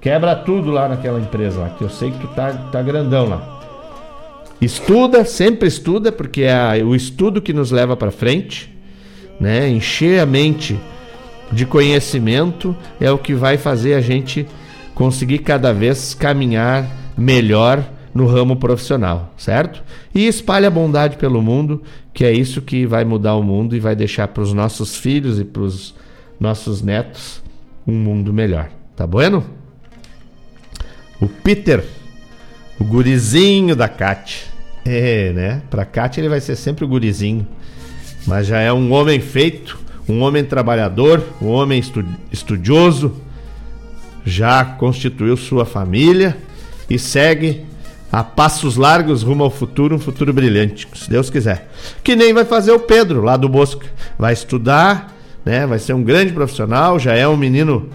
Quebra 0.00 0.36
tudo 0.36 0.70
lá 0.70 0.88
naquela 0.88 1.18
empresa 1.18 1.60
lá, 1.60 1.70
que 1.70 1.82
eu 1.82 1.90
sei 1.90 2.12
que 2.12 2.18
tu 2.20 2.28
tá, 2.28 2.52
tá 2.52 2.80
grandão 2.80 3.28
lá. 3.28 3.60
Estuda, 4.60 5.24
sempre 5.24 5.66
estuda, 5.66 6.12
porque 6.12 6.42
é 6.42 6.82
o 6.84 6.94
estudo 6.94 7.42
que 7.42 7.52
nos 7.52 7.70
leva 7.70 7.96
para 7.96 8.10
frente 8.10 8.70
né? 9.40 9.68
Encher 9.70 10.20
a 10.20 10.26
mente 10.26 10.78
de 11.50 11.64
conhecimento 11.64 12.76
é 13.00 13.10
o 13.10 13.16
que 13.16 13.32
vai 13.32 13.56
fazer 13.56 13.94
a 13.94 14.00
gente 14.00 14.46
conseguir 14.94 15.38
cada 15.38 15.72
vez 15.72 16.12
caminhar 16.12 16.86
melhor 17.16 17.82
no 18.14 18.26
ramo 18.26 18.56
profissional, 18.56 19.32
certo? 19.36 19.82
E 20.14 20.26
espalhe 20.26 20.66
a 20.66 20.70
bondade 20.70 21.16
pelo 21.16 21.40
mundo, 21.40 21.82
que 22.12 22.24
é 22.24 22.32
isso 22.32 22.60
que 22.60 22.86
vai 22.86 23.04
mudar 23.04 23.36
o 23.36 23.42
mundo 23.42 23.76
e 23.76 23.80
vai 23.80 23.94
deixar 23.94 24.28
para 24.28 24.42
os 24.42 24.52
nossos 24.52 24.96
filhos 24.96 25.38
e 25.38 25.44
para 25.44 25.62
os 25.62 25.94
nossos 26.38 26.82
netos 26.82 27.42
um 27.86 27.94
mundo 27.94 28.32
melhor. 28.32 28.68
Tá 28.96 29.06
bueno? 29.06 29.44
O 31.20 31.28
Peter, 31.28 31.84
o 32.80 32.84
gurizinho 32.84 33.76
da 33.76 33.88
Cat. 33.88 34.46
É, 34.84 35.32
né? 35.32 35.62
Pra 35.70 35.84
Cat 35.84 36.18
ele 36.18 36.28
vai 36.28 36.40
ser 36.40 36.56
sempre 36.56 36.84
o 36.84 36.88
gurizinho 36.88 37.46
mas 38.26 38.46
já 38.46 38.60
é 38.60 38.72
um 38.72 38.92
homem 38.92 39.20
feito, 39.20 39.78
um 40.08 40.20
homem 40.20 40.44
trabalhador, 40.44 41.22
um 41.40 41.48
homem 41.48 41.78
estu 41.78 42.04
estudioso, 42.30 43.14
já 44.24 44.64
constituiu 44.64 45.36
sua 45.36 45.64
família 45.64 46.36
e 46.88 46.98
segue 46.98 47.64
a 48.12 48.24
passos 48.24 48.76
largos 48.76 49.22
rumo 49.22 49.44
ao 49.44 49.50
futuro, 49.50 49.94
um 49.94 49.98
futuro 49.98 50.32
brilhante, 50.32 50.88
se 50.94 51.08
Deus 51.08 51.30
quiser. 51.30 51.70
Que 52.02 52.16
nem 52.16 52.32
vai 52.32 52.44
fazer 52.44 52.72
o 52.72 52.80
Pedro 52.80 53.22
lá 53.22 53.36
do 53.36 53.48
Bosco, 53.48 53.84
vai 54.18 54.32
estudar, 54.32 55.16
né? 55.44 55.66
Vai 55.66 55.78
ser 55.78 55.92
um 55.92 56.02
grande 56.02 56.32
profissional, 56.32 56.98
já 56.98 57.14
é 57.14 57.26
um 57.28 57.36
menino 57.36 57.88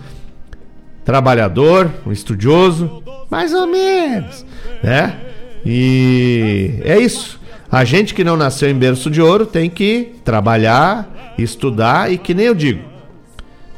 trabalhador, 1.04 1.92
um 2.06 2.12
estudioso, 2.12 3.04
mais 3.30 3.54
ou 3.54 3.68
menos, 3.68 4.46
né? 4.82 5.20
E 5.66 6.80
é 6.84 6.98
isso. 6.98 7.40
A 7.70 7.84
gente 7.84 8.14
que 8.14 8.24
não 8.24 8.38
nasceu 8.38 8.70
em 8.70 8.76
berço 8.76 9.10
de 9.10 9.22
ouro 9.22 9.46
tem 9.46 9.70
que 9.70 10.14
trabalhar, 10.24 11.34
estudar 11.38 12.12
e 12.12 12.18
que 12.18 12.34
nem 12.34 12.46
eu 12.46 12.56
digo, 12.56 12.82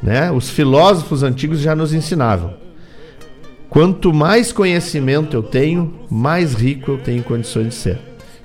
né? 0.00 0.30
Os 0.30 0.48
filósofos 0.48 1.24
antigos 1.24 1.58
já 1.58 1.74
nos 1.74 1.92
ensinavam. 1.92 2.67
Quanto 3.68 4.12
mais 4.12 4.52
conhecimento 4.52 5.36
eu 5.36 5.42
tenho, 5.42 5.94
mais 6.10 6.54
rico 6.54 6.92
eu 6.92 6.98
tenho 6.98 7.22
condições 7.22 7.68
de 7.68 7.74
ser, 7.74 7.98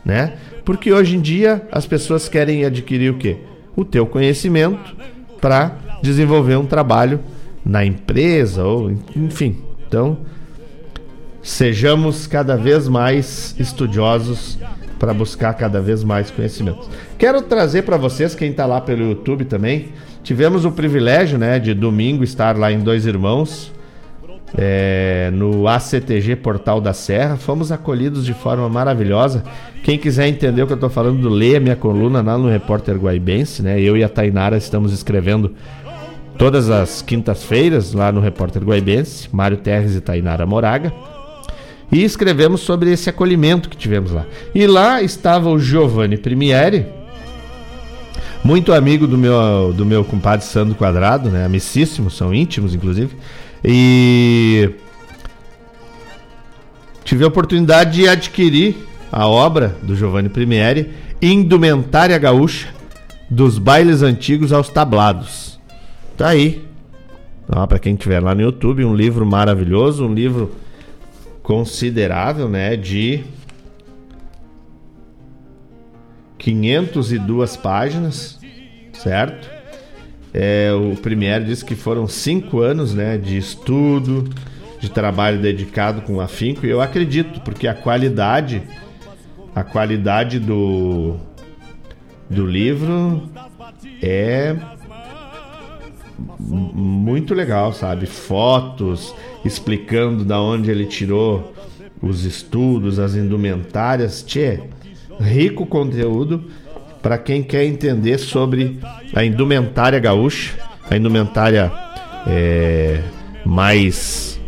né? 0.03 0.33
Porque 0.65 0.91
hoje 0.91 1.15
em 1.15 1.21
dia 1.21 1.67
as 1.71 1.85
pessoas 1.85 2.27
querem 2.27 2.65
adquirir 2.65 3.11
o 3.11 3.17
quê? 3.17 3.37
O 3.75 3.85
teu 3.85 4.05
conhecimento 4.05 4.95
para 5.39 5.77
desenvolver 6.01 6.57
um 6.57 6.65
trabalho 6.65 7.19
na 7.65 7.85
empresa 7.85 8.63
ou 8.63 8.91
enfim. 9.15 9.57
Então, 9.87 10.17
sejamos 11.41 12.27
cada 12.27 12.55
vez 12.55 12.87
mais 12.87 13.55
estudiosos 13.59 14.57
para 14.97 15.13
buscar 15.13 15.53
cada 15.53 15.81
vez 15.81 16.03
mais 16.03 16.31
conhecimentos. 16.31 16.89
Quero 17.17 17.41
trazer 17.41 17.83
para 17.83 17.97
vocês, 17.97 18.33
quem 18.33 18.51
está 18.51 18.65
lá 18.65 18.79
pelo 18.79 19.09
YouTube 19.09 19.45
também, 19.45 19.89
tivemos 20.23 20.63
o 20.63 20.71
privilégio 20.71 21.37
né, 21.37 21.59
de 21.59 21.73
domingo 21.73 22.23
estar 22.23 22.57
lá 22.57 22.71
em 22.71 22.79
Dois 22.79 23.05
Irmãos, 23.05 23.71
é, 24.57 25.31
no 25.33 25.67
ACTG 25.67 26.35
Portal 26.37 26.79
da 26.79 26.93
Serra. 26.93 27.37
Fomos 27.37 27.71
acolhidos 27.71 28.25
de 28.25 28.33
forma 28.33 28.67
maravilhosa. 28.69 29.43
Quem 29.83 29.97
quiser 29.97 30.27
entender 30.27 30.61
o 30.61 30.67
que 30.67 30.73
eu 30.73 30.75
estou 30.75 30.89
falando, 30.89 31.27
leia 31.29 31.59
minha 31.59 31.75
coluna 31.75 32.21
lá 32.21 32.37
no 32.37 32.49
Repórter 32.49 32.95
Guaibense. 32.97 33.61
Né? 33.61 33.79
Eu 33.79 33.97
e 33.97 34.03
a 34.03 34.09
Tainara 34.09 34.57
estamos 34.57 34.93
escrevendo 34.93 35.53
todas 36.37 36.69
as 36.69 37.01
quintas-feiras 37.01 37.93
lá 37.93 38.11
no 38.11 38.19
Repórter 38.19 38.63
Guaibense, 38.63 39.29
Mário 39.31 39.57
Terres 39.57 39.95
e 39.95 40.01
Tainara 40.01 40.45
Moraga. 40.45 40.93
E 41.91 42.03
escrevemos 42.03 42.61
sobre 42.61 42.91
esse 42.91 43.09
acolhimento 43.09 43.69
que 43.69 43.77
tivemos 43.77 44.11
lá. 44.11 44.25
E 44.55 44.65
lá 44.65 45.01
estava 45.01 45.49
o 45.49 45.59
Giovanni 45.59 46.17
Primieri, 46.17 46.87
muito 48.43 48.73
amigo 48.73 49.07
do 49.07 49.17
meu, 49.17 49.73
do 49.73 49.85
meu 49.85 50.03
compadre 50.03 50.45
Sandro 50.45 50.75
Quadrado, 50.75 51.29
né? 51.29 51.45
Amicíssimo, 51.45 52.09
são 52.09 52.33
íntimos, 52.33 52.75
inclusive. 52.75 53.15
E 53.63 54.71
tive 57.03 57.23
a 57.23 57.27
oportunidade 57.27 57.93
de 57.93 58.07
adquirir 58.07 58.75
a 59.11 59.27
obra 59.27 59.77
do 59.81 59.95
Giovanni 59.95 60.27
Primieri, 60.27 60.91
Indumentária 61.21 62.17
Gaúcha, 62.17 62.73
dos 63.29 63.57
bailes 63.57 64.01
antigos 64.01 64.51
aos 64.51 64.69
tablados. 64.69 65.59
Tá 66.17 66.29
aí. 66.29 66.65
Então, 67.47 67.65
para 67.67 67.79
quem 67.79 67.93
estiver 67.93 68.19
lá 68.19 68.33
no 68.33 68.41
YouTube, 68.41 68.83
um 68.83 68.95
livro 68.95 69.25
maravilhoso, 69.25 70.05
um 70.05 70.13
livro 70.13 70.55
considerável, 71.41 72.47
né, 72.47 72.75
de 72.75 73.23
502 76.37 77.57
páginas, 77.57 78.39
certo? 78.93 79.52
É, 80.33 80.71
o 80.73 80.95
Premier 80.95 81.43
disse 81.43 81.63
que 81.63 81.75
foram 81.75 82.07
cinco 82.07 82.59
anos, 82.59 82.93
né, 82.93 83.17
de 83.17 83.37
estudo, 83.37 84.27
de 84.79 84.89
trabalho 84.89 85.39
dedicado 85.39 86.01
com 86.01 86.19
afinco 86.19 86.65
e 86.65 86.69
eu 86.69 86.81
acredito, 86.81 87.39
porque 87.41 87.67
a 87.67 87.73
qualidade 87.73 88.63
a 89.55 89.63
qualidade 89.63 90.39
do 90.39 91.15
do 92.29 92.45
livro 92.45 93.29
é 94.01 94.55
muito 96.39 97.33
legal, 97.33 97.71
sabe? 97.73 98.05
Fotos 98.05 99.13
explicando 99.45 100.25
da 100.25 100.41
onde 100.41 100.71
ele 100.71 100.85
tirou 100.85 101.53
os 102.01 102.25
estudos, 102.25 102.99
as 102.99 103.15
indumentárias, 103.15 104.23
tchê, 104.23 104.61
rico 105.19 105.65
conteúdo 105.65 106.45
para 107.03 107.17
quem 107.17 107.43
quer 107.43 107.65
entender 107.65 108.17
sobre 108.17 108.79
a 109.13 109.25
indumentária 109.25 109.99
gaúcha, 109.99 110.57
a 110.89 110.95
indumentária 110.95 111.69
é, 112.25 113.01
mais 113.45 114.39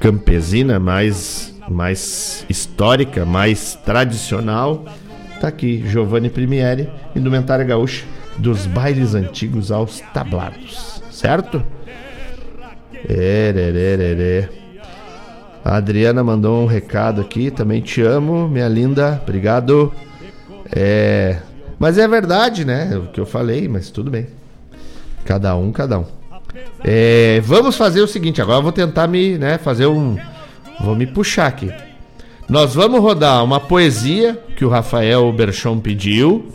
campesina, 0.00 0.80
mais, 0.80 1.54
mais 1.68 2.44
histórica, 2.48 3.24
mais 3.24 3.76
tradicional. 3.76 4.84
Tá 5.40 5.48
aqui, 5.48 5.84
Giovanni 5.86 6.28
Primieri, 6.28 6.90
Indumentária 7.14 7.64
Gaúcha, 7.64 8.04
dos 8.36 8.66
bailes 8.66 9.14
antigos 9.14 9.70
aos 9.70 10.00
tablados, 10.12 11.02
certo? 11.10 11.62
Ererererê. 13.08 14.48
A 15.64 15.76
Adriana 15.76 16.24
mandou 16.24 16.62
um 16.62 16.66
recado 16.66 17.20
aqui, 17.20 17.50
também 17.50 17.80
te 17.80 18.02
amo, 18.02 18.48
minha 18.48 18.68
linda, 18.68 19.20
obrigado. 19.22 19.92
É, 20.72 21.38
mas 21.78 21.98
é 21.98 22.06
verdade, 22.06 22.64
né? 22.64 22.96
O 22.96 23.08
que 23.08 23.20
eu 23.20 23.26
falei, 23.26 23.68
mas 23.68 23.90
tudo 23.90 24.10
bem. 24.10 24.26
Cada 25.24 25.56
um, 25.56 25.72
cada 25.72 25.98
um. 25.98 26.06
É, 26.82 27.40
vamos 27.44 27.76
fazer 27.76 28.00
o 28.00 28.08
seguinte, 28.08 28.40
agora 28.40 28.58
eu 28.58 28.62
vou 28.62 28.72
tentar 28.72 29.06
me, 29.06 29.38
né, 29.38 29.58
fazer 29.58 29.86
um, 29.86 30.16
vou 30.80 30.96
me 30.96 31.06
puxar 31.06 31.46
aqui. 31.46 31.72
Nós 32.48 32.74
vamos 32.74 33.00
rodar 33.00 33.44
uma 33.44 33.60
poesia 33.60 34.36
que 34.56 34.64
o 34.64 34.68
Rafael 34.68 35.32
Berchon 35.32 35.78
pediu. 35.78 36.52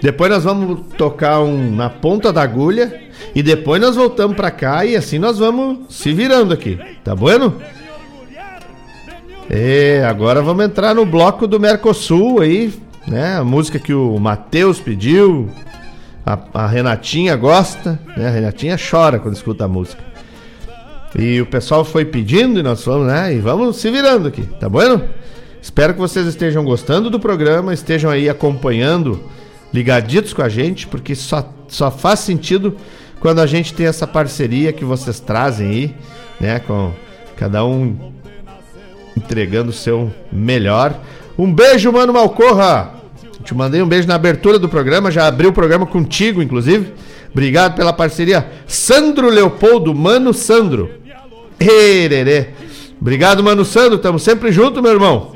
Depois 0.00 0.30
nós 0.30 0.44
vamos 0.44 0.80
tocar 0.96 1.40
um 1.40 1.76
na 1.76 1.90
ponta 1.90 2.32
da 2.32 2.40
agulha 2.40 3.02
e 3.34 3.42
depois 3.42 3.82
nós 3.82 3.96
voltamos 3.96 4.34
para 4.34 4.50
cá 4.50 4.84
e 4.86 4.96
assim 4.96 5.18
nós 5.18 5.38
vamos 5.38 5.94
se 5.94 6.10
virando 6.12 6.54
aqui. 6.54 6.78
Tá 7.04 7.14
bueno? 7.14 7.60
É, 9.52 10.04
agora 10.04 10.40
vamos 10.40 10.64
entrar 10.64 10.94
no 10.94 11.04
bloco 11.04 11.44
do 11.44 11.58
Mercosul 11.58 12.40
aí, 12.40 12.72
né? 13.04 13.34
A 13.34 13.42
música 13.42 13.80
que 13.80 13.92
o 13.92 14.16
Matheus 14.16 14.78
pediu, 14.78 15.50
a, 16.24 16.38
a, 16.54 16.66
Renatinha 16.68 17.34
gosta, 17.34 17.98
né? 18.16 18.28
A 18.28 18.30
Renatinha 18.30 18.76
chora 18.78 19.18
quando 19.18 19.34
escuta 19.34 19.64
a 19.64 19.68
música. 19.68 20.00
E 21.18 21.40
o 21.40 21.46
pessoal 21.46 21.84
foi 21.84 22.04
pedindo 22.04 22.60
e 22.60 22.62
nós 22.62 22.84
fomos, 22.84 23.08
né? 23.08 23.34
E 23.34 23.40
vamos 23.40 23.78
se 23.78 23.90
virando 23.90 24.28
aqui, 24.28 24.42
tá 24.60 24.68
bueno? 24.68 25.02
Espero 25.60 25.94
que 25.94 25.98
vocês 25.98 26.28
estejam 26.28 26.64
gostando 26.64 27.10
do 27.10 27.18
programa, 27.18 27.74
estejam 27.74 28.08
aí 28.08 28.28
acompanhando, 28.28 29.20
ligaditos 29.74 30.32
com 30.32 30.42
a 30.42 30.48
gente, 30.48 30.86
porque 30.86 31.16
só, 31.16 31.52
só 31.66 31.90
faz 31.90 32.20
sentido 32.20 32.76
quando 33.18 33.40
a 33.40 33.46
gente 33.48 33.74
tem 33.74 33.86
essa 33.86 34.06
parceria 34.06 34.72
que 34.72 34.84
vocês 34.84 35.18
trazem 35.18 35.68
aí, 35.68 35.94
né? 36.40 36.60
Com 36.60 36.92
cada 37.36 37.64
um 37.64 38.19
entregando 39.20 39.70
o 39.70 39.72
seu 39.72 40.12
melhor. 40.32 40.98
Um 41.38 41.52
beijo, 41.52 41.92
mano 41.92 42.12
Malcorra! 42.12 42.94
Te 43.44 43.54
mandei 43.54 43.80
um 43.80 43.88
beijo 43.88 44.06
na 44.06 44.14
abertura 44.14 44.58
do 44.58 44.68
programa, 44.68 45.10
já 45.10 45.26
abri 45.26 45.46
o 45.46 45.52
programa 45.52 45.86
contigo, 45.86 46.42
inclusive. 46.42 46.92
Obrigado 47.32 47.76
pela 47.76 47.92
parceria. 47.92 48.50
Sandro 48.66 49.30
Leopoldo, 49.30 49.94
Mano 49.94 50.34
Sandro. 50.34 50.90
Hererê. 51.58 52.48
Obrigado, 53.00 53.42
Mano 53.42 53.64
Sandro. 53.64 53.98
Tamo 53.98 54.18
sempre 54.18 54.52
junto, 54.52 54.82
meu 54.82 54.92
irmão. 54.92 55.32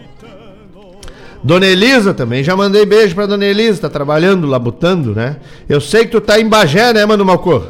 Dona 1.42 1.66
Elisa 1.66 2.14
também, 2.14 2.42
já 2.42 2.56
mandei 2.56 2.86
beijo 2.86 3.14
pra 3.14 3.26
Dona 3.26 3.44
Elisa, 3.44 3.82
tá 3.82 3.90
trabalhando, 3.90 4.46
labutando, 4.46 5.14
né? 5.14 5.36
Eu 5.68 5.78
sei 5.78 6.06
que 6.06 6.12
tu 6.12 6.20
tá 6.20 6.40
em 6.40 6.48
Bagé, 6.48 6.94
né, 6.94 7.04
Mano 7.04 7.22
Malcor? 7.22 7.66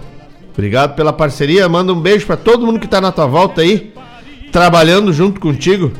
Obrigado 0.52 0.94
pela 0.94 1.12
parceria, 1.12 1.68
manda 1.68 1.92
um 1.92 2.00
beijo 2.00 2.24
para 2.24 2.36
todo 2.36 2.64
mundo 2.64 2.78
que 2.78 2.86
tá 2.86 3.00
na 3.00 3.10
tua 3.10 3.26
volta 3.26 3.62
aí, 3.62 3.92
trabalhando 4.54 5.12
junto 5.12 5.40
contigo, 5.40 5.90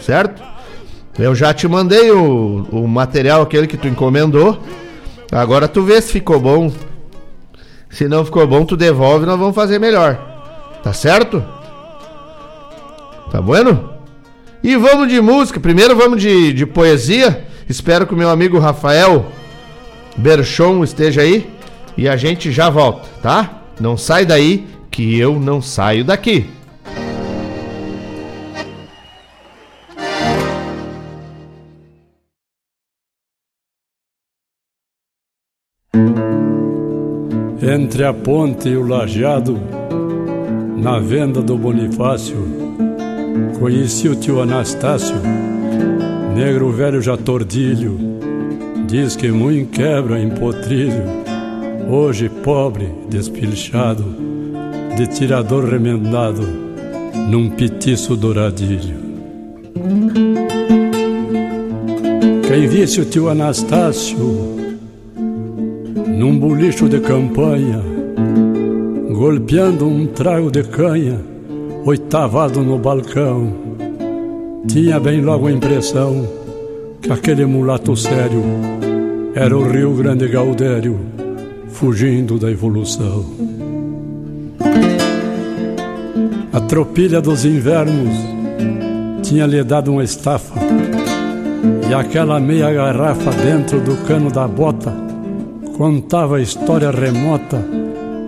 certo? 0.00 0.40
Eu 1.18 1.34
já 1.34 1.52
te 1.52 1.66
mandei 1.66 2.12
o, 2.12 2.64
o 2.70 2.86
material 2.86 3.42
aquele 3.42 3.66
que 3.66 3.76
tu 3.76 3.88
encomendou. 3.88 4.56
Agora 5.32 5.66
tu 5.66 5.82
vê 5.82 6.00
se 6.00 6.12
ficou 6.12 6.38
bom. 6.38 6.72
Se 7.90 8.06
não 8.06 8.24
ficou 8.24 8.46
bom, 8.46 8.64
tu 8.64 8.76
devolve 8.76 9.26
nós 9.26 9.36
vamos 9.36 9.56
fazer 9.56 9.80
melhor. 9.80 10.16
Tá 10.80 10.92
certo? 10.92 11.44
Tá 13.32 13.42
bueno? 13.42 13.90
E 14.62 14.76
vamos 14.76 15.08
de 15.08 15.20
música. 15.20 15.58
Primeiro 15.58 15.96
vamos 15.96 16.22
de, 16.22 16.52
de 16.52 16.64
poesia. 16.64 17.48
Espero 17.68 18.06
que 18.06 18.14
o 18.14 18.16
meu 18.16 18.30
amigo 18.30 18.60
Rafael 18.60 19.26
Berchon 20.16 20.84
esteja 20.84 21.22
aí. 21.22 21.50
E 21.96 22.08
a 22.08 22.16
gente 22.16 22.52
já 22.52 22.70
volta, 22.70 23.08
tá? 23.20 23.62
Não 23.80 23.96
sai 23.96 24.24
daí 24.24 24.68
que 24.88 25.18
eu 25.18 25.40
não 25.40 25.60
saio 25.60 26.04
daqui. 26.04 26.57
Entre 37.70 38.02
a 38.02 38.14
ponte 38.14 38.66
e 38.66 38.76
o 38.78 38.86
lajeado, 38.86 39.60
na 40.78 40.98
venda 40.98 41.42
do 41.42 41.54
Bonifácio, 41.58 42.38
conheci 43.60 44.08
o 44.08 44.16
tio 44.16 44.40
Anastácio, 44.40 45.16
negro 46.34 46.72
velho 46.72 47.02
já 47.02 47.14
tordilho, 47.14 47.98
diz 48.86 49.16
que 49.16 49.30
muito 49.30 49.70
quebra 49.70 50.18
em 50.18 50.30
potrilho, 50.30 51.02
hoje 51.90 52.30
pobre, 52.42 52.88
despilchado, 53.10 54.16
de 54.96 55.06
tirador 55.06 55.68
remendado, 55.68 56.48
num 57.28 57.50
petiço 57.50 58.16
douradilho. 58.16 58.96
Quem 62.48 62.66
visse 62.66 62.98
o 62.98 63.04
tio 63.04 63.28
Anastácio 63.28 64.67
num 66.18 66.36
bolicho 66.36 66.88
de 66.88 66.98
campanha, 66.98 67.80
golpeando 69.08 69.86
um 69.86 70.04
trago 70.04 70.50
de 70.50 70.64
canha, 70.64 71.20
oitavado 71.84 72.60
no 72.60 72.76
balcão. 72.76 73.52
Tinha 74.66 74.98
bem 74.98 75.20
logo 75.20 75.46
a 75.46 75.52
impressão 75.52 76.28
que 77.00 77.12
aquele 77.12 77.46
mulato 77.46 77.96
sério 77.96 78.42
era 79.32 79.56
o 79.56 79.62
Rio 79.62 79.94
Grande 79.94 80.26
Gaudério, 80.26 80.98
fugindo 81.68 82.36
da 82.36 82.50
evolução. 82.50 83.24
A 86.52 86.60
tropilha 86.62 87.20
dos 87.20 87.44
invernos 87.44 88.16
tinha 89.22 89.46
lhe 89.46 89.62
dado 89.62 89.92
uma 89.92 90.02
estafa, 90.02 90.58
e 91.88 91.94
aquela 91.94 92.40
meia 92.40 92.72
garrafa 92.72 93.30
dentro 93.30 93.78
do 93.78 93.96
cano 94.04 94.32
da 94.32 94.48
bota 94.48 95.07
contava 95.78 96.38
a 96.38 96.42
história 96.42 96.90
remota 96.90 97.64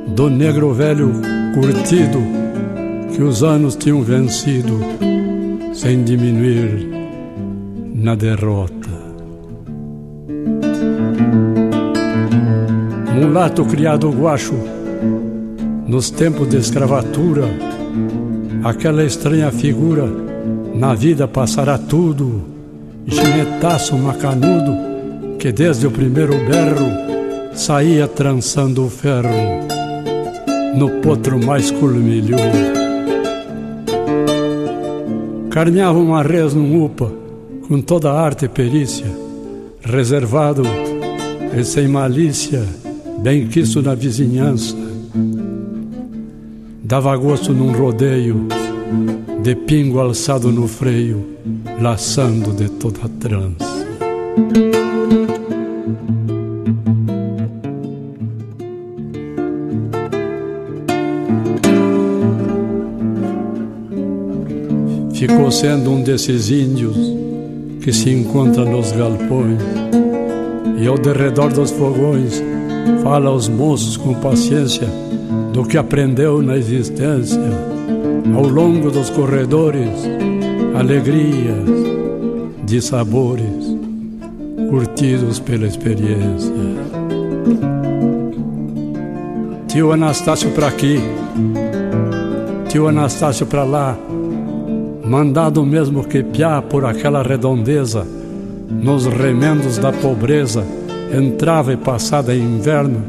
do 0.06 0.30
negro 0.30 0.72
velho 0.72 1.10
curtido 1.52 2.20
que 3.12 3.20
os 3.20 3.42
anos 3.42 3.74
tinham 3.74 4.02
vencido 4.02 4.78
sem 5.74 6.04
diminuir 6.04 6.88
na 7.92 8.14
derrota. 8.14 8.88
Mulato 13.16 13.64
criado 13.64 14.08
guacho 14.12 14.54
nos 15.88 16.08
tempos 16.08 16.48
de 16.48 16.56
escravatura, 16.56 17.46
aquela 18.62 19.02
estranha 19.02 19.50
figura 19.50 20.06
na 20.72 20.94
vida 20.94 21.26
passará 21.26 21.76
tudo, 21.76 22.44
ginetaço 23.06 23.98
macanudo 23.98 25.36
que 25.36 25.50
desde 25.50 25.84
o 25.88 25.90
primeiro 25.90 26.34
berro 26.46 27.10
saía 27.54 28.06
trançando 28.08 28.84
o 28.84 28.90
ferro 28.90 29.28
no 30.74 30.88
potro 31.00 31.44
mais 31.44 31.70
colmilhudo. 31.70 32.40
Carneava 35.50 35.98
uma 35.98 36.22
res 36.22 36.54
num 36.54 36.84
upa 36.84 37.12
com 37.66 37.80
toda 37.80 38.10
a 38.10 38.20
arte 38.20 38.46
e 38.46 38.48
perícia, 38.48 39.06
reservado 39.82 40.62
e 41.56 41.64
sem 41.64 41.88
malícia, 41.88 42.64
bem 43.18 43.46
quisto 43.46 43.82
na 43.82 43.94
vizinhança. 43.94 44.76
Dava 46.82 47.16
gosto 47.16 47.52
num 47.52 47.72
rodeio, 47.72 48.46
de 49.42 49.54
pingo 49.54 50.00
alçado 50.00 50.50
no 50.50 50.66
freio, 50.66 51.24
laçando 51.80 52.52
de 52.52 52.68
toda 52.68 53.00
a 53.04 53.08
trança. 53.08 53.70
Ficou 65.30 65.50
sendo 65.50 65.92
um 65.92 66.02
desses 66.02 66.50
índios 66.50 66.96
que 67.80 67.92
se 67.92 68.10
encontra 68.10 68.64
nos 68.64 68.90
galpões. 68.92 69.60
E 70.78 70.86
ao 70.86 70.98
derredor 70.98 71.52
dos 71.52 71.70
fogões 71.70 72.42
fala 73.02 73.28
aos 73.28 73.48
moços 73.48 73.96
com 73.96 74.14
paciência 74.14 74.88
do 75.52 75.64
que 75.64 75.78
aprendeu 75.78 76.42
na 76.42 76.56
existência. 76.56 77.40
Ao 78.34 78.46
longo 78.46 78.90
dos 78.90 79.10
corredores, 79.10 79.90
alegrias 80.74 81.68
de 82.64 82.80
sabores 82.80 83.76
curtidos 84.68 85.38
pela 85.38 85.66
experiência. 85.66 86.52
Tio 89.68 89.92
Anastácio 89.92 90.50
para 90.50 90.66
aqui, 90.66 91.00
tio 92.68 92.88
Anastácio 92.88 93.46
para 93.46 93.64
lá, 93.64 93.96
mandado 95.10 95.66
mesmo 95.66 96.04
que 96.04 96.22
piá 96.22 96.62
por 96.62 96.84
aquela 96.84 97.20
redondeza, 97.20 98.06
nos 98.70 99.06
remendos 99.06 99.76
da 99.76 99.92
pobreza, 99.92 100.64
entrava 101.12 101.72
e 101.72 101.76
passada 101.76 102.32
inverno. 102.32 103.02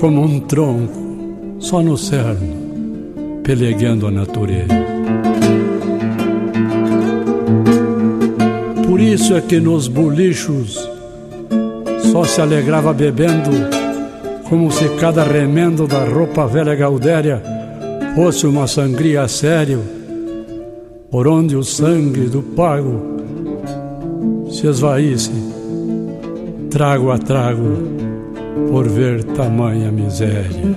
Como 0.00 0.22
um 0.22 0.40
tronco, 0.40 1.60
só 1.60 1.80
no 1.80 1.96
cerno, 1.96 3.40
peleguendo 3.44 4.08
a 4.08 4.10
natureza. 4.10 4.74
Por 8.84 8.98
isso 8.98 9.36
é 9.36 9.40
que 9.40 9.60
nos 9.60 9.86
bolichos 9.86 10.76
só 12.10 12.24
se 12.24 12.40
alegrava 12.40 12.92
bebendo, 12.92 13.83
como 14.48 14.70
se 14.70 14.88
cada 15.00 15.24
remendo 15.24 15.86
da 15.86 16.04
roupa 16.04 16.46
velha 16.46 16.74
gaudéria 16.74 17.42
fosse 18.14 18.46
uma 18.46 18.66
sangria 18.66 19.22
a 19.22 19.28
sério, 19.28 19.80
por 21.10 21.26
onde 21.26 21.56
o 21.56 21.62
sangue 21.62 22.28
do 22.28 22.42
pago 22.42 23.14
se 24.50 24.66
esvaísse, 24.68 25.32
trago 26.70 27.10
a 27.10 27.18
trago, 27.18 27.76
por 28.70 28.88
ver 28.88 29.24
tamanha 29.24 29.90
miséria. 29.90 30.76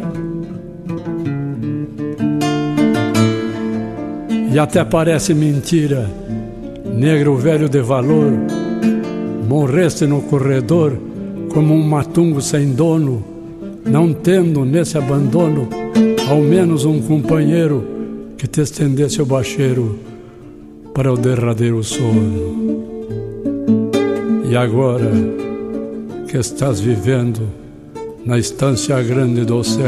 E 4.51 4.57
até 4.57 4.83
parece 4.83 5.33
mentira, 5.33 6.09
negro 6.85 7.35
velho 7.35 7.69
de 7.69 7.81
valor, 7.81 8.33
morreste 9.47 10.07
no 10.07 10.21
corredor 10.23 10.97
como 11.53 11.75
um 11.75 11.83
matungo 11.87 12.41
sem 12.41 12.73
dono, 12.73 13.36
não 13.89 14.13
tendo 14.13 14.65
nesse 14.65 14.97
abandono 14.97 15.67
ao 16.29 16.41
menos 16.41 16.83
um 16.83 17.01
companheiro 17.01 17.83
que 18.37 18.47
te 18.47 18.61
estendesse 18.61 19.21
o 19.21 19.25
bacheiro 19.25 19.97
para 20.93 21.11
o 21.11 21.17
derradeiro 21.17 21.81
sono. 21.83 22.67
E 24.49 24.55
agora 24.55 25.11
que 26.27 26.37
estás 26.37 26.79
vivendo 26.79 27.41
na 28.25 28.37
estância 28.37 29.01
grande 29.01 29.45
do 29.45 29.63
céu, 29.63 29.85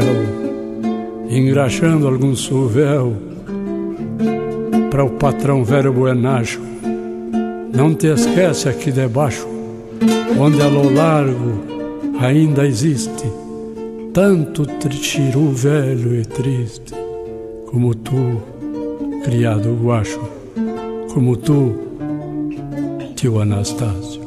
engraxando 1.28 2.08
algum 2.08 2.34
suvel 2.34 3.12
para 4.90 5.04
o 5.04 5.10
patrão 5.10 5.62
velho 5.62 5.92
buenacho, 5.92 6.60
não 7.74 7.94
te 7.94 8.06
esquece 8.06 8.68
aqui 8.68 8.90
debaixo, 8.90 9.46
onde 10.38 10.60
a 10.60 10.66
lo 10.66 10.92
largo 10.92 11.60
ainda 12.18 12.66
existe 12.66 13.24
tanto 14.12 14.66
trichiru 14.66 15.52
velho 15.52 16.14
e 16.14 16.24
triste, 16.24 16.94
como 17.70 17.94
tu, 17.94 18.42
criado 19.24 19.72
guacho, 19.76 20.20
como 21.12 21.36
tu, 21.36 21.74
tio 23.14 23.40
Anastácio. 23.40 24.19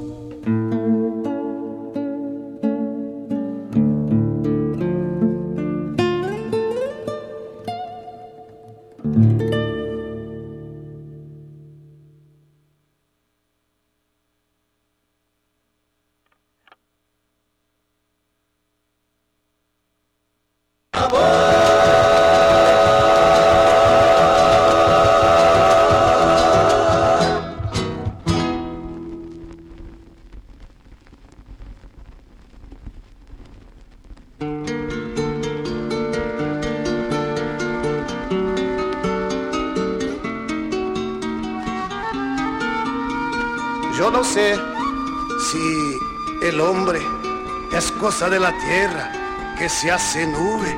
Se 49.83 49.91
hace 49.91 50.25
nube 50.25 50.77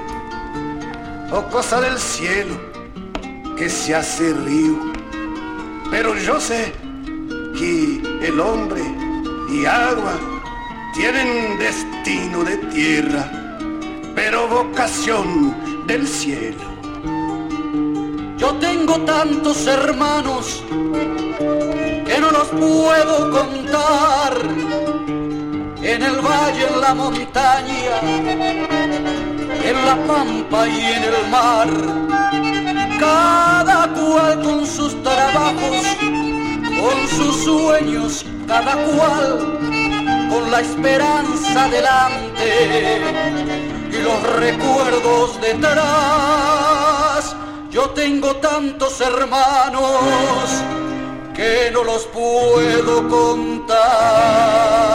o 1.32 1.44
cosa 1.52 1.80
del 1.80 1.96
cielo 2.00 2.56
que 3.56 3.70
se 3.70 3.94
hace 3.94 4.34
río. 4.34 4.94
Pero 5.92 6.16
yo 6.16 6.42
sé 6.42 6.74
que 7.56 8.02
el 8.24 8.40
hombre 8.40 8.82
y 9.52 9.64
agua 9.68 10.14
tienen 10.96 11.60
destino 11.60 12.44
de 12.44 12.58
tierra, 12.74 13.30
pero 14.16 14.48
vocación 14.48 15.86
del 15.86 16.08
cielo. 16.08 16.66
Yo 18.40 18.56
tengo 18.56 19.02
tantos 19.02 19.68
hermanos 19.68 20.64
que 22.08 22.18
no 22.20 22.32
los 22.32 22.48
puedo 22.48 23.30
contar. 23.30 24.34
En 25.84 26.02
el 26.02 26.20
valle, 26.20 26.68
en 26.68 26.82
la 26.82 26.96
montaña, 26.96 28.85
en 29.70 29.86
la 29.86 29.96
pampa 30.08 30.68
y 30.68 30.82
en 30.82 31.04
el 31.04 31.28
mar. 31.30 31.70
Cada 33.00 33.88
cual 33.94 34.42
con 34.42 34.66
sus 34.66 35.02
trabajos, 35.04 35.86
con 36.82 37.08
sus 37.18 37.44
sueños, 37.44 38.26
cada 38.48 38.74
cual 38.74 39.60
con 40.30 40.52
la 40.52 40.62
esperanza 40.62 41.68
delante 41.70 43.02
y 43.92 43.98
los 44.02 44.24
recuerdos 44.38 45.42
detrás. 45.42 47.36
Yo 47.72 47.90
tengo 47.90 48.36
tantos 48.38 49.02
hermanos 49.02 50.50
que 51.36 51.70
no 51.74 51.84
los 51.84 52.06
puedo 52.08 53.08
contar. 53.10 54.95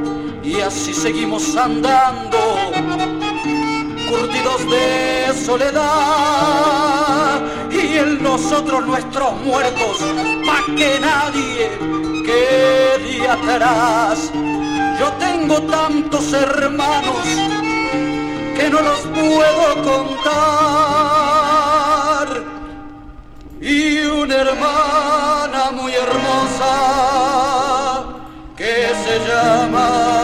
y 0.61 0.63
así 0.63 0.93
seguimos 0.93 1.57
andando 1.57 2.37
curtidos 4.07 4.69
de 4.69 5.33
soledad 5.43 5.81
y 7.71 7.97
en 7.97 8.21
nosotros 8.21 8.85
nuestros 8.85 9.41
muertos 9.43 9.97
pa' 10.45 10.63
que 10.75 10.99
nadie 10.99 11.71
quede 12.23 13.27
atrás. 13.27 14.31
Yo 14.99 15.11
tengo 15.13 15.63
tantos 15.63 16.31
hermanos 16.31 17.25
que 18.55 18.69
no 18.69 18.81
los 18.81 18.99
puedo 19.17 19.81
contar. 19.89 20.21
Y 23.59 24.03
una 24.03 24.35
hermana 24.35 25.71
muy 25.71 25.93
hermosa 25.93 26.73
que 28.55 28.91
se 29.03 29.19
llama 29.27 30.20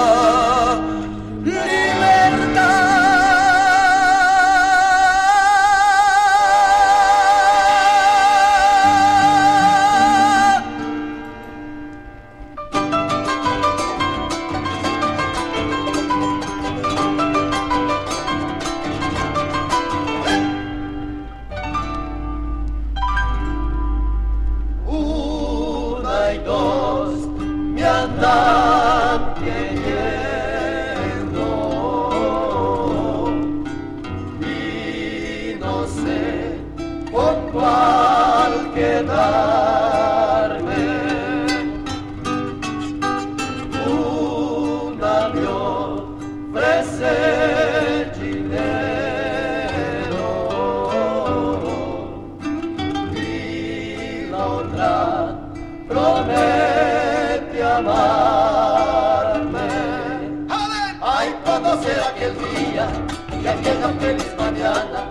aquella 63.78 64.00
feliz 64.00 64.36
mañana 64.38 65.10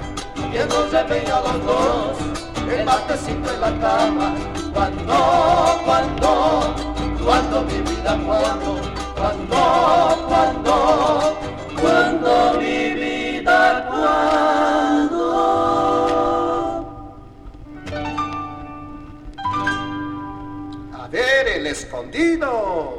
nos 0.68 0.90
lleven 0.90 1.30
a 1.30 1.40
los 1.40 1.64
dos 1.64 2.18
el 2.72 2.84
matecito 2.84 3.52
en 3.52 3.60
la 3.60 3.78
cama? 3.80 4.34
Cuando, 4.72 5.80
cuando, 5.84 6.74
cuando 7.24 7.62
mi 7.62 7.80
vida, 7.80 8.18
cuando, 8.26 8.80
cuando, 9.14 9.56
cuando, 10.26 11.36
cuando 11.80 12.58
mi 12.58 12.94
vida, 12.94 13.86
cuando. 13.88 15.24
A 20.98 21.08
ver, 21.08 21.48
el. 21.48 21.66
Escondido 21.66 22.95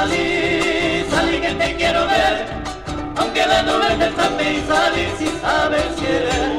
salí, 0.00 1.04
salí 1.10 1.40
que 1.40 1.54
te 1.54 1.76
quiero 1.76 2.06
ver. 2.06 2.46
Aunque 3.16 3.46
la 3.46 3.62
nube 3.62 3.88
te 3.98 4.08
tape 4.18 4.52
y 4.52 4.60
salí 4.70 5.04
si 5.18 5.28
sabes 5.42 5.90
querer. 6.00 6.50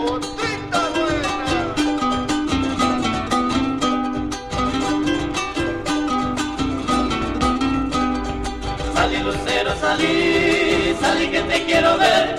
Salí 8.94 9.18
lucero, 9.28 9.72
salí, 9.80 10.96
salí 11.02 11.28
que 11.32 11.42
te 11.42 11.66
quiero 11.66 11.98
ver. 11.98 12.36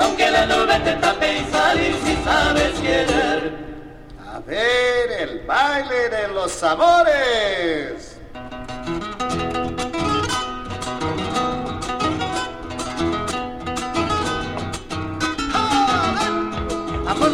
Aunque 0.00 0.30
la 0.30 0.46
nube 0.46 0.78
te 0.84 0.92
tape 1.04 1.38
y 1.38 1.44
salí 1.50 1.88
si 2.04 2.14
sabes 2.24 2.74
querer. 2.80 3.52
A 4.34 4.38
ver, 4.40 5.10
el 5.18 5.46
baile 5.46 6.10
de 6.10 6.28
los 6.28 6.52
sabores. 6.52 8.15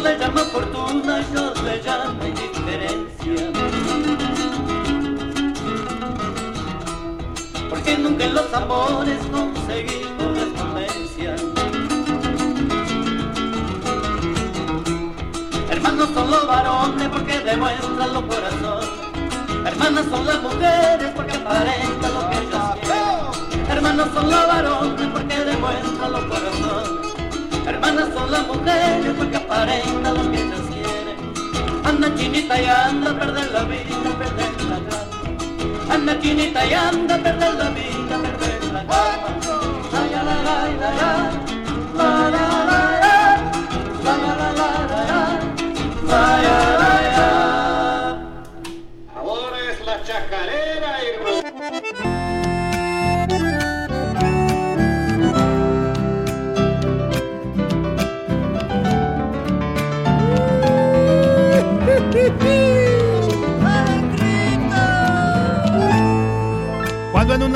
Le 0.03 0.19
llama 0.19 0.41
fortuna, 0.41 1.23
yo 1.33 1.53
le 1.63 1.81
llamo 1.81 2.25
indiferencia. 2.27 3.51
Porque 7.69 7.97
nunca 7.97 8.25
en 8.25 8.33
los 8.33 8.53
amores 8.53 9.19
conseguí 9.31 10.01
correspondencia. 10.19 11.35
Hermanos 15.69 16.09
son 16.13 16.31
los 16.31 16.47
varones 16.47 17.07
porque 17.07 17.39
demuestran 17.39 18.13
los 18.13 18.23
corazones. 18.23 18.89
Hermanas 19.65 20.05
son 20.11 20.25
las 20.27 20.41
mujeres 20.41 21.11
porque 21.15 21.37
aparentan 21.37 22.13
lo 22.13 22.29
que 22.29 22.37
ellas 22.39 22.75
quieren. 22.81 23.69
Hermanos 23.69 24.09
son 24.13 24.29
los 24.29 24.47
varones 24.47 25.07
porque 25.13 25.45
demuestran 25.45 26.11
los 26.11 26.23
corazones. 26.25 27.12
Hermanas 27.65 28.09
son 28.13 28.31
las 28.31 28.47
mujeres 28.47 29.13
porque 29.17 29.37
aparentan 29.37 30.13
lo 30.13 30.31
que 30.31 30.37
ellas 30.41 30.61
quieren. 30.69 31.17
Anda 31.85 32.15
chinita 32.15 32.61
y 32.61 32.65
anda 32.65 33.11
a 33.11 33.19
perder 33.19 33.51
la 33.51 33.63
vida, 33.63 34.09
perder 34.19 34.63
la 34.69 34.79
calma. 34.89 35.93
Anda 35.93 36.19
chinita 36.19 36.65
y 36.65 36.73
anda 36.73 37.15
a 37.15 37.17
perder 37.19 37.53
la 37.55 37.69
vida, 37.69 38.17
perder 38.21 38.73
la 38.73 38.85
calma. 38.85 39.27
Ay, 39.93 40.09
la, 40.11 40.23
la, 40.23 40.35
la, 40.43 40.89
la, 41.95 42.29
la. 42.29 42.52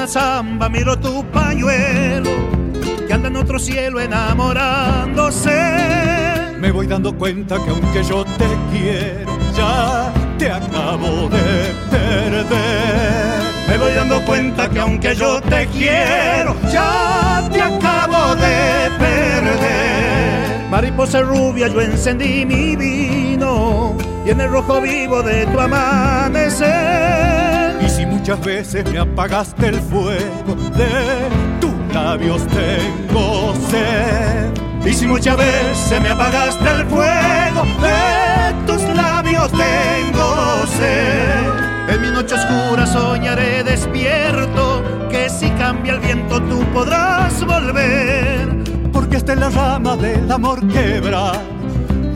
Samba 0.07 0.69
miro 0.69 0.97
tu 0.97 1.21
pañuelo, 1.31 2.31
que 3.05 3.13
anda 3.13 3.27
en 3.27 3.35
otro 3.35 3.59
cielo 3.59 3.99
enamorándose. 3.99 5.51
Me 6.57 6.71
voy 6.71 6.87
dando 6.87 7.13
cuenta 7.13 7.57
que 7.57 7.69
aunque 7.69 8.03
yo 8.05 8.23
te 8.23 8.47
quiero, 8.71 9.37
ya 9.53 10.13
te 10.37 10.49
acabo 10.49 11.27
de 11.27 11.75
perder. 11.91 12.47
Me 13.67 13.77
voy 13.77 13.93
dando 13.93 14.21
cuenta 14.25 14.69
que 14.69 14.79
aunque 14.79 15.13
yo 15.13 15.41
te 15.41 15.67
quiero, 15.67 16.55
ya 16.71 17.49
te 17.51 17.61
acabo 17.61 18.33
de 18.35 18.89
perder. 18.97 20.69
Mariposa 20.71 21.19
rubia, 21.19 21.67
yo 21.67 21.81
encendí 21.81 22.45
mi 22.45 22.77
vino 22.77 23.97
y 24.25 24.29
en 24.29 24.39
el 24.39 24.49
rojo 24.49 24.79
vivo 24.79 25.21
de 25.21 25.45
tu 25.47 25.59
amanecer. 25.59 27.36
Muchas 28.27 28.45
veces 28.45 28.91
me 28.91 28.99
apagaste 28.99 29.67
el 29.67 29.79
fuego, 29.79 30.53
de 30.75 31.29
tus 31.61 31.95
labios 31.95 32.45
tengo 32.47 33.53
sed. 33.69 34.51
Y 34.85 34.93
si 34.93 35.07
muchas 35.07 35.37
veces 35.37 36.01
me 36.01 36.09
apagaste 36.09 36.69
el 36.69 36.85
fuego, 36.87 37.63
de 37.81 38.65
tus 38.65 38.83
labios 38.93 39.49
tengo 39.51 40.67
sed. 40.77 41.87
En 41.87 42.01
mi 42.01 42.09
noche 42.09 42.35
oscura 42.35 42.85
soñaré 42.85 43.63
despierto, 43.63 44.83
que 45.09 45.29
si 45.29 45.49
cambia 45.51 45.93
el 45.93 46.01
viento 46.01 46.41
tú 46.41 46.65
podrás 46.73 47.45
volver. 47.45 48.57
Porque 48.91 49.15
esta 49.15 49.31
es 49.31 49.39
la 49.39 49.49
rama 49.51 49.95
del 49.95 50.29
amor 50.29 50.67
quebrado, 50.67 51.36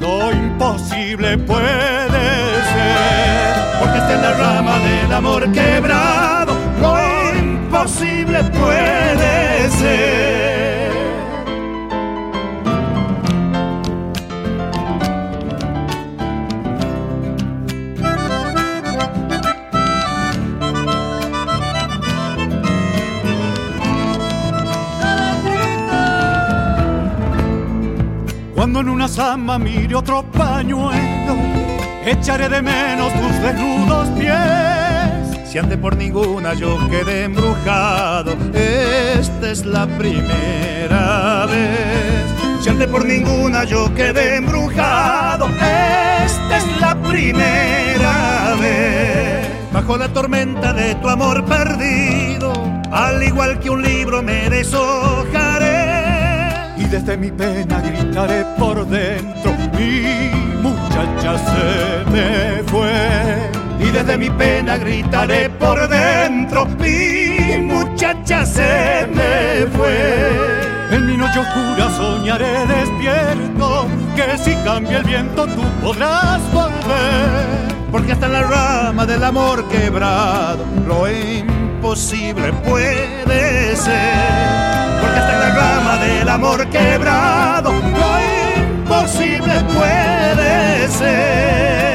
lo 0.02 0.32
imposible 0.32 1.38
puede 1.38 2.26
ser. 2.73 3.80
Porque 3.80 3.98
esta 3.99 4.14
es 4.15 4.22
la 4.22 4.34
rama 4.34 4.80
del 4.80 5.14
amor 5.14 5.52
quebrado, 5.52 6.53
lo 6.82 7.36
imposible 7.38 8.44
puede 8.44 9.69
ser. 9.69 10.81
En 28.82 28.90
una 28.90 29.08
zamba 29.08 29.60
mire 29.60 29.94
otro 29.94 30.24
pañuelo, 30.24 31.36
echaré 32.03 32.49
de 32.49 32.64
menos 32.64 33.14
tus 33.14 33.41
desnudos 33.41 34.10
pies. 34.18 35.48
Si 35.48 35.60
ande 35.60 35.78
por 35.78 35.95
ninguna 35.95 36.56
yo 36.56 36.80
quedé 36.90 37.26
embrujado, 37.26 38.34
esta 38.53 39.52
es 39.52 39.66
la 39.66 39.86
primera 39.86 41.45
vez. 41.45 42.26
Si 42.62 42.70
ande 42.70 42.88
por 42.88 43.06
ninguna 43.06 43.66
yo 43.66 43.94
quedé 43.94 44.38
embrujado, 44.38 45.48
esta 46.26 46.58
es 46.58 46.82
la 46.82 46.95
primera 46.95 48.56
vez. 48.60 49.48
Bajo 49.72 49.95
la 49.98 50.08
tormenta 50.08 50.74
de 50.74 50.95
tu 50.95 51.08
amor 51.08 51.45
perdido, 51.45 52.52
al 52.91 53.22
igual 53.22 53.60
que 53.60 53.70
un 53.70 53.84
libro 53.84 54.24
me 54.24 54.49
deshojaré. 54.49 55.61
Desde 56.92 57.16
mi 57.16 57.32
pena 57.32 57.80
gritaré 57.80 58.44
por 58.60 58.86
dentro, 58.86 59.54
mi 59.80 60.30
muchacha 60.62 61.38
se 61.38 62.12
me 62.12 62.62
fue. 62.70 63.50
Y 63.80 63.92
desde 63.92 64.18
mi 64.18 64.30
pena 64.30 64.76
gritaré 64.76 65.50
por 65.52 65.88
dentro, 65.88 66.66
mi 66.66 67.60
muchacha 67.62 68.46
se 68.46 69.08
me 69.08 69.68
fue. 69.68 70.32
En 70.92 71.06
mi 71.06 71.16
noche 71.16 71.40
oscura 71.40 71.90
soñaré 71.96 72.68
despierto, 72.68 73.88
que 74.14 74.38
si 74.38 74.54
cambia 74.66 74.98
el 74.98 75.06
viento 75.06 75.46
tú 75.48 75.64
podrás 75.82 76.42
volver. 76.52 77.72
Porque 77.90 78.12
hasta 78.12 78.28
la 78.28 78.42
rama 78.42 79.06
del 79.06 79.24
amor 79.24 79.66
quebrado, 79.70 80.66
lo 80.86 81.08
imposible 81.82 82.53
puede 82.64 83.76
ser. 83.76 85.02
Porque 85.02 85.20
hasta 85.20 85.34
en 85.34 85.40
la 85.40 85.49
rama 85.56 85.98
del 85.98 86.30
amor 86.30 86.68
quebrado, 86.70 87.72
lo 87.72 88.84
imposible 88.84 89.53
puede 89.74 90.88
ser. 90.90 91.91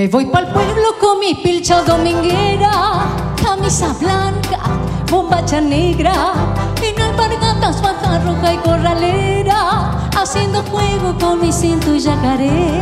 Me 0.00 0.08
voy 0.08 0.24
pa'l 0.24 0.50
pueblo 0.50 0.96
con 0.98 1.18
mi 1.18 1.34
pilcha 1.34 1.82
dominguera, 1.82 3.04
camisa 3.36 3.92
blanca, 4.00 4.58
bombacha 5.10 5.60
negra, 5.60 6.32
en 6.82 7.02
alpargatas, 7.02 7.82
baja 7.82 8.18
roja 8.20 8.54
y 8.54 8.56
corralera, 8.60 10.08
haciendo 10.18 10.62
juego 10.62 11.14
con 11.20 11.42
mi 11.42 11.52
cinto 11.52 11.94
y 11.94 12.00
yacaré. 12.00 12.80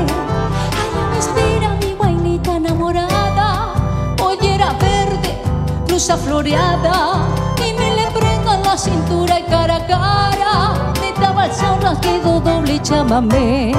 Allá 0.78 1.02
me 1.10 1.18
espera 1.18 1.74
mi 1.80 1.92
guainita 1.94 2.54
enamorada, 2.54 3.74
pollera 4.16 4.74
verde, 4.74 5.42
blusa 5.88 6.16
floreada, 6.16 7.26
y 7.56 7.72
me 7.72 7.96
le 7.96 8.06
prendo 8.12 8.52
en 8.54 8.62
la 8.62 8.78
cintura 8.78 9.40
y 9.40 9.42
cara 9.42 9.74
a 9.74 9.86
cara, 9.88 10.92
de 11.00 11.20
tabalzorras 11.20 11.98
quedo 11.98 12.38
doble 12.38 12.80
chamamé. 12.80 13.72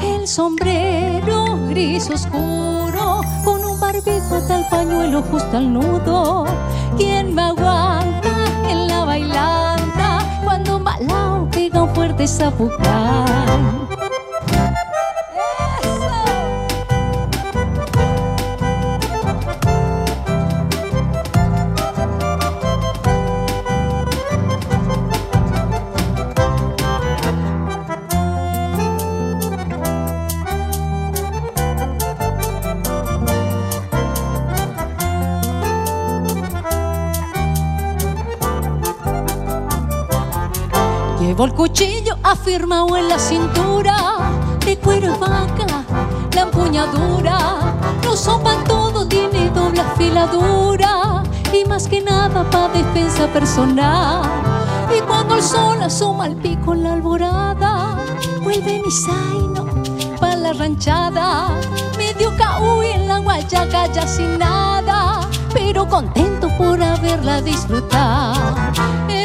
El 0.00 0.26
sombrero 0.26 1.58
gris 1.68 2.08
oscuro, 2.08 2.61
barbijo 3.92 4.34
hasta 4.34 4.58
el 4.58 4.64
pañuelo 4.70 5.22
justo 5.22 5.56
al 5.56 5.72
nudo. 5.72 6.44
¿Quién 6.96 7.34
me 7.34 7.42
aguanta 7.42 8.30
en 8.68 8.88
la 8.88 9.04
bailanta 9.04 10.40
cuando 10.44 10.78
un 10.78 10.84
balao 10.84 11.48
pega 11.50 11.82
un 11.82 11.94
fuerte 11.94 12.26
zapucán? 12.26 13.88
El 41.44 41.54
cuchillo 41.54 42.16
afirmado 42.22 42.96
en 42.96 43.08
la 43.08 43.18
cintura, 43.18 43.96
de 44.64 44.78
cuero 44.78 45.12
y 45.12 45.18
vaca, 45.18 45.84
la 46.36 46.42
empuñadura. 46.42 47.38
No 48.04 48.16
sopa 48.16 48.62
todo, 48.62 49.08
tiene 49.08 49.50
doble 49.50 49.80
afiladura 49.80 51.24
y 51.52 51.68
más 51.68 51.88
que 51.88 52.00
nada 52.00 52.48
pa' 52.48 52.68
defensa 52.68 53.26
personal. 53.32 54.22
Y 54.96 55.00
cuando 55.00 55.34
el 55.34 55.42
sol 55.42 55.82
asoma 55.82 56.28
el 56.28 56.36
pico 56.36 56.74
en 56.74 56.84
la 56.84 56.92
alborada, 56.92 57.96
vuelve 58.44 58.80
mi 58.80 58.92
zaino 58.92 59.66
pa' 60.20 60.36
la 60.36 60.52
ranchada. 60.52 61.48
Medio 61.98 62.36
caúy 62.36 62.86
en 62.86 63.08
la 63.08 63.18
guayaca 63.18 63.92
ya 63.92 64.06
sin 64.06 64.38
nada, 64.38 65.28
pero 65.52 65.88
contento 65.88 66.48
por 66.56 66.80
haberla 66.80 67.40
disfrutado. 67.40 68.40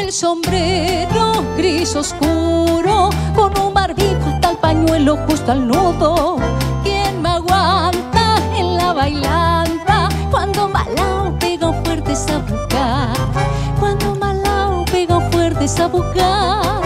El 0.08 0.14
sombrero 0.14 1.44
gris 1.58 1.94
oscuro, 1.94 3.10
con 3.36 3.52
un 3.60 3.74
barbijo 3.74 4.30
hasta 4.32 4.52
el 4.52 4.56
pañuelo 4.56 5.18
justo 5.28 5.52
al 5.52 5.68
nudo. 5.68 6.38
¿Quién 6.82 7.20
me 7.20 7.28
aguanta 7.28 8.36
en 8.56 8.78
la 8.78 8.94
bailanta 8.94 10.08
cuando 10.30 10.66
Malao 10.66 11.38
pega 11.38 11.74
fuerte 11.84 12.16
sabucar? 12.16 13.14
Cuando 13.78 14.14
Malao 14.14 14.86
pega 14.86 15.20
fuerte 15.30 15.68
sabucar, 15.68 16.62
cuando 16.62 16.77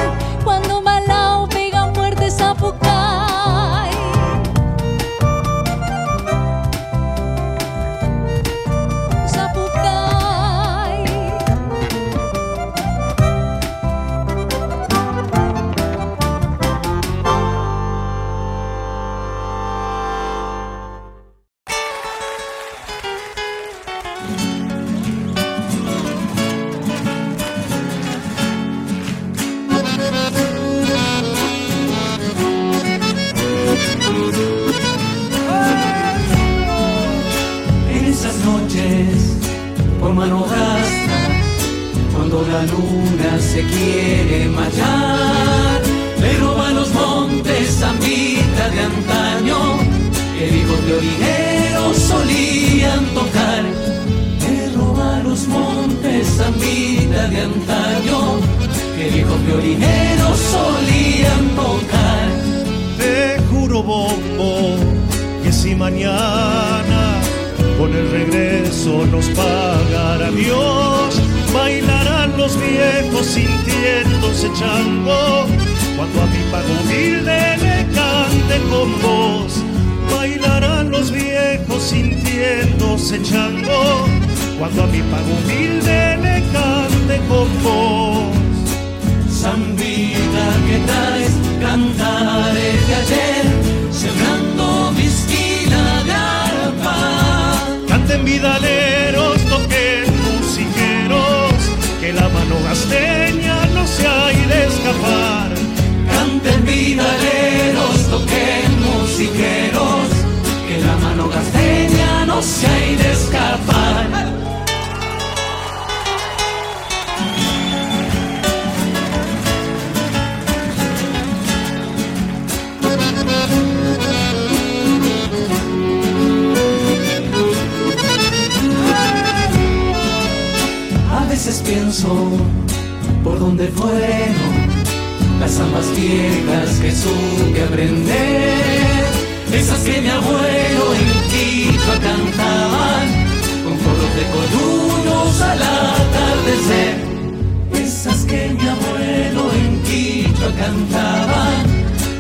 cantaban 150.63 151.55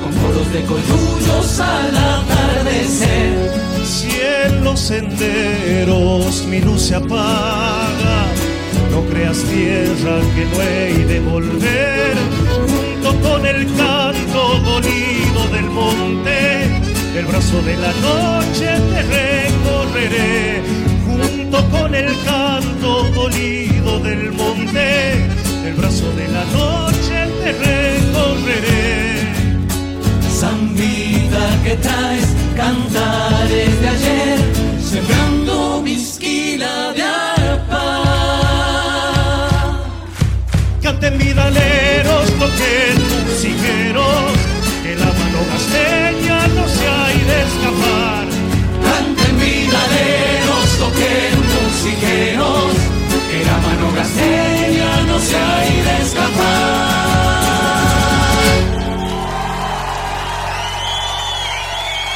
con 0.02 0.12
coros 0.22 0.52
de 0.52 0.62
coyunos 0.62 1.60
al 1.60 1.96
atardecer. 1.96 3.32
Si 3.84 4.10
en 4.44 4.64
los 4.64 4.80
senderos 4.80 6.44
mi 6.50 6.60
luz 6.60 6.82
se 6.82 6.96
apaga, 6.96 8.18
no 8.90 9.00
creas 9.10 9.38
tierra 9.44 10.16
que 10.34 10.44
no 10.50 10.56
he 10.62 11.06
de 11.12 11.20
volver, 11.20 12.14
junto 12.72 13.28
con 13.28 13.46
el 13.46 13.60
canto 13.76 14.40
dolido 14.70 15.40
del 15.54 15.68
monte, 15.70 16.36
el 17.18 17.26
brazo 17.26 17.62
de 17.62 17.76
la 17.76 17.92
noche 18.08 18.68
te 18.90 19.02
recorreré, 19.18 20.62
junto 21.06 21.58
con 21.70 21.94
el 21.94 22.10
canto 22.24 23.04
dolido 23.14 24.00
del 24.00 24.32
monte, 24.32 25.28
el 25.64 25.74
brazo 25.74 26.10
de 26.12 26.28
la 26.28 26.44
noche 26.46 27.28
te 27.42 27.52
recorreré. 27.52 29.32
Zambita 30.40 31.44
que 31.64 31.76
traes 31.76 32.26
cantares 32.56 33.80
de 33.80 33.88
ayer, 33.88 34.38
sembrando 34.82 35.82
mi 35.82 35.94
esquina 35.94 36.92
de 36.92 37.02
arpa. 37.02 37.86
Canten 40.82 41.18
vidaleros, 41.18 42.26
toquen 42.42 42.96
musiqueros, 43.26 44.32
que 44.82 44.96
la 44.96 45.10
mano 45.18 45.40
gasteña 45.52 46.48
no 46.48 46.66
se 46.76 46.88
hay 46.88 47.18
de 47.30 47.36
escapar. 47.48 48.26
Canten 48.86 49.34
vidaleros, 49.38 50.66
toquen 50.82 51.32
musiqueros, 51.52 52.72
que 53.32 53.44
la 53.46 53.56
mano 53.58 53.90
no 55.06 55.18
se 55.18 55.36
hay 55.36 55.80
de 55.80 56.02
escapar. 56.02 57.02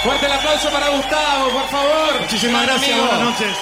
Fuerte 0.04 0.26
el 0.26 0.32
aplauso 0.32 0.70
para 0.70 0.88
Gustavo, 0.90 1.48
por 1.50 1.68
favor. 1.68 2.20
Muchísimas 2.20 2.66
gracias, 2.66 2.90
Amigo. 2.90 3.06
buenas 3.06 3.30
noches. 3.30 3.56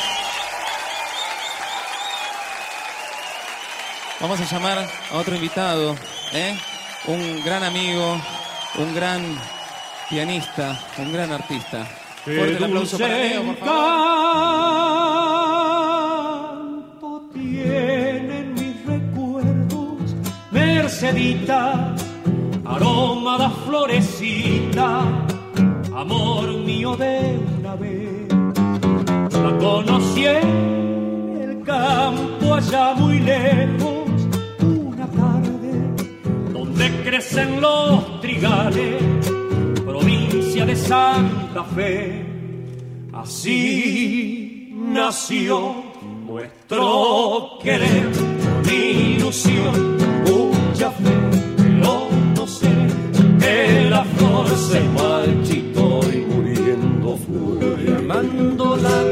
Vamos 4.21 4.41
a 4.41 4.45
llamar 4.45 4.79
a 5.13 5.17
otro 5.17 5.35
invitado, 5.37 5.97
¿eh? 6.33 6.59
un 7.07 7.45
gran 7.45 7.63
amigo, 7.63 8.21
un 8.79 8.95
gran 8.95 9.39
pianista, 10.11 10.77
un 10.99 11.13
gran 11.13 11.31
artista. 11.31 11.87
Fuerte 12.25 12.57
el 12.57 12.65
aplauso 12.65 12.99
para 12.99 13.17
Leo, 13.17 13.43
por 13.45 13.59
favor. 13.59 15.04
Tienen 17.65 18.55
mis 18.55 18.85
recuerdos, 18.85 20.15
Mercedita, 20.51 21.95
aroma 22.65 23.39
da 23.39 23.51
florecita, 23.51 25.03
amor 25.95 26.47
mío 26.69 26.97
de 26.97 27.39
una 27.59 27.75
vez. 27.77 28.29
La 29.45 29.59
conocí 29.59 30.27
en 30.27 31.41
el 31.43 31.63
campo 31.63 32.55
allá 32.55 32.95
muy 32.95 33.19
lejos, 33.21 34.09
una 34.63 35.07
tarde 35.07 35.73
donde 36.53 36.85
crecen 37.03 37.61
los 37.61 38.21
trigales, 38.21 39.03
provincia 39.85 40.67
de 40.67 40.77
Santa 40.77 41.65
Fe. 41.75 42.27
Así 43.13 44.71
nació 44.75 45.84
nuestro 46.35 47.59
querer, 47.63 48.11
con 48.11 48.75
ilusión, 48.75 49.97
mucha 50.27 50.91
fe, 50.91 51.15
pero 51.57 52.09
no 52.35 52.47
sé 52.47 52.73
que 53.39 53.89
la 53.89 54.05
flor 54.05 54.49
se 54.49 54.81
marchitó 54.81 56.01
y 56.13 56.17
muriendo 56.33 57.17
fue. 57.19 57.85
Llamándola 57.85 59.05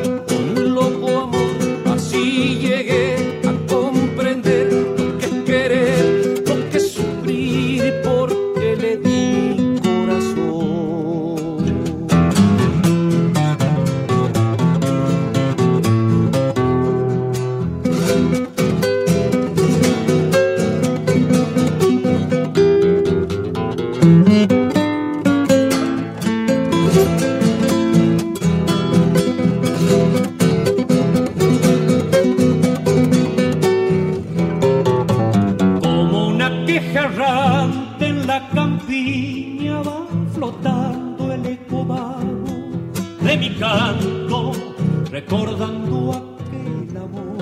recordando 45.32 46.12
aquel 46.12 46.96
amor. 46.96 47.38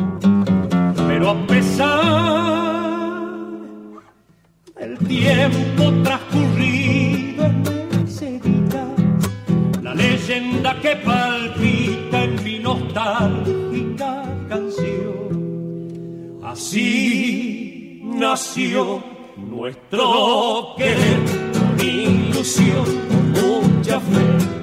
Pero 1.08 1.30
a 1.30 1.46
pesar 1.46 1.90
del 4.78 4.98
tiempo 4.98 5.92
transcurrido 6.04 7.46
en 7.46 7.62
Mercedita, 7.90 8.86
la 9.82 9.94
leyenda 9.94 10.80
que 10.80 10.96
palpita 10.96 12.24
en 12.24 12.44
mi 12.44 12.58
nostálgica 12.60 14.24
canción. 14.48 16.38
Así 16.44 18.00
nació 18.04 19.02
nuestro 19.36 20.74
querer, 20.76 21.18
con 21.52 21.80
ilusión, 21.84 22.84
con 23.10 23.32
mucha 23.32 23.98
fe, 23.98 24.59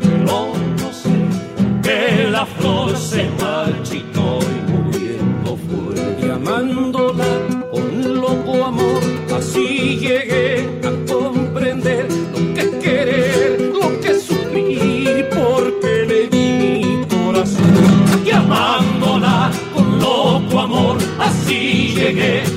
que 1.88 2.28
la 2.30 2.46
flor 2.46 2.98
se 2.98 3.30
marchitó 3.42 4.40
y 4.56 4.72
muriendo 4.72 5.58
fue. 5.66 6.28
Llamándola 6.28 7.32
con 7.72 8.22
loco 8.22 8.66
amor, 8.66 9.02
así 9.38 9.98
llegué 9.98 10.68
a 10.84 10.92
comprender 11.14 12.08
lo 12.34 12.54
que 12.54 12.62
es 12.62 12.76
querer, 12.84 13.62
lo 13.82 14.02
que 14.02 14.20
sufrir, 14.20 15.30
porque 15.30 16.06
le 16.10 16.28
di 16.28 16.48
mi 16.62 17.06
corazón. 17.06 17.74
Llamándola 18.26 19.50
con 19.74 20.00
loco 20.00 20.60
amor, 20.60 20.98
así 21.20 21.94
llegué 21.96 22.57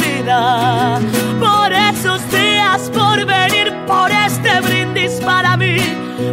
Por 1.39 1.73
esos 1.73 2.21
días, 2.31 2.89
por 2.91 3.25
venir, 3.25 3.73
por 3.87 4.11
este 4.11 4.61
brindis 4.61 5.19
para 5.21 5.57
mí 5.57 5.77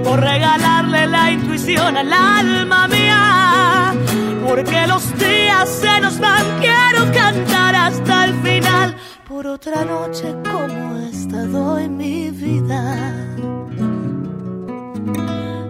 por 0.05 0.21
regalarle 0.21 1.07
la 1.07 1.31
intuición 1.31 1.97
al 1.97 2.13
alma 2.13 2.89
mía. 2.89 3.95
Porque 4.47 4.87
los 4.87 5.19
días 5.19 5.69
se 5.69 6.01
nos 6.01 6.19
van, 6.19 6.45
quiero 6.61 7.13
cantar 7.13 7.75
hasta 7.75 8.25
el 8.25 8.35
final. 8.43 8.97
Por 9.27 9.47
otra 9.47 9.85
noche 9.85 10.35
como 10.51 10.99
esta 10.99 11.45
doy 11.45 11.89
mi 11.89 12.31
vida. 12.31 13.37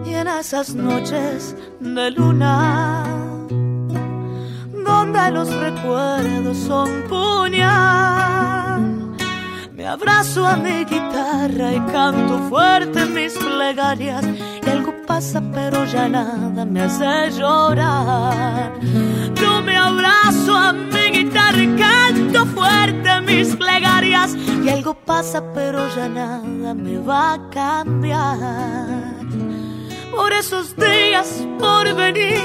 Y 0.05 0.13
en 0.13 0.27
esas 0.27 0.73
noches 0.75 1.55
de 1.79 2.11
luna, 2.11 3.03
donde 4.89 5.31
los 5.31 5.49
recuerdos 5.67 6.57
son 6.57 6.89
puñal. 7.07 8.81
Me 9.75 9.85
abrazo 9.87 10.45
a 10.45 10.55
mi 10.57 10.83
guitarra 10.83 11.73
y 11.73 11.79
canto 11.91 12.35
fuerte 12.49 13.05
mis 13.05 13.33
plegarias. 13.37 14.25
Y 14.65 14.69
algo 14.69 14.93
pasa, 15.07 15.41
pero 15.53 15.85
ya 15.85 16.09
nada 16.09 16.65
me 16.65 16.81
hace 16.81 17.31
llorar. 17.37 18.73
Yo 19.41 19.61
me 19.61 19.75
abrazo 19.77 20.51
a 20.57 20.73
mi 20.73 21.05
guitarra 21.17 21.61
y 21.67 21.69
canto 21.85 22.45
fuerte 22.57 23.21
mis 23.21 23.55
plegarias. 23.55 24.35
Y 24.65 24.69
algo 24.69 24.93
pasa, 24.93 25.39
pero 25.53 25.79
ya 25.95 26.09
nada 26.09 26.73
me 26.73 26.97
va 26.99 27.33
a 27.33 27.49
cambiar. 27.49 29.15
Por 30.11 30.33
esos 30.33 30.75
días, 30.75 31.47
por 31.57 31.95
venir, 31.95 32.41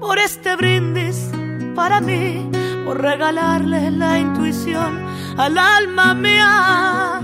por 0.00 0.18
este 0.18 0.54
brindis 0.54 1.30
para 1.74 2.00
mí, 2.00 2.50
por 2.84 3.00
regalarle 3.00 3.90
la 3.90 4.18
intuición 4.18 5.04
al 5.36 5.56
alma 5.58 6.14
mía. 6.14 7.20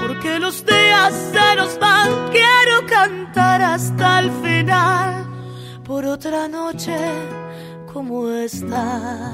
Porque 0.00 0.38
los 0.38 0.64
días 0.64 1.12
se 1.32 1.56
nos 1.56 1.78
van, 1.78 2.08
quiero 2.30 2.86
cantar 2.86 3.62
hasta 3.62 4.20
el 4.20 4.30
final. 4.42 5.26
Por 5.84 6.04
otra 6.04 6.48
noche 6.48 6.98
como 7.92 8.28
esta, 8.30 9.32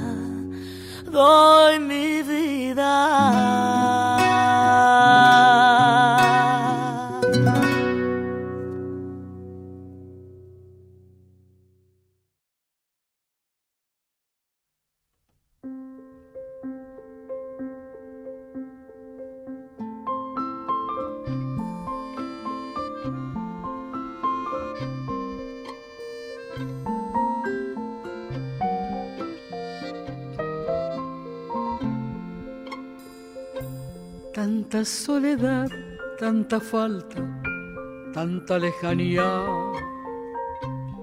doy 1.11 1.79
mi 1.81 2.23
vida. 2.23 3.65
Tanta 34.45 34.85
soledad, 34.85 35.71
tanta 36.19 36.61
falta, 36.61 37.17
tanta 38.13 38.59
lejanía, 38.59 39.25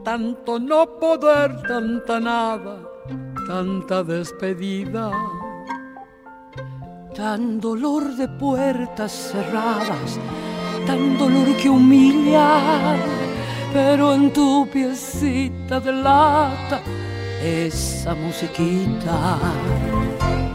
tanto 0.04 0.60
no 0.60 0.86
poder, 1.00 1.50
tanta 1.68 2.20
nada, 2.20 2.78
tanta 3.48 4.04
despedida, 4.04 5.10
tan 7.16 7.60
dolor 7.60 8.16
de 8.16 8.28
puertas 8.28 9.12
cerradas, 9.32 10.20
tan 10.86 11.18
dolor 11.18 11.48
que 11.58 11.68
humilla, 11.68 12.96
pero 13.74 14.14
en 14.14 14.32
tu 14.32 14.70
piecita 14.72 15.80
de 15.80 15.94
lata, 15.94 16.80
esa 17.42 18.14
musiquita 18.14 19.40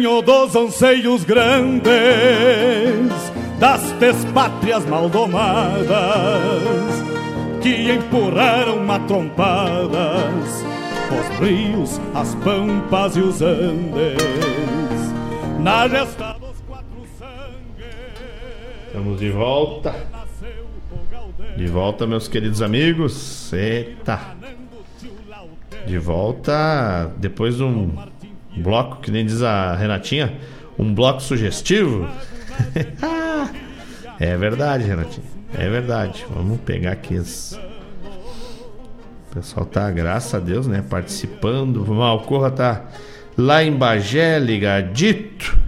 Venho 0.00 0.22
dos 0.22 0.56
anseios 0.56 1.24
grandes 1.24 1.92
das 3.58 3.92
despátrias 3.92 4.86
maldomadas 4.86 5.84
que 7.62 7.92
empurraram 7.92 8.82
matrompadas 8.82 10.64
os 11.10 11.38
rios, 11.38 12.00
as 12.14 12.34
pampas 12.36 13.16
e 13.16 13.20
os 13.20 13.42
andes. 13.42 15.12
Na 15.58 15.86
gesta 15.86 16.36
dos 16.40 16.58
quatro 16.66 17.04
sangues. 17.18 17.94
Estamos 18.86 19.20
de 19.20 19.28
volta. 19.30 19.94
De 21.56 21.66
volta, 21.66 22.06
meus 22.06 22.26
queridos 22.26 22.62
amigos. 22.62 23.52
Eita. 23.52 24.18
De 25.86 25.98
volta 25.98 27.12
depois 27.18 27.56
de 27.56 27.64
um 27.64 27.92
bloco, 28.56 29.00
que 29.00 29.10
nem 29.10 29.24
diz 29.24 29.42
a 29.42 29.74
Renatinha, 29.74 30.32
um 30.78 30.94
bloco 30.94 31.20
sugestivo. 31.20 32.08
é 34.18 34.36
verdade, 34.36 34.84
Renatinha. 34.84 35.26
É 35.54 35.68
verdade. 35.68 36.24
Vamos 36.34 36.60
pegar 36.60 36.92
aqui 36.92 37.16
as. 37.16 37.58
O 39.30 39.34
pessoal 39.34 39.66
tá, 39.66 39.90
graças 39.90 40.34
a 40.34 40.40
Deus, 40.40 40.66
né? 40.66 40.84
Participando. 40.88 41.84
Malcorra 41.86 42.50
tá 42.50 42.86
lá 43.36 43.62
em 43.62 43.72
Bagé, 43.72 44.38
ligadito. 44.38 45.58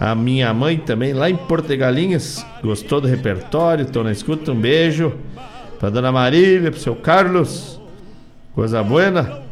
A 0.00 0.14
minha 0.14 0.54
mãe 0.54 0.78
também, 0.78 1.12
lá 1.12 1.28
em 1.28 1.36
Porto 1.36 1.66
de 1.66 1.76
Galinhas. 1.76 2.44
Gostou 2.62 3.00
do 3.00 3.08
repertório? 3.08 3.86
Tô 3.86 4.04
na 4.04 4.12
escuta. 4.12 4.52
Um 4.52 4.60
beijo 4.60 5.12
pra 5.78 5.90
dona 5.90 6.12
Marília, 6.12 6.70
pro 6.70 6.78
seu 6.78 6.94
Carlos. 6.94 7.80
Coisa 8.54 8.82
buena. 8.82 9.47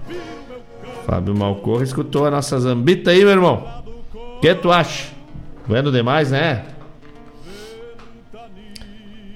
Fábio 1.07 1.37
Malcorra 1.37 1.85
escutou 1.85 2.27
a 2.27 2.31
nossa 2.33 2.59
zambita 2.59 3.13
aí, 3.13 3.21
meu 3.21 3.31
irmão. 3.31 3.65
O 4.13 4.41
que 4.41 4.53
tu 4.57 4.73
acha? 4.73 5.07
Bueno 5.69 5.93
demais, 5.93 6.33
né? 6.33 6.65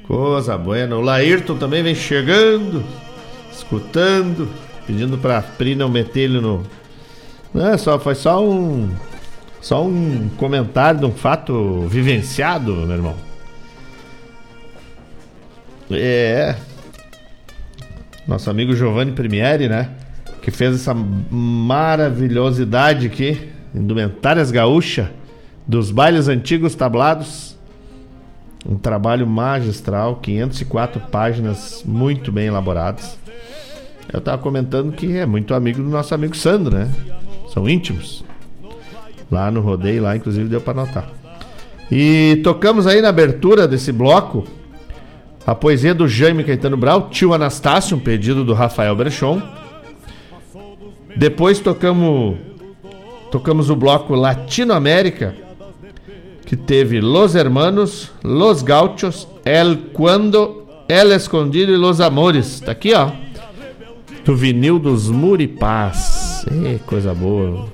Coisa 0.04 0.58
buena. 0.58 0.96
O 0.96 1.00
Laírton 1.00 1.56
também 1.56 1.84
vem 1.84 1.94
chegando, 1.94 2.84
escutando, 3.52 4.48
pedindo 4.84 5.16
pra 5.16 5.40
Pri 5.40 5.76
não 5.76 5.88
meter 5.88 6.22
ele 6.22 6.40
no. 6.40 6.64
Não, 7.54 7.78
só, 7.78 8.00
foi 8.00 8.16
só 8.16 8.44
um. 8.44 8.90
Só 9.60 9.84
um 9.84 10.28
comentário 10.36 10.98
de 10.98 11.06
um 11.06 11.12
fato 11.12 11.86
vivenciado, 11.86 12.74
meu 12.74 12.96
irmão. 12.96 13.14
É. 15.92 16.56
Nosso 18.26 18.50
amigo 18.50 18.74
Giovanni 18.74 19.12
Primieri, 19.12 19.68
né? 19.68 19.99
Que 20.42 20.50
fez 20.50 20.74
essa 20.74 20.94
maravilhosidade 20.94 23.06
aqui, 23.06 23.50
indumentárias 23.74 24.50
gaúcha, 24.50 25.12
dos 25.66 25.90
bailes 25.90 26.28
antigos 26.28 26.74
tablados. 26.74 27.58
Um 28.66 28.76
trabalho 28.76 29.26
magistral, 29.26 30.16
504 30.16 31.00
páginas 31.10 31.82
muito 31.86 32.30
bem 32.30 32.46
elaboradas. 32.46 33.18
Eu 34.12 34.20
tava 34.20 34.38
comentando 34.38 34.92
que 34.92 35.16
é 35.16 35.24
muito 35.24 35.54
amigo 35.54 35.82
do 35.82 35.88
nosso 35.88 36.14
amigo 36.14 36.36
Sandro, 36.36 36.74
né? 36.74 36.90
São 37.52 37.68
íntimos. 37.68 38.24
Lá 39.30 39.50
no 39.50 39.60
rodeio, 39.60 40.02
lá 40.02 40.16
inclusive 40.16 40.48
deu 40.48 40.60
para 40.60 40.74
notar. 40.74 41.08
E 41.90 42.40
tocamos 42.42 42.86
aí 42.86 43.00
na 43.00 43.08
abertura 43.08 43.66
desse 43.66 43.92
bloco 43.92 44.44
a 45.46 45.54
poesia 45.54 45.94
do 45.94 46.06
Jaime 46.06 46.44
Caetano 46.44 46.76
Brau, 46.76 47.08
Tio 47.08 47.32
Anastácio, 47.32 47.96
um 47.96 48.00
pedido 48.00 48.44
do 48.44 48.52
Rafael 48.52 48.94
Brechon. 48.94 49.40
Depois 51.16 51.58
tocamos 51.60 52.36
tocamos 53.30 53.70
o 53.70 53.76
bloco 53.76 54.14
Latinoamérica, 54.14 55.34
que 56.44 56.56
teve 56.56 57.00
Los 57.00 57.34
Hermanos, 57.34 58.10
Los 58.22 58.62
Gauchos, 58.62 59.28
El 59.44 59.90
Cuando, 59.92 60.84
El 60.88 61.12
Escondido 61.12 61.72
e 61.72 61.76
Los 61.76 62.00
Amores. 62.00 62.60
Tá 62.60 62.72
aqui, 62.72 62.92
ó. 62.92 63.10
Do 64.24 64.36
vinil 64.36 64.78
dos 64.78 65.08
Muripás. 65.08 66.44
Coisa 66.86 67.14
boa. 67.14 67.68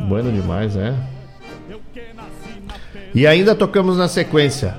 Bueno 0.00 0.30
demais, 0.30 0.76
é. 0.76 0.94
E 3.14 3.26
ainda 3.26 3.54
tocamos 3.54 3.96
na 3.96 4.08
sequência 4.08 4.74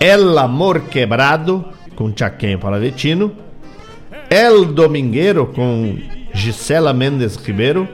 El 0.00 0.36
Amor 0.36 0.82
Quebrado, 0.82 1.64
com 1.94 2.12
Chaquém 2.14 2.58
Palavetino. 2.58 3.32
El 4.28 4.66
Domingueiro, 4.66 5.46
com 5.46 5.96
Gisela 6.42 6.92
Mendes 6.92 7.36
Ribeiro. 7.36 7.86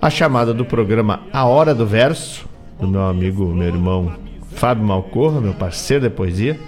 A 0.00 0.08
chamada 0.08 0.54
do 0.54 0.64
programa 0.64 1.20
A 1.30 1.44
Hora 1.44 1.74
do 1.74 1.86
Verso, 1.86 2.48
do 2.80 2.88
meu 2.88 3.02
amigo, 3.02 3.44
meu 3.52 3.66
irmão 3.66 4.14
Fábio 4.52 4.86
Malcorra, 4.86 5.38
meu 5.38 5.52
parceiro 5.52 6.04
de 6.04 6.08
poesia, 6.08 6.58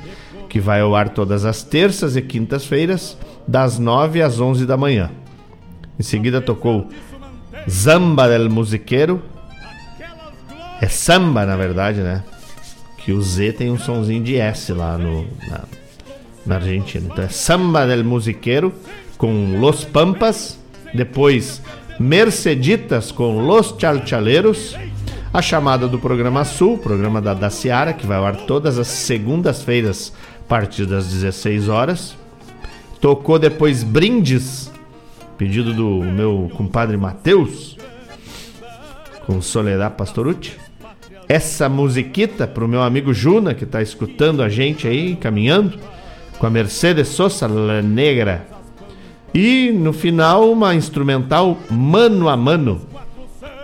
que 0.47 0.61
vai 0.61 0.83
ao 0.83 0.95
ar 0.95 1.09
todas 1.09 1.47
as 1.47 1.63
terças 1.63 2.17
e 2.17 2.23
quintas-feiras, 2.23 3.17
das 3.47 3.79
9 3.79 4.21
às 4.21 4.41
11 4.41 4.67
da 4.67 4.77
manhã. 4.77 5.11
Em 5.99 6.03
seguida 6.03 6.39
tocou 6.39 6.87
Zamba 7.67 8.29
del 8.29 8.51
Musiqueiro. 8.51 9.23
É 10.83 10.87
samba, 10.87 11.47
na 11.47 11.57
verdade, 11.57 12.01
né? 12.01 12.23
Que 12.99 13.13
o 13.13 13.23
Z 13.23 13.55
tem 13.55 13.71
um 13.71 13.79
sonzinho 13.79 14.23
de 14.23 14.37
S 14.37 14.71
lá 14.75 14.99
no, 14.99 15.27
na, 15.49 15.65
na 16.45 16.55
Argentina. 16.57 17.09
Então 17.11 17.25
é 17.25 17.29
Samba 17.29 17.87
del 17.87 18.05
Musiqueiro 18.05 18.71
com 19.17 19.59
Los 19.59 19.85
Pampas. 19.85 20.58
Depois 20.95 21.63
Merceditas 21.99 23.11
com 23.11 23.41
Los 23.45 23.75
Chalchaleiros. 23.77 24.77
A 25.33 25.43
chamada 25.43 25.87
do 25.87 25.99
programa 25.99 26.45
Sul, 26.45 26.79
programa 26.79 27.21
da, 27.21 27.35
da 27.35 27.51
Seara, 27.51 27.93
que 27.93 28.07
vai 28.07 28.17
ao 28.17 28.25
ar 28.25 28.37
todas 28.37 28.79
as 28.79 28.87
segundas-feiras, 28.87 30.13
a 30.41 30.49
partir 30.49 30.87
das 30.87 31.09
16 31.09 31.69
horas. 31.69 32.17
Tocou 33.01 33.39
depois 33.39 33.83
Brindes, 33.83 34.73
pedido 35.37 35.75
do 35.75 36.03
meu 36.03 36.51
compadre 36.57 36.97
Matheus, 36.97 37.77
com 39.27 39.43
Soledad 39.43 39.93
Pastorucci. 39.93 40.57
Essa 41.29 41.69
musiquita 41.69 42.47
pro 42.47 42.67
meu 42.67 42.83
amigo 42.83 43.13
Juna, 43.13 43.55
que 43.55 43.67
tá 43.67 43.83
escutando 43.83 44.43
a 44.43 44.49
gente 44.49 44.89
aí, 44.89 45.15
caminhando, 45.15 45.79
com 46.39 46.47
a 46.47 46.51
Mercedes 46.51 47.09
Sosa 47.09 47.47
La 47.47 47.83
Negra. 47.83 48.58
E 49.35 49.71
no 49.73 49.93
final, 49.93 50.51
uma 50.51 50.75
instrumental 50.75 51.57
mano 51.71 52.29
a 52.29 52.37
mano, 52.37 52.81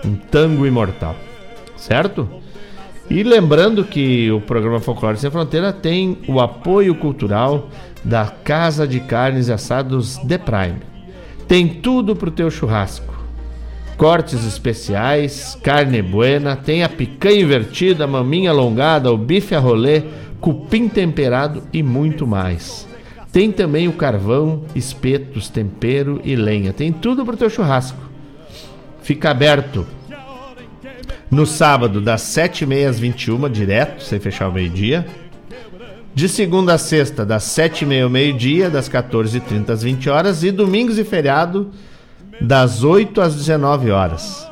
um 0.05 0.15
tango 0.15 0.67
imortal, 0.67 1.17
certo? 1.77 2.29
E 3.09 3.23
lembrando 3.23 3.85
que 3.85 4.31
o 4.31 4.41
programa 4.41 4.81
Folclore 4.81 5.19
Sem 5.19 5.31
Fronteira 5.31 5.73
tem 5.73 6.19
o 6.27 6.41
apoio 6.41 6.95
cultural 6.95 7.69
da 8.03 8.27
Casa 8.27 8.87
de 8.87 9.01
Carnes 9.01 9.49
e 9.49 9.53
Assados 9.53 10.17
The 10.19 10.39
Prime. 10.39 10.77
Tem 11.47 11.69
tudo 11.69 12.17
pro 12.17 12.31
teu 12.31 12.51
churrasco. 12.51 13.15
Cortes 13.97 14.45
especiais, 14.45 15.57
carne 15.63 16.03
buena, 16.03 16.57
tem 16.57 16.83
a 16.83 16.89
picanha 16.89 17.43
invertida, 17.43 18.07
maminha 18.07 18.51
alongada, 18.51 19.13
o 19.13 19.19
bife 19.19 19.55
a 19.55 19.61
rolê, 19.61 20.03
cupim 20.41 20.89
temperado 20.89 21.63
e 21.73 21.83
muito 21.83 22.27
mais. 22.27 22.89
Tem 23.35 23.51
também 23.51 23.89
o 23.89 23.93
carvão, 23.93 24.63
espetos, 24.77 25.49
tempero 25.49 26.21
e 26.23 26.37
lenha. 26.37 26.73
Tem 26.73 26.93
tudo 26.93 27.25
pro 27.25 27.37
teu 27.37 27.51
churrasco. 27.51 27.99
Fica 29.03 29.33
aberto 29.33 29.85
no 31.29 31.45
sábado, 31.45 32.01
das 32.01 32.23
7h30 32.23 32.89
às 32.89 33.01
21 33.01 33.51
direto, 33.51 34.05
sem 34.05 34.21
fechar 34.21 34.49
o 34.49 34.53
meio-dia. 34.53 35.05
De 36.15 36.29
segunda 36.29 36.75
a 36.75 36.79
sexta, 36.79 37.27
das 37.27 37.43
7h30 37.43 38.05
ao 38.05 38.09
meio-dia, 38.09 38.71
das 38.71 38.89
14h30 38.89 39.71
às 39.71 39.83
20 39.83 40.09
horas. 40.09 40.45
E 40.45 40.53
domingos 40.53 40.97
e 40.97 41.03
feriado, 41.03 41.73
das 42.41 42.85
8 42.85 43.21
às 43.21 43.35
19 43.35 43.91
horas. 43.91 44.49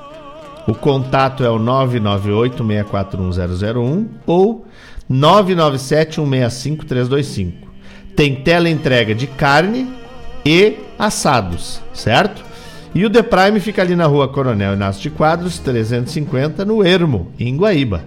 O 0.66 0.74
contato 0.74 1.44
é 1.44 1.50
o 1.50 1.59
998-641-001 1.60 4.09
ou 4.26 4.66
997-165-325. 5.09 7.70
Tem 8.14 8.34
tela 8.36 8.68
entrega 8.68 9.14
de 9.14 9.26
carne 9.26 9.89
e 10.44 10.74
assados, 10.98 11.80
certo? 11.94 12.44
E 12.94 13.06
o 13.06 13.10
The 13.10 13.22
Prime 13.22 13.59
fica 13.59 13.80
ali 13.80 13.97
na 13.97 14.06
rua 14.06 14.28
Coronel 14.28 14.74
Inácio 14.74 15.02
de 15.02 15.10
Quadros, 15.10 15.59
350, 15.59 16.64
no 16.64 16.84
Ermo, 16.84 17.32
em 17.40 17.56
Guaíba. 17.56 18.05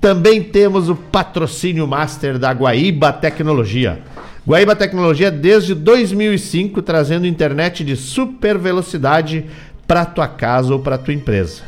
Também 0.00 0.42
temos 0.42 0.88
o 0.88 0.94
patrocínio 0.94 1.86
master 1.86 2.38
da 2.38 2.50
Guaíba 2.52 3.12
Tecnologia. 3.12 4.00
Guaíba 4.46 4.74
Tecnologia 4.74 5.30
desde 5.30 5.74
2005 5.74 6.80
trazendo 6.80 7.26
internet 7.26 7.84
de 7.84 7.96
super 7.96 8.56
velocidade 8.56 9.44
para 9.86 10.06
tua 10.06 10.26
casa 10.26 10.72
ou 10.72 10.80
para 10.80 10.96
tua 10.96 11.12
empresa. 11.12 11.62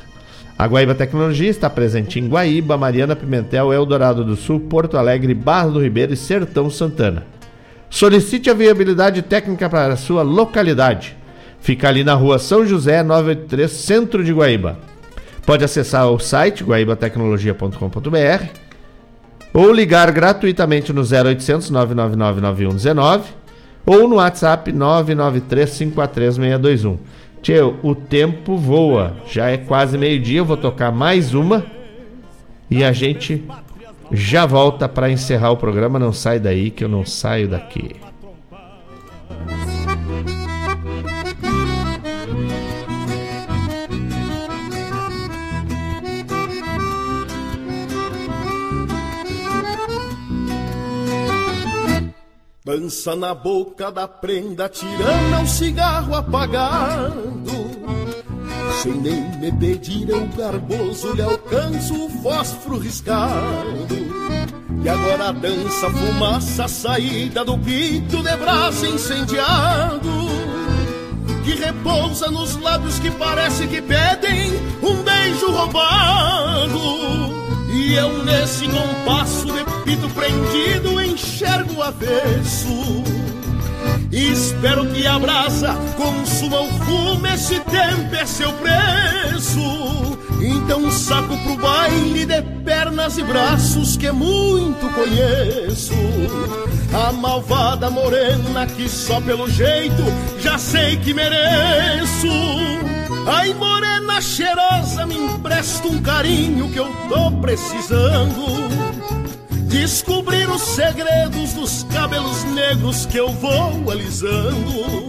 A 0.56 0.66
Guaíba 0.66 0.94
Tecnologia 0.94 1.50
está 1.50 1.68
presente 1.68 2.18
em 2.18 2.28
Guaíba, 2.28 2.78
Mariana 2.78 3.16
Pimentel, 3.16 3.72
Eldorado 3.72 4.24
do 4.24 4.36
Sul, 4.36 4.60
Porto 4.60 4.96
Alegre, 4.96 5.34
Barra 5.34 5.68
do 5.70 5.82
Ribeiro 5.82 6.14
e 6.14 6.16
Sertão 6.16 6.70
Santana. 6.70 7.26
Solicite 7.90 8.48
a 8.48 8.54
viabilidade 8.54 9.20
técnica 9.20 9.68
para 9.68 9.92
a 9.92 9.96
sua 9.96 10.22
localidade. 10.22 11.16
Fica 11.60 11.88
ali 11.88 12.04
na 12.04 12.14
rua 12.14 12.38
São 12.38 12.64
José 12.64 13.02
983, 13.02 13.70
centro 13.70 14.24
de 14.24 14.32
Guaíba. 14.32 14.78
Pode 15.44 15.64
acessar 15.64 16.08
o 16.08 16.18
site 16.18 16.62
guaibatecnologia.com.br 16.62 18.46
ou 19.52 19.72
ligar 19.72 20.12
gratuitamente 20.12 20.92
no 20.92 21.02
0800 21.02 21.70
999 21.70 22.40
9119 22.40 23.30
ou 23.84 24.06
no 24.06 24.16
WhatsApp 24.16 24.72
993 24.72 25.78
543 25.78 26.98
Tchê, 27.42 27.60
o 27.60 27.94
tempo 27.94 28.56
voa. 28.56 29.16
Já 29.26 29.48
é 29.48 29.56
quase 29.56 29.98
meio-dia, 29.98 30.38
eu 30.38 30.44
vou 30.44 30.56
tocar 30.56 30.92
mais 30.92 31.34
uma 31.34 31.64
e 32.70 32.84
a 32.84 32.92
gente 32.92 33.44
já 34.12 34.46
volta 34.46 34.88
para 34.88 35.10
encerrar 35.10 35.50
o 35.50 35.56
programa. 35.56 35.98
Não 35.98 36.12
sai 36.12 36.38
daí 36.38 36.70
que 36.70 36.84
eu 36.84 36.88
não 36.88 37.04
saio 37.04 37.48
daqui. 37.48 37.96
Dança 52.62 53.16
na 53.16 53.34
boca 53.34 53.90
da 53.90 54.06
prenda, 54.06 54.68
tirando 54.68 55.42
o 55.42 55.46
cigarro 55.46 56.14
apagado. 56.14 57.69
Sem 58.72 58.92
nem 58.92 59.22
me 59.38 59.52
pedir, 59.52 60.08
eu 60.08 60.26
garboso 60.28 61.12
lhe 61.12 61.22
alcanço 61.22 62.06
o 62.06 62.08
fósforo 62.22 62.78
riscado. 62.78 63.86
E 64.82 64.88
agora 64.88 65.32
dança 65.32 65.90
fumaça, 65.90 66.68
saída 66.68 67.44
do 67.44 67.58
pito 67.58 68.22
de 68.22 68.36
braço 68.36 68.86
incendiado. 68.86 70.30
Que 71.44 71.54
repousa 71.54 72.30
nos 72.30 72.56
lábios 72.56 72.98
que 72.98 73.10
parece 73.10 73.66
que 73.66 73.82
pedem 73.82 74.52
um 74.82 75.02
beijo 75.02 75.50
roubado. 75.50 76.80
E 77.72 77.94
eu 77.94 78.24
nesse 78.24 78.66
compasso 78.68 79.46
de 79.46 79.64
pito 79.84 80.08
prendido 80.10 81.02
enxergo 81.02 81.74
o 81.74 81.82
avesso 81.82 83.19
Espero 84.12 84.86
que 84.86 85.06
a 85.06 85.18
brasa 85.18 85.74
consuma 85.96 86.60
o 86.62 86.68
fumo, 86.68 87.26
esse 87.28 87.60
tempo 87.60 88.14
é 88.14 88.26
seu 88.26 88.52
preço. 88.54 89.60
Então 90.42 90.90
saco 90.90 91.36
pro 91.44 91.56
baile 91.56 92.26
de 92.26 92.42
pernas 92.64 93.18
e 93.18 93.22
braços 93.22 93.96
que 93.96 94.10
muito 94.10 94.88
conheço. 94.94 95.94
A 96.92 97.12
malvada 97.12 97.88
morena 97.88 98.66
que 98.66 98.88
só 98.88 99.20
pelo 99.20 99.48
jeito 99.48 100.02
já 100.40 100.58
sei 100.58 100.96
que 100.96 101.14
mereço. 101.14 102.26
Ai, 103.26 103.54
morena 103.54 104.20
cheirosa, 104.20 105.06
me 105.06 105.16
empresta 105.16 105.86
um 105.86 106.02
carinho 106.02 106.68
que 106.70 106.78
eu 106.78 106.88
tô 107.08 107.30
precisando. 107.40 109.19
Descobrir 109.70 110.50
os 110.50 110.62
segredos 110.62 111.52
dos 111.52 111.84
cabelos 111.84 112.42
negros 112.44 113.06
que 113.06 113.18
eu 113.18 113.28
vou 113.28 113.88
alisando. 113.88 115.08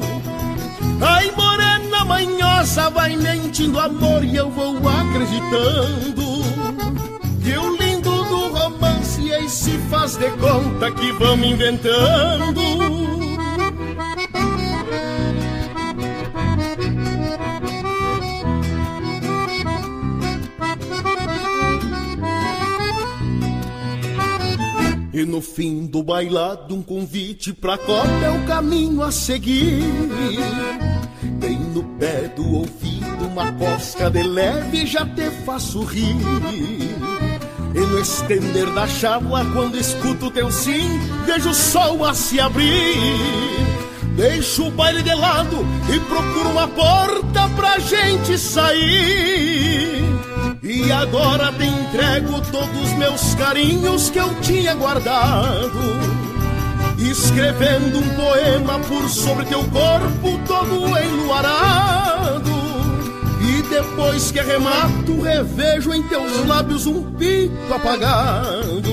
Ai, 1.02 1.32
morena 1.36 2.06
manhosa, 2.06 2.92
vai 2.92 3.18
mentindo 3.18 3.80
amor 3.80 4.24
e 4.24 4.36
eu 4.36 4.52
vou 4.52 4.78
acreditando. 4.88 6.44
Que 7.44 7.58
o 7.58 7.76
lindo 7.76 8.24
do 8.26 8.54
romance 8.54 9.34
aí 9.34 9.50
se 9.50 9.72
faz 9.90 10.16
de 10.16 10.30
conta 10.30 10.92
que 10.92 11.12
vamos 11.14 11.48
inventando. 11.48 13.01
E 25.14 25.26
no 25.26 25.42
fim 25.42 25.86
do 25.86 26.02
bailado, 26.02 26.74
um 26.74 26.82
convite 26.82 27.52
pra 27.52 27.78
copa 27.78 28.08
é 28.24 28.30
o 28.30 28.46
caminho 28.46 29.04
a 29.04 29.12
seguir. 29.12 29.84
Bem 31.38 31.60
no 31.60 31.84
pé 32.00 32.30
do 32.30 32.48
ouvido, 32.56 33.28
uma 33.30 33.52
cosca 33.54 34.10
de 34.10 34.24
leve 34.24 34.86
já 34.86 35.06
te 35.06 35.30
faço 35.46 35.84
rir. 35.84 36.16
E 37.76 37.80
no 37.80 38.00
estender 38.00 38.72
da 38.72 38.88
chábua, 38.88 39.46
quando 39.54 39.78
escuto 39.78 40.32
teu 40.32 40.50
sim, 40.50 40.98
vejo 41.26 41.50
o 41.50 41.54
sol 41.54 42.06
a 42.06 42.14
se 42.14 42.40
abrir. 42.40 42.96
Deixo 44.16 44.68
o 44.68 44.72
baile 44.72 45.04
de 45.04 45.14
lado 45.14 45.58
e 45.94 46.00
procuro 46.00 46.50
uma 46.52 46.70
porta 46.70 47.50
pra 47.58 47.80
gente 47.80 48.38
sair. 48.38 50.31
E 50.64 50.92
agora 50.92 51.52
te 51.54 51.66
entrego 51.66 52.40
todos 52.52 52.84
os 52.84 52.94
meus 52.94 53.34
carinhos 53.34 54.12
que 54.12 54.20
eu 54.20 54.32
tinha 54.42 54.76
guardado. 54.76 55.80
Escrevendo 57.00 57.98
um 57.98 58.10
poema 58.10 58.80
por 58.82 59.10
sobre 59.10 59.46
teu 59.46 59.64
corpo 59.64 60.40
todo 60.48 61.00
enluarado. 61.00 62.52
E 63.42 63.64
depois 63.64 64.32
que 64.32 64.40
arremato, 64.40 65.20
revejo 65.20 65.96
em 65.96 66.04
teus 66.04 66.46
lábios 66.46 66.86
um 66.86 67.12
pico 67.14 67.74
apagado. 67.74 68.92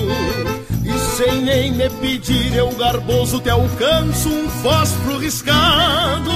E 0.83 1.17
sem 1.17 1.43
nem 1.43 1.71
me 1.71 1.87
pedir, 1.87 2.55
eu 2.55 2.71
garboso 2.71 3.39
te 3.39 3.49
alcanço 3.51 4.27
um 4.27 4.49
fósforo 4.49 5.19
riscado. 5.19 6.31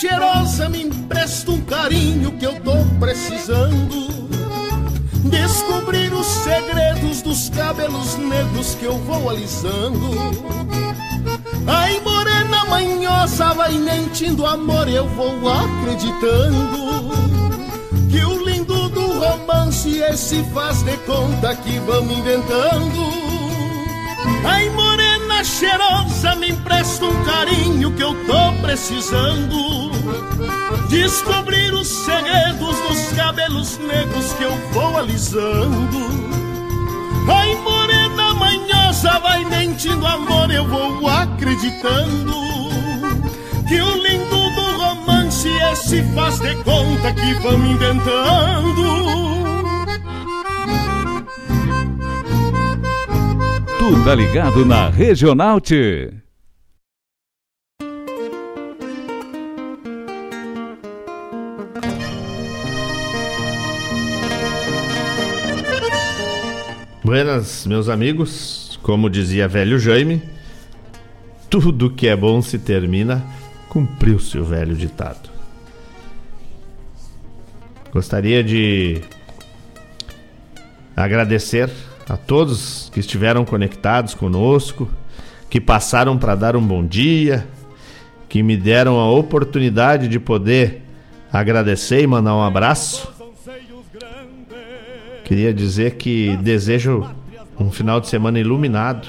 Cheirosa, 0.00 0.66
me 0.70 0.84
empresta 0.84 1.50
um 1.50 1.60
carinho 1.60 2.32
que 2.38 2.46
eu 2.46 2.58
tô 2.62 2.72
precisando. 2.98 4.08
Descobrir 5.28 6.10
os 6.14 6.26
segredos 6.26 7.20
dos 7.20 7.50
cabelos 7.50 8.16
negros 8.16 8.74
que 8.76 8.86
eu 8.86 8.96
vou 8.96 9.28
alisando. 9.28 10.10
Ai, 11.66 12.00
morena 12.00 12.64
manhosa, 12.64 13.52
vai 13.52 13.74
mentindo 13.74 14.46
amor, 14.46 14.88
eu 14.88 15.06
vou 15.06 15.36
acreditando. 15.52 17.10
Que 18.10 18.24
o 18.24 18.42
lindo 18.42 18.88
do 18.88 19.20
romance 19.20 19.98
esse 19.98 20.42
faz 20.54 20.82
de 20.82 20.96
conta 21.04 21.54
que 21.56 21.78
vamos 21.80 22.16
inventando. 22.16 23.12
Ai, 24.46 24.70
morena 24.70 24.99
cheirosa, 25.44 26.34
me 26.36 26.50
empresta 26.50 27.04
um 27.04 27.24
carinho 27.24 27.90
que 27.92 28.02
eu 28.02 28.14
tô 28.26 28.52
precisando. 28.60 29.90
Descobrir 30.88 31.72
os 31.72 31.88
segredos 31.88 32.76
dos 32.80 33.12
cabelos 33.16 33.78
negros 33.78 34.32
que 34.34 34.44
eu 34.44 34.56
vou 34.72 34.96
alisando. 34.98 36.30
Ai, 37.28 37.54
morena 37.56 38.34
manhosa, 38.34 39.18
vai 39.20 39.44
mentindo 39.44 40.06
amor, 40.06 40.50
eu 40.50 40.66
vou 40.66 41.08
acreditando. 41.08 42.34
Que 43.68 43.80
o 43.80 43.96
lindo 44.02 44.50
do 44.50 44.78
romance 44.78 45.48
esse 45.72 46.02
faz 46.14 46.40
de 46.40 46.54
conta 46.56 47.12
que 47.12 47.34
vamos 47.34 47.70
inventando. 47.70 49.29
Tu 53.80 54.04
tá 54.04 54.14
ligado 54.14 54.66
na 54.66 54.90
Regional 54.90 55.58
T. 55.58 56.12
Buenas, 67.02 67.66
meus 67.66 67.88
amigos. 67.88 68.78
Como 68.82 69.08
dizia 69.08 69.48
velho 69.48 69.78
Jaime, 69.78 70.22
tudo 71.48 71.88
que 71.90 72.06
é 72.06 72.14
bom 72.14 72.42
se 72.42 72.58
termina, 72.58 73.24
cumpriu-se 73.70 74.36
o 74.36 74.44
velho 74.44 74.76
ditado. 74.76 75.30
Gostaria 77.90 78.44
de 78.44 79.00
agradecer 80.94 81.70
a 82.10 82.16
todos 82.16 82.90
que 82.92 82.98
estiveram 82.98 83.44
conectados 83.44 84.14
conosco, 84.14 84.90
que 85.48 85.60
passaram 85.60 86.18
para 86.18 86.34
dar 86.34 86.56
um 86.56 86.60
bom 86.60 86.84
dia, 86.84 87.46
que 88.28 88.42
me 88.42 88.56
deram 88.56 88.98
a 88.98 89.08
oportunidade 89.08 90.08
de 90.08 90.18
poder 90.18 90.82
agradecer 91.32 92.02
e 92.02 92.08
mandar 92.08 92.34
um 92.34 92.42
abraço. 92.42 93.08
Queria 95.24 95.54
dizer 95.54 95.92
que 95.92 96.36
desejo 96.38 97.08
um 97.56 97.70
final 97.70 98.00
de 98.00 98.08
semana 98.08 98.40
iluminado. 98.40 99.06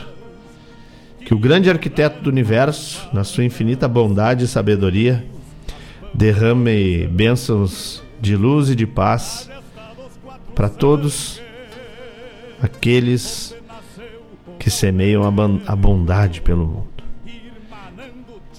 Que 1.26 1.34
o 1.34 1.40
grande 1.40 1.72
arquiteto 1.72 2.22
do 2.22 2.30
universo, 2.30 3.10
na 3.12 3.24
sua 3.24 3.44
infinita 3.44 3.88
bondade 3.88 4.46
e 4.46 4.48
sabedoria, 4.48 5.26
derrame 6.14 7.08
bênçãos 7.08 8.04
de 8.20 8.36
luz 8.36 8.70
e 8.70 8.76
de 8.76 8.86
paz 8.86 9.50
para 10.54 10.70
todos 10.70 11.42
aqueles 12.62 13.56
que 14.60 14.70
semeiam 14.70 15.24
a 15.66 15.76
bondade 15.76 16.42
pelo 16.42 16.66
mundo. 16.66 16.88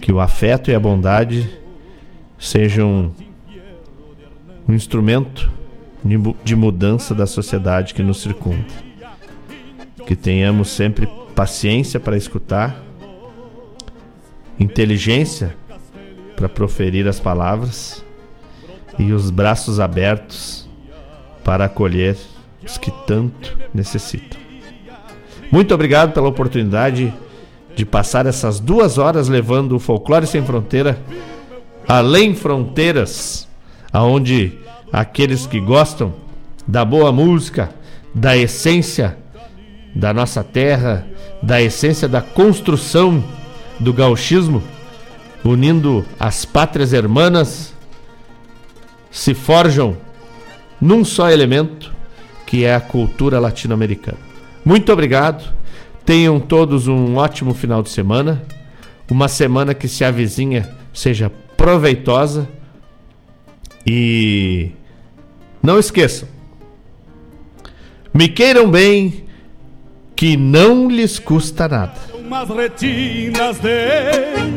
Que 0.01 0.13
o 0.13 0.21
afeto 0.21 0.71
e 0.71 0.75
a 0.75 0.81
bondade 0.81 1.49
sejam 2.39 3.13
um 4.69 4.75
instrumento 4.75 5.51
de 6.05 6.19
mu- 6.19 6.37
de 6.43 6.57
mudança 6.57 7.15
da 7.15 7.27
sociedade 7.27 7.95
que 7.95 8.03
nos 8.03 8.21
circunda. 8.21 8.65
Que 10.07 10.17
tenhamos 10.17 10.69
sempre 10.71 11.09
paciência 11.37 12.01
para 12.01 12.17
escutar, 12.17 12.83
inteligência 14.59 15.57
para 16.37 16.49
proferir 16.49 17.07
as 17.07 17.21
palavras 17.21 18.05
e 18.99 19.13
os 19.13 19.31
braços 19.31 19.79
abertos 19.79 20.69
para 21.45 21.67
acolher 21.67 22.17
os 22.65 22.79
que 22.79 22.91
tanto 23.07 23.57
necessitam. 23.75 24.41
Muito 25.51 25.75
obrigado 25.75 26.13
pela 26.13 26.29
oportunidade 26.29 27.13
de 27.75 27.85
passar 27.85 28.27
essas 28.27 28.61
duas 28.61 28.99
horas 28.99 29.29
levando 29.29 29.77
o 29.77 29.79
Folclore 29.79 30.27
Sem 30.27 30.45
Fronteira 30.45 30.99
além 31.87 32.35
fronteiras, 32.35 33.49
aonde 33.93 34.59
aqueles 34.93 35.47
que 35.47 35.61
gostam 35.61 36.15
da 36.67 36.85
boa 36.85 37.13
música, 37.13 37.71
da 38.15 38.37
essência 38.37 39.19
da 39.95 40.15
nossa 40.15 40.43
terra, 40.43 41.07
da 41.43 41.61
essência 41.61 42.09
da 42.09 42.23
construção 42.23 43.23
do 43.79 43.93
gauchismo, 43.93 44.63
unindo 45.45 46.05
as 46.19 46.45
pátrias 46.45 46.93
hermanas, 46.93 47.75
se 49.11 49.35
forjam 49.35 49.97
num 50.81 51.05
só 51.05 51.31
elemento, 51.31 51.92
que 52.53 52.67
é 52.67 52.75
a 52.75 52.81
cultura 52.83 53.41
latino-americana. 53.41 54.19
Muito 54.63 54.93
obrigado. 54.93 55.51
Tenham 56.05 56.39
todos 56.39 56.87
um 56.87 57.17
ótimo 57.17 57.55
final 57.55 57.83
de 57.83 57.89
semana. 57.89 58.45
Uma 59.11 59.27
semana 59.27 59.73
que 59.73 59.89
se 59.89 60.05
avizinha 60.05 60.69
seja 60.93 61.33
proveitosa. 61.57 62.47
E 63.87 64.71
não 65.63 65.79
esqueçam. 65.79 66.29
Me 68.13 68.29
queiram 68.29 68.71
bem, 68.71 69.25
que 70.15 70.37
não 70.37 70.91
lhes 70.91 71.19
custa 71.19 71.67
nada. 71.67 71.99
umas 72.15 72.51
retinas 72.51 73.59
de 73.61 74.53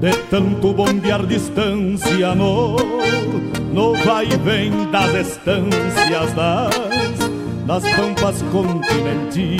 de 0.00 0.16
tanto 0.30 0.72
bombear 0.72 1.26
distância 1.26 2.34
no 2.34 2.76
no 3.74 3.92
vai 4.04 4.24
e 4.26 4.36
vem 4.38 4.90
das 4.90 5.28
estâncias 5.28 6.32
das 7.68 7.84
pampas 7.84 8.42
continentinas. 8.50 9.58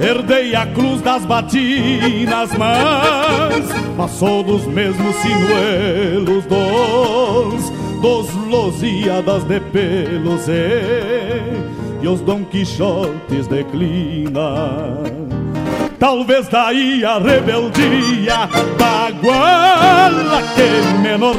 Herdei 0.00 0.54
a 0.54 0.64
cruz 0.66 1.02
das 1.02 1.24
batinas 1.24 2.50
mas 2.56 3.66
passou 3.96 4.42
dos 4.44 4.64
mesmos 4.66 5.14
sinuelos 5.16 6.44
dos 6.46 7.70
dos 8.00 8.34
Lusíadas 8.34 9.44
de 9.44 9.60
pelos 9.60 10.48
e, 10.48 12.02
e 12.02 12.08
os 12.08 12.20
Dom 12.20 12.44
Quixotes 12.44 13.46
declinam 13.46 15.02
Talvez 16.00 16.48
daí 16.48 17.04
a 17.04 17.18
rebeldia 17.18 18.48
da 18.76 19.12